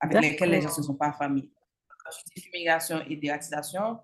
Avec 0.00 0.20
lesquels 0.20 0.50
les 0.50 0.60
gens 0.60 0.76
ne 0.76 0.82
sont 0.82 0.94
pas 0.94 1.12
familiers. 1.12 1.50
Quand 1.88 2.10
je 2.10 2.24
dis 2.34 2.42
fumigation 2.42 3.00
et 3.08 3.16
dératisation, 3.16 3.98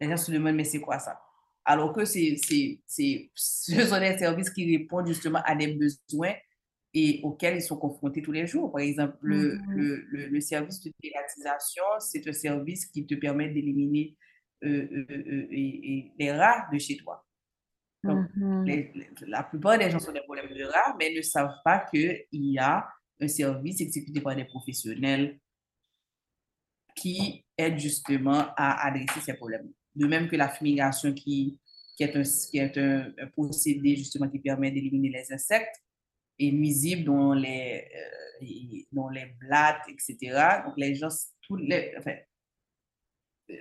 les 0.00 0.08
gens 0.08 0.16
se 0.16 0.30
demandent, 0.30 0.54
mais 0.54 0.64
c'est 0.64 0.80
quoi 0.80 0.98
ça? 0.98 1.20
Alors 1.68 1.92
que 1.92 2.04
c'est, 2.04 2.36
ce 2.36 3.86
sont 3.86 3.98
des 3.98 4.16
services 4.18 4.50
qui 4.50 4.76
répondent 4.76 5.08
justement 5.08 5.42
à 5.44 5.56
des 5.56 5.74
besoins 5.74 6.34
et 6.94 7.20
auxquels 7.24 7.56
ils 7.56 7.62
sont 7.62 7.76
confrontés 7.76 8.22
tous 8.22 8.30
les 8.30 8.46
jours. 8.46 8.70
Par 8.70 8.82
exemple, 8.82 9.16
le, 9.20 9.56
mm-hmm. 9.56 9.66
le, 9.68 10.26
le, 10.28 10.40
service 10.40 10.80
de 10.82 10.92
dératisation, 11.02 11.82
c'est 11.98 12.26
un 12.26 12.32
service 12.32 12.86
qui 12.86 13.04
te 13.04 13.16
permet 13.16 13.48
d'éliminer 13.48 14.16
euh, 14.64 14.88
euh, 14.90 15.06
euh, 15.10 15.48
et, 15.50 16.12
les 16.16 16.32
rats 16.32 16.68
de 16.72 16.78
chez 16.78 16.96
toi. 16.96 17.26
Donc, 18.04 18.26
mm-hmm. 18.36 19.26
la 19.26 19.42
plupart 19.42 19.76
des 19.76 19.90
gens 19.90 19.98
ont 20.08 20.12
des 20.12 20.22
problèmes 20.22 20.54
de 20.54 20.64
rats, 20.64 20.96
mais 20.98 21.12
ne 21.12 21.20
savent 21.20 21.56
pas 21.64 21.80
qu'il 21.90 22.26
y 22.30 22.58
a 22.58 22.88
un 23.20 23.28
service 23.28 23.80
exécuté 23.80 24.20
par 24.20 24.36
des 24.36 24.44
professionnels 24.44 25.40
qui 26.94 27.44
aide 27.58 27.76
justement 27.78 28.46
à 28.56 28.86
adresser 28.86 29.20
ces 29.20 29.34
problèmes. 29.34 29.68
De 29.96 30.06
même 30.06 30.28
que 30.28 30.36
la 30.36 30.48
fumigation 30.48 31.12
qui, 31.12 31.58
qui 31.96 32.04
est, 32.04 32.14
un, 32.14 32.22
qui 32.22 32.58
est 32.58 32.78
un, 32.78 33.12
procédé 33.32 33.96
justement 33.96 34.28
qui 34.28 34.38
permet 34.38 34.70
d'éliminer 34.70 35.08
les 35.08 35.32
insectes 35.32 35.82
et 36.38 36.52
nuisibles 36.52 37.04
dont 37.04 37.32
les, 37.32 37.88
dont 38.92 39.08
les 39.08 39.26
blattes, 39.40 39.88
etc. 39.88 40.62
Donc 40.64 40.74
les 40.76 40.94
gens, 40.94 41.08
tous 41.42 41.56
les, 41.56 41.94
enfin, 41.98 42.14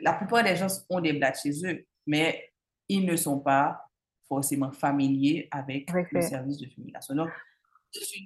la 0.01 0.13
plupart 0.13 0.43
des 0.43 0.55
gens 0.55 0.67
ont 0.89 0.99
des 0.99 1.13
blattes 1.13 1.39
chez 1.41 1.65
eux, 1.65 1.85
mais 2.05 2.51
ils 2.87 3.05
ne 3.05 3.15
sont 3.15 3.39
pas 3.39 3.81
forcément 4.27 4.71
familiers 4.71 5.47
avec 5.51 5.89
le 6.11 6.21
service 6.21 6.57
de 6.57 6.67
fumigation. 6.67 7.15
Donc, 7.15 7.29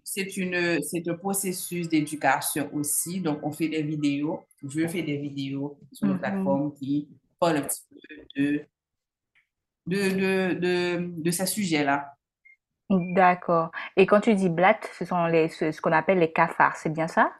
c'est 0.04 0.38
une, 0.38 0.82
c'est 0.82 1.08
un 1.08 1.16
processus 1.16 1.88
d'éducation 1.88 2.74
aussi. 2.74 3.22
Donc, 3.22 3.40
on 3.44 3.52
fait 3.52 3.70
des 3.70 3.84
vidéos. 3.84 4.42
Je 4.64 4.88
fais 4.88 5.04
des 5.04 5.18
vidéos 5.18 5.80
sur 5.92 6.08
une 6.08 6.16
mm-hmm. 6.16 6.20
plateforme 6.20 6.74
qui 6.74 7.08
parlent 7.40 7.58
un 7.58 7.62
petit 7.62 7.82
peu 7.90 7.98
de, 8.36 8.66
de, 9.88 9.98
de, 9.98 10.54
de, 10.54 11.22
de 11.22 11.32
ces 11.32 11.46
sujets-là. 11.46 12.16
D'accord. 12.90 13.72
Et 13.96 14.06
quand 14.06 14.22
tu 14.22 14.34
dis 14.36 14.50
blattes, 14.50 14.90
ce 14.98 15.06
sont 15.06 15.26
les, 15.26 15.48
ce, 15.48 15.72
ce 15.72 15.80
qu'on 15.80 15.92
appelle 15.92 16.20
les 16.20 16.32
cafards, 16.32 16.76
c'est 16.76 16.90
bien 16.90 17.08
ça? 17.08 17.32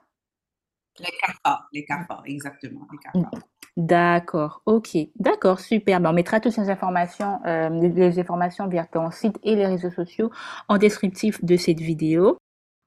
Les 1.00 1.12
cafards, 1.22 1.68
les 1.72 1.86
cafards, 1.86 2.24
exactement, 2.26 2.88
les 2.92 2.98
cafards. 2.98 3.32
D'accord, 3.78 4.62
ok, 4.66 4.98
d'accord, 5.16 5.60
super. 5.60 6.02
Ben, 6.02 6.10
on 6.10 6.14
mettra 6.14 6.42
toutes 6.42 6.52
ces 6.52 6.70
informations, 6.70 7.40
euh, 7.46 7.70
les 7.70 8.20
informations 8.20 8.68
vers 8.68 8.90
ton 8.90 9.10
site 9.10 9.40
et 9.42 9.56
les 9.56 9.66
réseaux 9.66 9.92
sociaux 9.92 10.32
en 10.68 10.78
descriptif 10.78 11.44
de 11.46 11.56
cette 11.56 11.80
vidéo. 11.80 12.38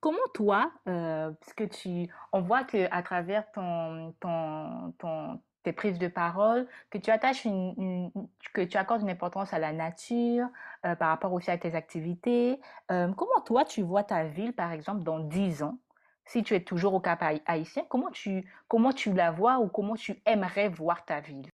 Comment 0.01 0.19
toi, 0.35 0.71
euh, 0.89 1.31
parce 1.41 1.55
que 1.55 1.65
tu, 1.65 2.13
on 2.33 2.43
voit 2.43 2.65
que 2.65 2.89
à 2.91 3.03
travers 3.03 3.51
ton, 3.53 4.15
ton, 4.21 4.93
ton, 4.99 5.41
tes 5.63 5.73
prises 5.73 5.99
de 5.99 6.09
parole, 6.09 6.67
que 6.91 6.99
tu 6.99 7.11
attaches 7.11 7.45
une, 7.45 8.11
que 8.55 8.63
tu 8.63 8.77
accordes 8.77 9.03
une 9.03 9.11
importance 9.11 9.53
à 9.55 9.59
la 9.59 9.73
nature 9.73 10.49
euh, 10.85 10.95
par 10.97 11.09
rapport 11.09 11.33
aussi 11.33 11.51
à 11.51 11.59
tes 11.59 11.75
activités. 11.75 12.61
comment 12.89 13.41
toi 13.45 13.65
tu 13.65 13.83
vois 13.83 14.05
ta 14.05 14.25
ville, 14.25 14.53
par 14.53 14.73
exemple, 14.73 15.03
dans 15.03 15.19
10 15.21 15.63
ans? 15.63 15.79
si 16.25 16.43
tu 16.43 16.55
es 16.55 16.63
toujours 16.63 16.95
au 16.95 17.01
Cap 17.01 17.23
haïtien, 17.47 17.85
comment 17.89 18.11
tu, 18.11 18.45
comment 18.69 18.93
tu 18.93 19.13
la 19.13 19.31
vois 19.31 19.59
ou 19.59 19.69
comment 19.69 19.97
tu 19.97 20.21
aimerais 20.25 20.69
voir 20.69 21.05
ta 21.05 21.21
ville? 21.21 21.49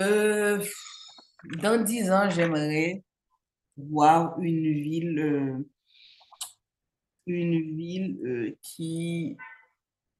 Euh, 0.00 0.62
dans 1.60 1.82
dix 1.82 2.10
ans, 2.12 2.30
j'aimerais 2.30 3.02
voir 3.76 4.38
une 4.40 4.72
ville, 4.72 5.18
euh, 5.18 5.68
une 7.26 7.76
ville 7.76 8.18
euh, 8.24 8.56
qui 8.62 9.36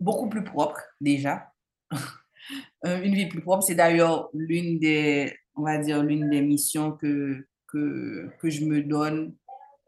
beaucoup 0.00 0.28
plus 0.28 0.44
propre 0.44 0.80
déjà. 1.00 1.52
une 2.84 3.14
ville 3.14 3.28
plus 3.28 3.40
propre, 3.40 3.62
c'est 3.62 3.74
d'ailleurs 3.74 4.30
l'une 4.32 4.78
des, 4.78 5.36
on 5.54 5.62
va 5.62 5.78
dire, 5.78 6.02
l'une 6.02 6.30
des 6.30 6.42
missions 6.42 6.92
que, 6.92 7.46
que, 7.66 8.30
que 8.38 8.50
je 8.50 8.64
me 8.64 8.82
donne 8.82 9.34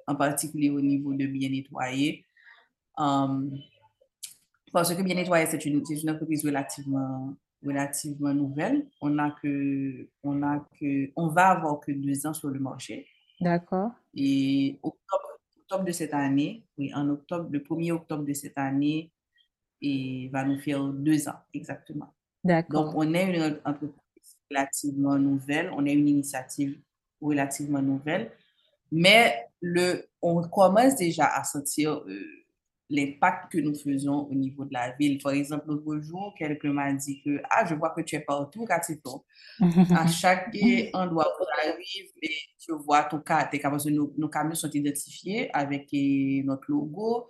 en 0.06 0.16
particulier 0.16 0.70
au 0.70 0.80
niveau 0.80 1.14
de 1.14 1.26
bien 1.26 1.48
nettoyer. 1.50 2.24
Um, 2.98 3.56
parce 4.72 4.94
que 4.94 5.02
bien 5.02 5.14
nettoyer, 5.14 5.46
c'est 5.46 5.64
une, 5.64 5.82
une, 5.88 6.10
entreprise 6.10 6.44
relativement, 6.44 7.34
relativement 7.64 8.34
nouvelle. 8.34 8.86
On 9.00 9.18
a 9.18 9.30
que, 9.42 10.08
on 10.22 10.42
a 10.42 10.66
que, 10.78 11.10
on 11.16 11.28
va 11.28 11.48
avoir 11.48 11.80
que 11.80 11.92
deux 11.92 12.26
ans 12.26 12.34
sur 12.34 12.48
le 12.48 12.60
marché. 12.60 13.06
D'accord. 13.40 13.92
Et 14.14 14.78
octobre, 14.82 15.40
octobre 15.62 15.84
de 15.84 15.92
cette 15.92 16.14
année, 16.14 16.64
oui, 16.76 16.92
en 16.94 17.08
octobre, 17.08 17.48
le 17.50 17.60
1er 17.60 17.92
octobre 17.92 18.24
de 18.24 18.32
cette 18.32 18.58
année, 18.58 19.10
et 19.82 20.28
va 20.32 20.44
nous 20.44 20.58
faire 20.58 20.82
deux 20.84 21.28
ans 21.28 21.38
exactement. 21.54 22.12
D'accord. 22.44 22.86
Donc, 22.86 22.94
on 22.96 23.14
est 23.14 23.36
une 23.36 23.60
entreprise 23.64 23.92
relativement 24.50 25.18
nouvelle, 25.18 25.70
on 25.76 25.84
est 25.86 25.92
une 25.92 26.08
initiative 26.08 26.78
relativement 27.20 27.82
nouvelle. 27.82 28.30
Mais 28.90 29.46
le, 29.60 30.06
on 30.20 30.42
commence 30.48 30.96
déjà 30.96 31.26
à 31.26 31.44
sentir 31.44 32.02
euh, 32.06 32.40
l'impact 32.88 33.52
que 33.52 33.58
nous 33.58 33.74
faisons 33.74 34.26
au 34.30 34.34
niveau 34.34 34.64
de 34.64 34.72
la 34.72 34.90
ville. 34.98 35.18
Par 35.22 35.32
exemple, 35.32 35.66
l'autre 35.68 36.00
jour, 36.00 36.34
quelqu'un 36.36 36.72
m'a 36.72 36.92
dit 36.92 37.22
que 37.22 37.40
Ah, 37.50 37.64
je 37.64 37.74
vois 37.74 37.90
que 37.90 38.00
tu 38.00 38.16
es 38.16 38.20
partout, 38.20 38.64
Ratito. 38.64 39.24
à 39.60 40.06
chaque 40.08 40.48
endroit 40.92 41.28
où 41.40 41.44
tu 41.44 41.68
arrives, 41.68 42.10
tu 42.58 42.72
vois 42.84 43.04
ton 43.04 43.20
cas, 43.20 43.48
parce 43.62 43.84
que 43.84 43.90
nos, 43.90 44.12
nos, 44.16 44.28
camions 44.28 44.54
sont 44.54 44.70
identifiés 44.70 45.54
avec 45.54 45.88
notre 46.44 46.64
logo. 46.68 47.28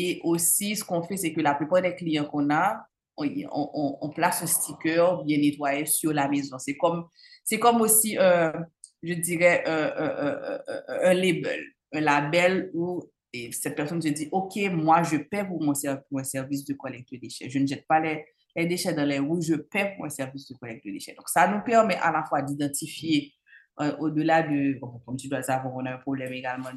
Et 0.00 0.20
aussi, 0.22 0.76
ce 0.76 0.84
qu'on 0.84 1.02
fait, 1.02 1.16
c'est 1.16 1.32
que 1.32 1.40
la 1.40 1.54
plupart 1.54 1.82
des 1.82 1.94
clients 1.96 2.24
qu'on 2.24 2.48
a, 2.50 2.86
on, 3.16 4.12
place 4.14 4.44
un 4.44 4.46
sticker 4.46 5.24
bien 5.24 5.38
nettoyé 5.38 5.86
sur 5.86 6.12
la 6.12 6.28
maison. 6.28 6.56
C'est 6.60 6.76
comme, 6.76 7.08
c'est 7.42 7.58
comme 7.58 7.80
aussi, 7.80 8.14
je 8.14 9.12
dirais, 9.14 9.64
un 9.66 11.14
label, 11.14 11.60
un 11.92 12.00
label 12.00 12.70
où 12.74 13.02
cette 13.50 13.74
personne 13.74 14.00
se 14.00 14.08
dit, 14.08 14.28
OK, 14.30 14.56
moi, 14.70 15.02
je 15.02 15.16
paie 15.16 15.44
pour 15.44 15.60
mon, 15.60 15.72
un 15.72 16.24
service 16.24 16.64
de 16.64 16.74
collecte 16.74 17.12
de 17.12 17.18
déchets. 17.18 17.50
Je 17.50 17.58
ne 17.58 17.66
jette 17.66 17.86
pas 17.88 17.98
les, 17.98 18.24
les 18.54 18.66
déchets 18.66 18.94
dans 18.94 19.04
les 19.04 19.18
roues, 19.18 19.42
je 19.42 19.54
paie 19.54 19.94
pour 19.96 20.06
un 20.06 20.10
service 20.10 20.48
de 20.48 20.56
collecte 20.56 20.86
de 20.86 20.92
déchets. 20.92 21.14
Donc, 21.14 21.28
ça 21.28 21.48
nous 21.48 21.62
permet 21.64 21.96
à 21.96 22.12
la 22.12 22.22
fois 22.22 22.42
d'identifier, 22.42 23.32
euh, 23.80 23.96
au-delà 23.98 24.42
de, 24.42 24.78
comme 25.04 25.16
tu 25.16 25.28
dois 25.28 25.42
savoir, 25.42 25.74
on 25.74 25.84
a 25.86 25.94
un 25.94 25.98
problème 25.98 26.32
également 26.32 26.70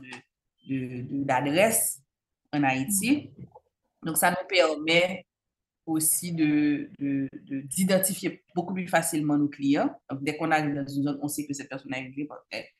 d'adresse 0.68 1.98
de, 1.98 2.02
de, 2.02 2.11
en 2.54 2.64
Haïti. 2.64 3.32
Donc, 4.04 4.18
ça 4.18 4.32
nous 4.32 4.48
permet 4.48 5.26
aussi 5.86 6.32
d'identifier 6.32 8.30
de, 8.30 8.36
de, 8.36 8.42
beaucoup 8.56 8.74
plus 8.74 8.88
facilement 8.88 9.38
nos 9.38 9.50
clients. 9.50 9.94
Donc, 10.10 10.24
dès 10.24 10.38
qu'on 10.38 10.52
arrive 10.52 10.74
dans 10.76 10.88
une 10.88 11.04
zone, 11.04 11.20
on 11.22 11.28
sait 11.28 11.46
que 11.46 11.54
cette 11.54 11.70
personne 11.70 11.94
est, 11.94 12.14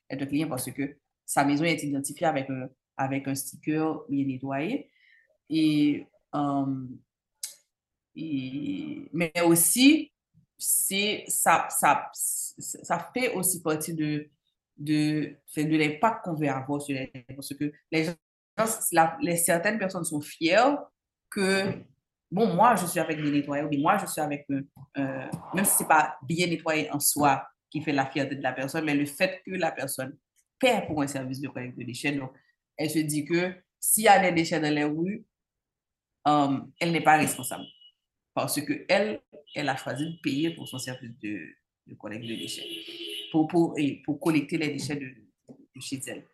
un 0.10 0.26
client 0.26 0.48
parce 0.48 0.72
que 0.72 0.98
sa 1.26 1.46
maison 1.46 1.64
est 1.66 1.84
identifiée 1.84 2.28
avec 2.28 2.50
un, 2.50 2.70
avec 2.98 3.28
un 3.28 3.36
sticker 3.36 4.04
bien 4.10 4.26
nettoyé. 4.26 4.90
Et, 5.50 6.08
euh, 6.36 6.88
mais 8.16 9.32
aussi, 9.46 10.12
c'est 10.58 11.24
ça, 11.28 11.68
ça, 11.70 12.10
ça 12.14 13.12
fait 13.14 13.34
aussi 13.34 13.62
partie 13.62 13.94
de, 13.94 14.30
de, 14.78 15.36
de 15.56 15.78
l'impact 15.78 16.26
qu'on 16.26 16.36
veut 16.36 16.50
avoir 16.50 16.82
sur 16.82 16.96
les 16.96 17.12
parce 17.36 17.54
que 17.54 17.72
les 17.92 18.06
gens, 18.06 18.14
les, 19.22 19.38
certaines 19.38 19.80
personnes 19.80 20.04
sont 20.04 20.22
fières 20.22 20.78
que 21.30 21.84
bon, 22.32 22.54
moi, 22.54 22.76
je 22.76 22.86
suis 22.86 23.00
avec 23.00 23.22
bien 23.22 23.32
nettoyé, 23.32 23.64
ou 23.64 23.82
moi, 23.82 23.98
je 23.98 24.06
suis 24.06 24.22
avec, 24.22 24.46
euh, 24.50 24.62
même 25.54 25.66
si 25.66 25.78
ce 25.78 25.84
n'est 25.84 25.90
pas 25.90 26.18
bien 26.24 26.48
nettoyé 26.48 26.92
en 26.92 27.00
soi 27.00 27.46
qui 27.70 27.82
fait 27.82 27.92
la 27.92 28.06
fierté 28.06 28.36
de 28.36 28.44
la 28.44 28.54
personne, 28.54 28.86
mais 28.86 28.96
le 28.96 29.06
fait 29.06 29.42
que 29.46 29.52
la 29.52 29.72
personne 29.72 30.18
paie 30.60 30.84
pour 30.88 31.02
un 31.02 31.08
service 31.08 31.40
de 31.40 31.48
collecte 31.48 31.78
de 31.78 31.84
déchets, 31.84 32.14
donc, 32.14 32.32
elle 32.78 32.90
se 32.90 33.00
dit 33.00 33.26
que 33.26 33.54
s'il 33.80 34.04
y 34.04 34.08
a 34.08 34.20
des 34.20 34.32
déchets 34.32 34.60
dans 34.60 34.74
les 34.74 34.84
rues, 34.84 35.26
euh, 36.28 36.60
elle 36.80 36.92
n'est 36.92 37.04
pas 37.04 37.18
responsable. 37.18 37.66
Parce 38.34 38.62
qu'elle, 38.62 39.22
elle 39.56 39.70
a 39.70 39.76
choisi 39.76 40.06
de 40.06 40.18
payer 40.22 40.52
pour 40.52 40.68
son 40.68 40.80
service 40.80 41.12
de, 41.20 41.40
de 41.88 41.96
collecte 41.96 42.26
de 42.26 42.36
déchets, 42.36 42.68
pour, 43.32 43.48
pour, 43.48 43.74
et 43.78 44.02
pour 44.06 44.20
collecter 44.20 44.58
les 44.58 44.70
déchets 44.70 44.96
de, 44.96 45.14
chez 45.80 46.00
elle. 46.08 46.28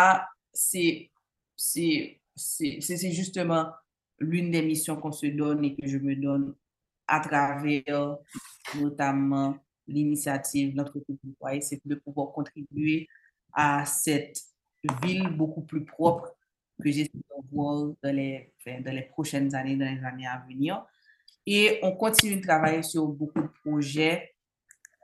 Euh, 0.00 0.14
c'est 0.52 1.10
justement 3.12 3.72
l'une 4.18 4.50
des 4.50 4.62
missions 4.62 4.96
qu'on 4.96 5.12
se 5.12 5.26
donne 5.26 5.64
et 5.64 5.76
que 5.76 5.86
je 5.86 5.98
me 5.98 6.16
donne 6.16 6.54
à 7.06 7.20
travers 7.20 8.18
notamment 8.76 9.58
l'initiative 9.86 10.76
L'entreprise 10.76 11.16
du 11.22 11.34
c'est 11.62 11.80
de 11.84 11.94
pouvoir 11.94 12.32
contribuer 12.32 13.08
à 13.52 13.84
cette 13.86 14.40
ville 15.02 15.28
beaucoup 15.28 15.62
plus 15.62 15.84
propre 15.84 16.34
que 16.82 16.90
j'espère 16.90 17.38
voir 17.50 17.92
dans 18.02 18.14
les, 18.14 18.52
dans 18.66 18.94
les 18.94 19.02
prochaines 19.02 19.54
années, 19.54 19.76
dans 19.76 19.92
les 19.92 20.04
années 20.04 20.26
à 20.26 20.44
venir. 20.48 20.84
Et 21.46 21.78
on 21.82 21.92
continue 21.92 22.36
de 22.36 22.46
travailler 22.46 22.82
sur 22.82 23.06
beaucoup 23.06 23.40
de 23.40 23.48
projets 23.64 24.34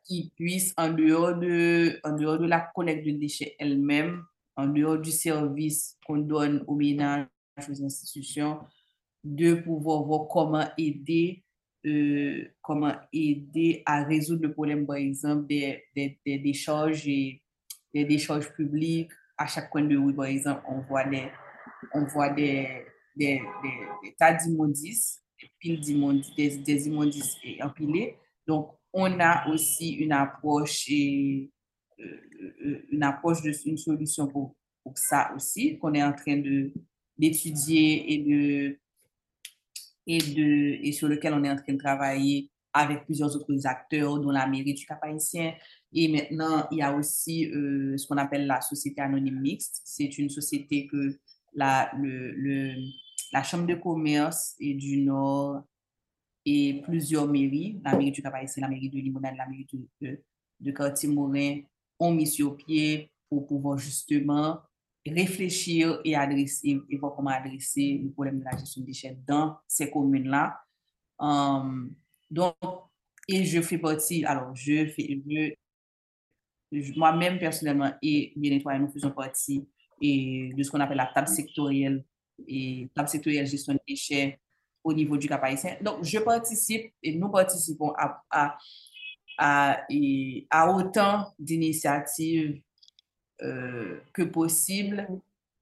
qui 0.04 0.30
puissent, 0.36 0.74
en 0.76 0.92
dehors 0.92 1.34
de, 1.34 1.98
en 2.04 2.12
dehors 2.12 2.38
de 2.38 2.46
la 2.46 2.60
collecte 2.74 3.06
de 3.06 3.12
déchets 3.12 3.56
elle-même, 3.58 4.24
en 4.56 4.66
dehors 4.66 4.98
du 4.98 5.10
service 5.10 5.96
qu'on 6.06 6.18
donne 6.18 6.64
aux 6.66 6.76
ménages, 6.76 7.26
aux 7.68 7.84
institutions, 7.84 8.60
de 9.22 9.54
pouvoir 9.54 10.02
voir 10.04 10.28
comment 10.28 10.66
aider, 10.76 11.44
euh, 11.86 12.44
comment 12.62 12.94
aider 13.12 13.82
à 13.86 14.04
résoudre 14.04 14.42
le 14.42 14.52
problème, 14.52 14.86
par 14.86 14.96
exemple, 14.96 15.46
des, 15.46 15.82
des, 15.94 16.18
des 16.24 16.38
décharges 16.38 17.08
des 17.94 18.04
décharges 18.04 18.52
publiques. 18.52 19.12
À 19.38 19.46
chaque 19.46 19.70
coin 19.70 19.82
de 19.82 19.96
rue, 19.96 20.14
par 20.14 20.26
exemple, 20.26 20.62
on 20.68 20.80
voit 20.80 21.04
des, 21.04 21.28
on 21.92 22.04
voit 22.04 22.30
des, 22.30 22.84
des, 23.16 23.40
tas 24.18 24.34
d'immondices, 24.34 25.22
des 25.40 25.50
piles 25.58 25.80
d'immondices, 25.80 26.62
des, 26.62 26.86
immondices 26.86 27.36
empilés. 27.60 28.16
Donc, 28.46 28.70
on 28.92 29.18
a 29.18 29.48
aussi 29.48 29.92
une 29.92 30.12
approche 30.12 30.88
et 30.88 31.50
une 31.98 33.02
approche 33.02 33.42
de 33.42 33.52
une 33.66 33.78
solution 33.78 34.26
pour, 34.26 34.56
pour 34.82 34.96
ça 34.98 35.32
aussi 35.36 35.78
qu'on 35.78 35.94
est 35.94 36.02
en 36.02 36.12
train 36.12 36.42
d'étudier 37.16 38.12
et 38.12 38.18
de 38.18 38.78
et, 40.06 40.18
de, 40.18 40.86
et 40.86 40.92
sur 40.92 41.08
lequel 41.08 41.32
on 41.32 41.42
est 41.44 41.50
en 41.50 41.56
train 41.56 41.72
de 41.72 41.78
travailler 41.78 42.50
avec 42.74 43.04
plusieurs 43.04 43.34
autres 43.36 43.66
acteurs, 43.66 44.18
dont 44.18 44.30
la 44.30 44.46
mairie 44.46 44.74
du 44.74 44.84
Cap-Haïtien. 44.84 45.54
Et 45.92 46.08
maintenant, 46.08 46.66
il 46.72 46.78
y 46.78 46.82
a 46.82 46.92
aussi 46.92 47.46
euh, 47.46 47.96
ce 47.96 48.06
qu'on 48.06 48.18
appelle 48.18 48.46
la 48.46 48.60
Société 48.60 49.00
anonyme 49.00 49.40
mixte. 49.40 49.80
C'est 49.84 50.18
une 50.18 50.28
société 50.28 50.86
que 50.88 51.16
la, 51.54 51.90
le, 51.96 52.32
le, 52.32 52.74
la 53.32 53.44
Chambre 53.44 53.66
de 53.66 53.76
commerce 53.76 54.56
et 54.58 54.74
du 54.74 55.02
Nord 55.02 55.62
et 56.44 56.82
plusieurs 56.82 57.28
mairies, 57.28 57.80
la 57.84 57.92
mairie 57.92 58.10
du 58.10 58.22
Cap-Haïtien, 58.22 58.62
la 58.62 58.68
mairie 58.68 58.90
de 58.90 58.98
Limonade, 58.98 59.36
la 59.36 59.46
mairie 59.46 59.66
de, 59.72 59.88
de, 60.02 60.20
de 60.60 60.70
Cartier-Morin, 60.72 61.60
ont 61.98 62.12
mis 62.12 62.26
sur 62.26 62.56
pied 62.56 63.10
pour 63.28 63.46
pouvoir 63.46 63.78
justement 63.78 64.60
réfléchir 65.06 66.00
et 66.04 66.16
adresser 66.16 66.80
et 66.88 66.96
voir 66.96 67.14
comment 67.14 67.30
adresser 67.30 68.00
le 68.02 68.10
problème 68.10 68.40
de 68.40 68.44
la 68.44 68.56
gestion 68.56 68.80
des 68.80 68.88
déchets 68.88 69.18
dans 69.26 69.58
ces 69.68 69.90
communes-là. 69.90 70.60
Um, 71.18 71.94
donc, 72.30 72.56
et 73.28 73.44
je 73.44 73.60
fais 73.60 73.78
partie, 73.78 74.24
alors 74.24 74.54
je 74.54 74.86
fais, 74.86 75.22
moi-même 76.96 77.38
personnellement 77.38 77.92
et 78.02 78.32
bien 78.36 78.50
nettoyé, 78.50 78.78
nous 78.78 78.90
faisons 78.90 79.10
partie 79.10 79.66
et 80.00 80.52
de 80.56 80.62
ce 80.62 80.70
qu'on 80.70 80.80
appelle 80.80 80.96
la 80.96 81.10
table 81.14 81.28
sectorielle 81.28 82.04
et 82.46 82.88
table 82.94 83.08
sectorielle 83.08 83.46
gestion 83.46 83.74
des 83.74 83.94
déchets 83.94 84.40
au 84.82 84.92
niveau 84.92 85.16
du 85.16 85.28
cap 85.28 85.42
haïtien. 85.42 85.76
Donc, 85.80 86.04
je 86.04 86.18
participe 86.18 86.92
et 87.02 87.14
nous 87.16 87.30
participons 87.30 87.92
à, 87.96 88.58
à, 89.38 89.86
à 90.50 90.72
autant 90.72 91.34
d'initiatives 91.38 92.60
euh, 93.42 94.00
que 94.12 94.22
possible 94.22 95.08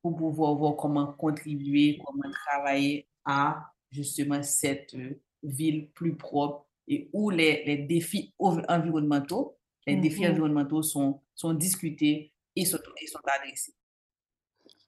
pour 0.03 0.17
pouvoir 0.17 0.55
voir 0.55 0.77
comment 0.77 1.13
contribuer, 1.13 1.99
comment 2.05 2.33
travailler 2.47 3.07
à 3.25 3.73
justement 3.91 4.43
cette 4.43 4.97
ville 5.43 5.89
plus 5.91 6.17
propre 6.17 6.67
et 6.89 7.09
où 7.13 7.31
les, 7.31 7.65
les 7.65 7.79
défis 7.79 8.35
environnementaux, 8.39 9.57
les 9.87 9.97
défis 9.97 10.23
mm-hmm. 10.23 10.31
environnementaux 10.31 10.83
sont, 10.83 11.21
sont 11.35 11.55
discutés 11.55 12.33
et 12.57 12.65
sont, 12.65 12.79
et 13.01 13.07
sont 13.07 13.21
adressés. 13.25 13.75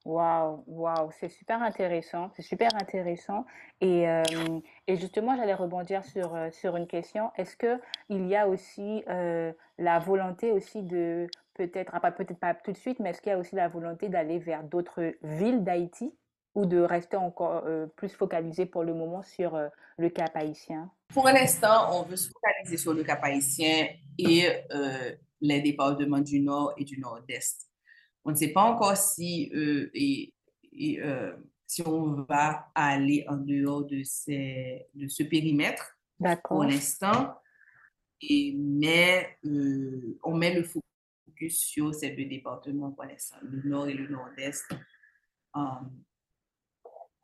Waouh, 0.04 0.64
waouh, 0.66 1.10
c'est 1.18 1.30
super 1.30 1.62
intéressant, 1.62 2.30
c'est 2.36 2.42
super 2.42 2.74
intéressant. 2.74 3.46
Et, 3.80 4.06
justement, 4.88 5.34
j'allais 5.36 5.54
rebondir 5.54 6.02
sur, 6.04 6.76
une 6.76 6.86
question. 6.86 7.30
Est-ce 7.36 7.56
que 7.56 7.80
il 8.10 8.26
y 8.26 8.36
a 8.36 8.46
aussi 8.46 9.02
la 9.78 9.98
volonté 10.00 10.52
aussi 10.52 10.82
de 10.82 11.26
peut-être, 11.54 11.92
ah, 11.94 12.10
peut-être 12.10 12.38
pas 12.38 12.54
tout 12.54 12.72
de 12.72 12.76
suite, 12.76 13.00
mais 13.00 13.10
est-ce 13.10 13.22
qu'il 13.22 13.30
y 13.30 13.34
a 13.34 13.38
aussi 13.38 13.54
la 13.54 13.68
volonté 13.68 14.08
d'aller 14.08 14.38
vers 14.38 14.62
d'autres 14.62 15.14
villes 15.22 15.64
d'Haïti 15.64 16.12
ou 16.54 16.66
de 16.66 16.80
rester 16.80 17.16
encore 17.16 17.64
plus 17.96 18.10
focalisé 18.10 18.66
pour 18.66 18.84
le 18.84 18.92
moment 18.92 19.22
sur 19.22 19.58
le 19.96 20.10
Cap 20.10 20.36
haïtien? 20.36 20.90
Pour 21.14 21.26
l'instant, 21.28 21.98
on 21.98 22.02
veut 22.02 22.16
se 22.16 22.28
focaliser 22.28 22.76
sur 22.76 22.92
le 22.92 23.02
Cap 23.04 23.20
haïtien 23.22 23.88
et 24.18 24.48
les 25.40 25.62
départements 25.62 26.20
du 26.20 26.40
Nord 26.40 26.74
et 26.76 26.84
du 26.84 27.00
Nord-Est. 27.00 27.70
On 28.24 28.30
ne 28.30 28.36
sait 28.36 28.52
pas 28.52 28.62
encore 28.62 28.96
si, 28.96 29.50
et, 29.94 30.32
et, 30.72 31.00
si 31.66 31.82
on 31.82 32.22
va 32.22 32.70
aller 32.74 33.24
en 33.28 33.36
dehors 33.36 33.84
de, 33.84 34.02
ces, 34.04 34.86
de 34.94 35.08
ce 35.08 35.22
périmètre 35.22 35.98
pour 36.44 36.64
l'instant, 36.64 37.36
mais 38.22 39.38
on 39.42 40.36
met 40.36 40.54
le 40.54 40.62
focus 40.62 41.58
sur 41.58 41.94
ces 41.94 42.10
deux 42.10 42.26
départements 42.26 42.92
pour 42.92 43.04
l'instant, 43.04 43.36
le 43.42 43.62
nord 43.68 43.88
et 43.88 43.94
le 43.94 44.08
nord-est. 44.08 44.64
Um, 45.54 46.02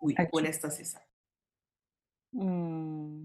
oui, 0.01 0.15
pour 0.31 0.41
l'instant, 0.41 0.71
c'est 0.71 0.85
ça. 0.85 1.01
Hmm. 2.33 3.25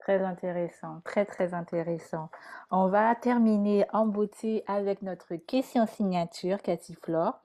Très 0.00 0.22
intéressant, 0.24 1.00
très 1.04 1.24
très 1.24 1.54
intéressant. 1.54 2.30
On 2.70 2.88
va 2.88 3.14
terminer 3.14 3.84
en 3.92 4.06
beauté 4.06 4.64
avec 4.66 5.02
notre 5.02 5.36
question 5.36 5.86
signature, 5.86 6.62
Cathy 6.62 6.94
Flore. 6.94 7.40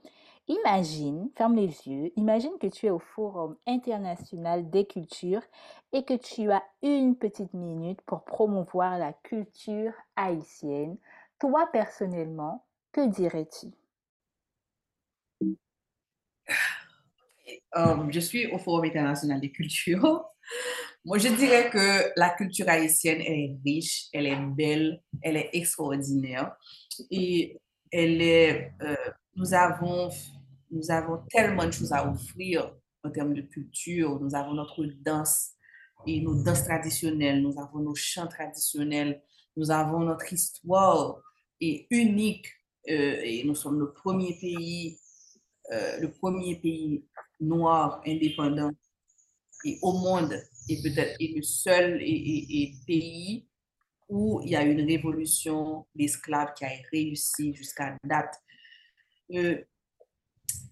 Imagine, 0.48 1.30
ferme 1.36 1.56
les 1.56 1.88
yeux, 1.88 2.12
imagine 2.16 2.58
que 2.60 2.68
tu 2.68 2.86
es 2.86 2.92
au 2.92 3.00
Forum 3.00 3.58
international 3.68 4.70
des 4.70 4.86
cultures 4.86 5.42
et 5.92 6.04
que 6.06 6.14
tu 6.14 6.52
as 6.52 6.64
une 6.84 7.16
petite 7.16 7.54
minute 7.54 8.02
pour 8.02 8.24
promouvoir 8.24 9.00
la 9.00 9.12
culture 9.12 9.94
haïtienne 10.16 10.98
toi, 11.40 11.68
personnellement, 11.72 12.66
que 12.92 13.08
dirais-tu? 13.08 13.68
euh, 17.76 18.10
je 18.10 18.20
suis 18.20 18.48
au 18.48 18.58
Forum 18.58 18.86
international 18.86 19.42
des 19.42 19.52
cultures. 19.52 20.26
Moi, 21.06 21.20
je 21.20 21.28
dirais 21.28 21.70
que 21.70 22.12
la 22.20 22.32
culture 22.32 22.68
haïtienne, 22.68 23.22
elle 23.22 23.40
est 23.40 23.58
riche, 23.64 24.08
elle 24.12 24.26
est 24.26 24.36
belle, 24.36 25.04
elle 25.22 25.38
est 25.38 25.52
extraordinaire. 25.54 26.56
Et 27.12 27.62
elle 27.92 28.20
est, 28.24 28.74
euh, 28.82 28.96
nous, 29.36 29.54
avons, 29.54 30.10
nous 30.72 30.90
avons 30.90 31.22
tellement 31.30 31.68
de 31.68 31.72
choses 31.72 31.92
à 31.92 32.10
offrir 32.10 32.74
en 33.04 33.12
termes 33.12 33.36
de 33.36 33.42
culture. 33.42 34.20
Nous 34.20 34.34
avons 34.34 34.56
notre 34.56 34.84
danse 34.84 35.52
et 36.08 36.22
nos 36.22 36.42
danses 36.44 36.64
traditionnelles, 36.64 37.40
nous 37.40 37.60
avons 37.60 37.80
nos 37.80 37.96
chants 37.96 38.28
traditionnels, 38.28 39.22
nous 39.56 39.70
avons 39.70 40.00
notre 40.00 40.34
histoire 40.34 41.22
et 41.62 41.86
unique. 41.92 42.48
Euh, 42.90 43.22
et 43.24 43.44
nous 43.44 43.56
sommes 43.56 43.80
le 43.80 43.92
premier 43.94 44.34
pays, 44.40 44.98
euh, 45.72 46.00
le 46.00 46.12
premier 46.12 46.56
pays 46.56 47.04
noir 47.40 48.02
indépendant 48.06 48.72
et 49.64 49.80
au 49.82 49.94
monde 49.94 50.40
et 50.70 50.82
peut-être 50.82 51.18
le 51.20 51.42
seul 51.42 52.00
et, 52.02 52.74
pays 52.88 53.46
où 54.08 54.42
il 54.44 54.52
y 54.52 54.56
a 54.56 54.64
une 54.64 54.82
révolution 54.82 55.86
d'esclaves 55.96 56.54
qui 56.56 56.66
a 56.66 56.70
réussi 56.92 57.54
jusqu'à 57.54 57.98
date. 58.04 58.36
Euh, 59.34 59.62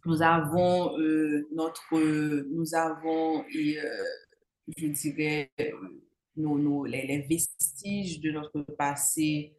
nous 0.06 0.22
avons 0.22 0.98
notre, 1.52 1.98
nous 2.52 2.76
avons 2.76 3.44
et, 3.54 3.78
je 4.78 4.88
dirais 4.88 5.52
nos, 6.36 6.86
les, 6.86 7.26
vestiges 7.28 8.20
de 8.20 8.32
notre 8.32 8.62
passé 8.62 9.56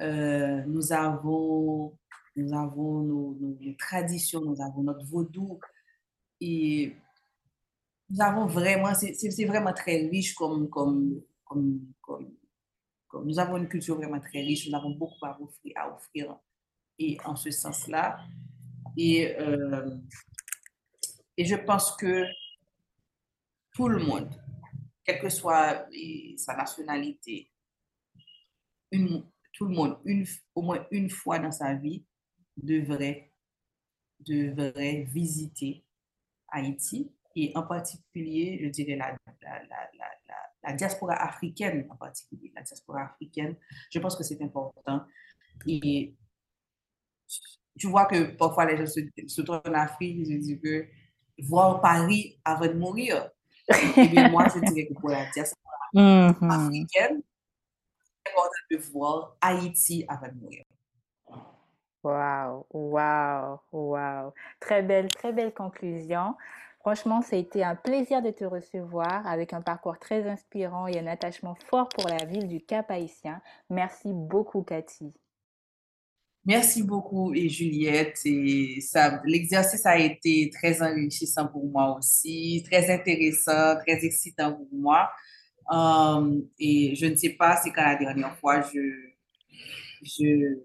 euh, 0.00 0.62
nous 0.66 0.92
avons, 0.92 1.96
nous 2.36 2.52
avons 2.54 3.02
nos, 3.02 3.56
traditions, 3.78 4.40
nous 4.40 4.60
avons 4.60 4.82
notre 4.82 5.04
vaudou. 5.06 5.60
Et 6.40 6.96
nous 8.12 8.20
avons 8.20 8.46
vraiment, 8.46 8.92
c'est 8.94 9.44
vraiment 9.46 9.72
très 9.72 10.06
riche 10.08 10.34
comme, 10.34 10.68
comme, 10.68 11.22
comme, 11.44 11.80
comme, 12.02 13.26
Nous 13.26 13.38
avons 13.38 13.56
une 13.56 13.68
culture 13.68 13.96
vraiment 13.96 14.20
très 14.20 14.40
riche, 14.40 14.68
nous 14.68 14.76
avons 14.76 14.90
beaucoup 14.90 15.24
à 15.24 15.40
offrir, 15.40 15.72
à 15.76 15.94
offrir 15.94 16.38
et 16.98 17.16
en 17.24 17.34
ce 17.36 17.50
sens-là. 17.50 18.20
Et, 18.98 19.34
euh, 19.38 19.96
et 21.38 21.46
je 21.46 21.56
pense 21.56 21.96
que 21.96 22.24
tout 23.74 23.88
le 23.88 23.98
monde, 23.98 24.28
quelle 25.04 25.18
que 25.18 25.30
soit 25.30 25.86
sa 26.36 26.54
nationalité, 26.54 27.50
une, 28.90 29.24
tout 29.54 29.64
le 29.64 29.74
monde, 29.74 29.98
une, 30.04 30.26
au 30.54 30.60
moins 30.60 30.86
une 30.90 31.08
fois 31.08 31.38
dans 31.38 31.50
sa 31.50 31.72
vie, 31.74 32.04
devrait, 32.58 33.32
devrait 34.20 35.04
visiter 35.04 35.86
Haïti 36.48 37.10
et 37.34 37.52
en 37.54 37.62
particulier, 37.62 38.60
je 38.62 38.68
dirais 38.68 38.96
la, 38.96 39.16
la, 39.42 39.62
la, 39.64 39.90
la, 40.62 40.72
diaspora 40.74 41.14
africaine 41.14 41.86
en 41.90 41.96
particulier, 41.96 42.52
la 42.54 42.62
diaspora 42.62 43.04
africaine. 43.04 43.56
Je 43.90 43.98
pense 43.98 44.16
que 44.16 44.22
c'est 44.22 44.40
important. 44.42 45.02
Et 45.66 46.14
tu 47.78 47.88
vois 47.88 48.06
que 48.06 48.36
parfois 48.36 48.64
les 48.66 48.76
gens 48.76 48.86
se, 48.86 49.00
se 49.26 49.42
tournent 49.42 49.60
en 49.66 49.74
Afrique, 49.74 50.26
se 50.26 50.32
disent 50.32 50.60
que 50.62 50.86
voir 51.38 51.80
Paris 51.80 52.38
avant 52.44 52.66
de 52.66 52.74
mourir. 52.74 53.30
Et 53.96 54.08
bien 54.08 54.28
moi, 54.28 54.46
je 54.48 54.60
dirais 54.60 54.86
que 54.88 54.94
pour 54.94 55.10
la 55.10 55.28
diaspora 55.30 55.76
mm-hmm. 55.94 56.50
africaine, 56.50 57.22
de 58.70 58.76
voir 58.92 59.36
Haïti 59.40 60.04
avant 60.08 60.28
de 60.28 60.40
mourir. 60.40 60.64
Wow, 62.04 62.66
wow, 62.72 63.60
wow. 63.70 64.34
Très 64.58 64.82
belle, 64.82 65.08
très 65.08 65.32
belle 65.32 65.54
conclusion. 65.54 66.34
Franchement, 66.82 67.22
ça 67.22 67.36
a 67.36 67.38
été 67.38 67.62
un 67.62 67.76
plaisir 67.76 68.22
de 68.22 68.30
te 68.32 68.44
recevoir 68.44 69.24
avec 69.24 69.52
un 69.52 69.60
parcours 69.60 70.00
très 70.00 70.28
inspirant 70.28 70.88
et 70.88 70.98
un 70.98 71.06
attachement 71.06 71.54
fort 71.70 71.88
pour 71.88 72.08
la 72.08 72.24
ville 72.24 72.48
du 72.48 72.60
Cap 72.60 72.90
Haïtien. 72.90 73.40
Merci 73.70 74.08
beaucoup, 74.12 74.62
Cathy. 74.62 75.12
Merci 76.44 76.82
beaucoup, 76.82 77.32
et 77.34 77.48
Juliette. 77.48 78.18
Et 78.24 78.80
l'exercice 79.26 79.86
a 79.86 79.96
été 79.96 80.50
très 80.52 80.82
enrichissant 80.82 81.46
pour 81.46 81.64
moi 81.64 81.96
aussi, 81.96 82.64
très 82.68 82.92
intéressant, 82.92 83.76
très 83.86 84.04
excitant 84.04 84.52
pour 84.52 84.66
moi. 84.72 85.08
Um, 85.70 86.42
et 86.58 86.96
je 86.96 87.06
ne 87.06 87.14
sais 87.14 87.30
pas 87.30 87.60
si 87.62 87.70
quand 87.70 87.84
la 87.84 87.94
dernière 87.94 88.36
fois, 88.38 88.60
je, 88.60 88.80
je, 90.02 90.58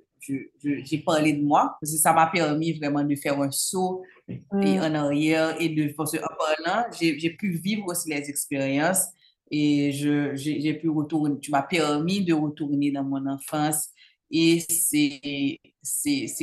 j'ai 0.83 0.97
parlé 0.97 1.33
de 1.33 1.43
moi, 1.43 1.77
parce 1.79 1.91
que 1.91 1.99
ça 1.99 2.11
m'a 2.11 2.25
permis 2.25 2.73
vraiment 2.73 3.03
de 3.03 3.15
faire 3.15 3.39
un 3.39 3.51
saut 3.51 4.03
et 4.27 4.43
mm. 4.51 4.81
en 4.81 4.93
arrière 4.93 5.55
et 5.59 5.69
de, 5.69 5.93
parce 5.93 6.11
qu'en 6.11 6.35
parlant, 6.37 6.87
j'ai, 6.99 7.29
pu 7.31 7.51
vivre 7.51 7.85
aussi 7.87 8.09
les 8.09 8.29
expériences 8.29 9.07
et 9.49 9.91
j'ai, 9.93 10.73
pu 10.73 10.89
retourner, 10.89 11.39
tu 11.39 11.51
m'as 11.51 11.61
permis 11.63 12.23
de 12.23 12.33
retourner 12.33 12.91
dans 12.91 13.03
mon 13.03 13.25
enfance 13.27 13.89
et 14.29 14.59
c'est, 14.69 15.59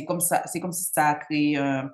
comme 0.06 0.20
ça, 0.20 0.42
c'est 0.46 0.60
comme 0.60 0.72
si 0.72 0.84
ça 0.84 1.08
a 1.08 1.14
créé 1.16 1.56
un, 1.58 1.90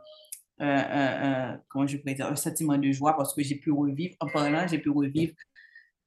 un, 0.60 0.68
un, 0.68 1.60
comment 1.68 1.86
je 1.86 1.96
pourrais 1.96 2.14
dire, 2.14 2.26
un 2.26 2.36
sentiment 2.36 2.78
de 2.78 2.92
joie 2.92 3.16
parce 3.16 3.34
que 3.34 3.42
j'ai 3.42 3.56
pu 3.56 3.72
revivre, 3.72 4.14
en 4.20 4.28
parlant, 4.28 4.66
j'ai 4.68 4.78
pu 4.78 4.90
revivre 4.90 5.34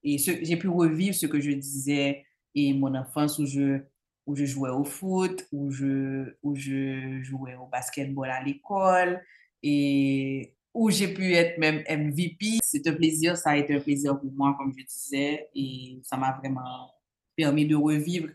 et 0.03 0.17
j'ai 0.17 0.57
pu 0.57 0.69
revivre 0.69 1.15
ce 1.15 1.25
que 1.25 1.39
je 1.39 1.51
disais 1.51 2.25
et 2.55 2.73
mon 2.73 2.95
enfance 2.95 3.39
où 3.39 3.45
je, 3.45 3.79
où 4.25 4.35
je 4.35 4.45
jouais 4.45 4.69
au 4.69 4.85
foot, 4.85 5.45
où 5.51 5.71
je, 5.71 6.33
où 6.41 6.55
je 6.55 7.21
jouais 7.21 7.55
au 7.55 7.65
basketball 7.65 8.29
à 8.29 8.41
l'école 8.41 9.21
et 9.63 10.53
où 10.73 10.89
j'ai 10.89 11.13
pu 11.13 11.33
être 11.33 11.57
même 11.57 11.83
MVP. 11.89 12.59
C'est 12.63 12.85
un 12.87 12.93
plaisir, 12.93 13.37
ça 13.37 13.51
a 13.51 13.57
été 13.57 13.75
un 13.75 13.79
plaisir 13.79 14.19
pour 14.19 14.31
moi, 14.31 14.55
comme 14.57 14.73
je 14.77 14.83
disais, 14.83 15.49
et 15.55 15.99
ça 16.03 16.17
m'a 16.17 16.37
vraiment 16.39 16.91
permis 17.35 17.65
de 17.65 17.75
revivre 17.75 18.29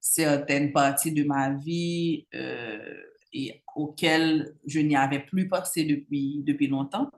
certaines 0.00 0.72
parties 0.72 1.12
de 1.12 1.24
ma 1.24 1.54
vie 1.54 2.26
euh, 2.34 3.02
et 3.32 3.62
auxquelles 3.74 4.54
je 4.66 4.80
n'y 4.80 4.96
avais 4.96 5.20
plus 5.20 5.48
pensé 5.48 5.84
depuis, 5.84 6.42
depuis 6.44 6.68
longtemps. 6.68 7.10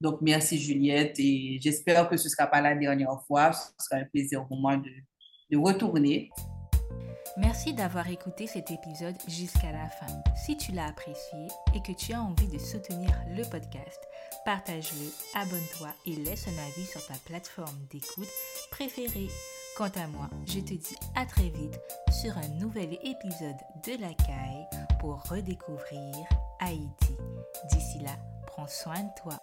Donc, 0.00 0.20
merci 0.20 0.58
Juliette 0.58 1.18
et 1.18 1.58
j'espère 1.62 2.08
que 2.08 2.16
ce 2.16 2.24
ne 2.24 2.30
sera 2.30 2.46
pas 2.46 2.60
la 2.60 2.74
dernière 2.74 3.22
fois. 3.26 3.52
Ce 3.52 3.70
sera 3.78 4.00
un 4.00 4.04
plaisir 4.04 4.46
pour 4.46 4.58
moi 4.58 4.76
de, 4.76 4.90
de 5.50 5.56
retourner. 5.56 6.30
Merci 7.38 7.74
d'avoir 7.74 8.08
écouté 8.08 8.46
cet 8.46 8.70
épisode 8.70 9.16
jusqu'à 9.28 9.70
la 9.70 9.88
fin. 9.90 10.06
Si 10.34 10.56
tu 10.56 10.72
l'as 10.72 10.86
apprécié 10.86 11.48
et 11.74 11.82
que 11.82 11.92
tu 11.92 12.14
as 12.14 12.22
envie 12.22 12.48
de 12.48 12.58
soutenir 12.58 13.10
le 13.28 13.42
podcast, 13.42 14.00
partage-le, 14.46 15.12
abonne-toi 15.34 15.88
et 16.06 16.16
laisse 16.16 16.48
un 16.48 16.66
avis 16.66 16.86
sur 16.86 17.06
ta 17.06 17.14
plateforme 17.26 17.78
d'écoute 17.90 18.28
préférée. 18.70 19.28
Quant 19.76 19.90
à 19.96 20.06
moi, 20.06 20.30
je 20.46 20.60
te 20.60 20.72
dis 20.72 20.96
à 21.14 21.26
très 21.26 21.50
vite 21.50 21.78
sur 22.22 22.38
un 22.38 22.48
nouvel 22.58 22.94
épisode 23.04 23.60
de 23.84 24.00
La 24.00 24.14
Caille 24.14 24.66
pour 24.98 25.22
redécouvrir 25.28 26.14
Haïti. 26.60 27.16
D'ici 27.70 27.98
là, 27.98 28.16
prends 28.46 28.68
soin 28.68 29.02
de 29.02 29.20
toi. 29.22 29.38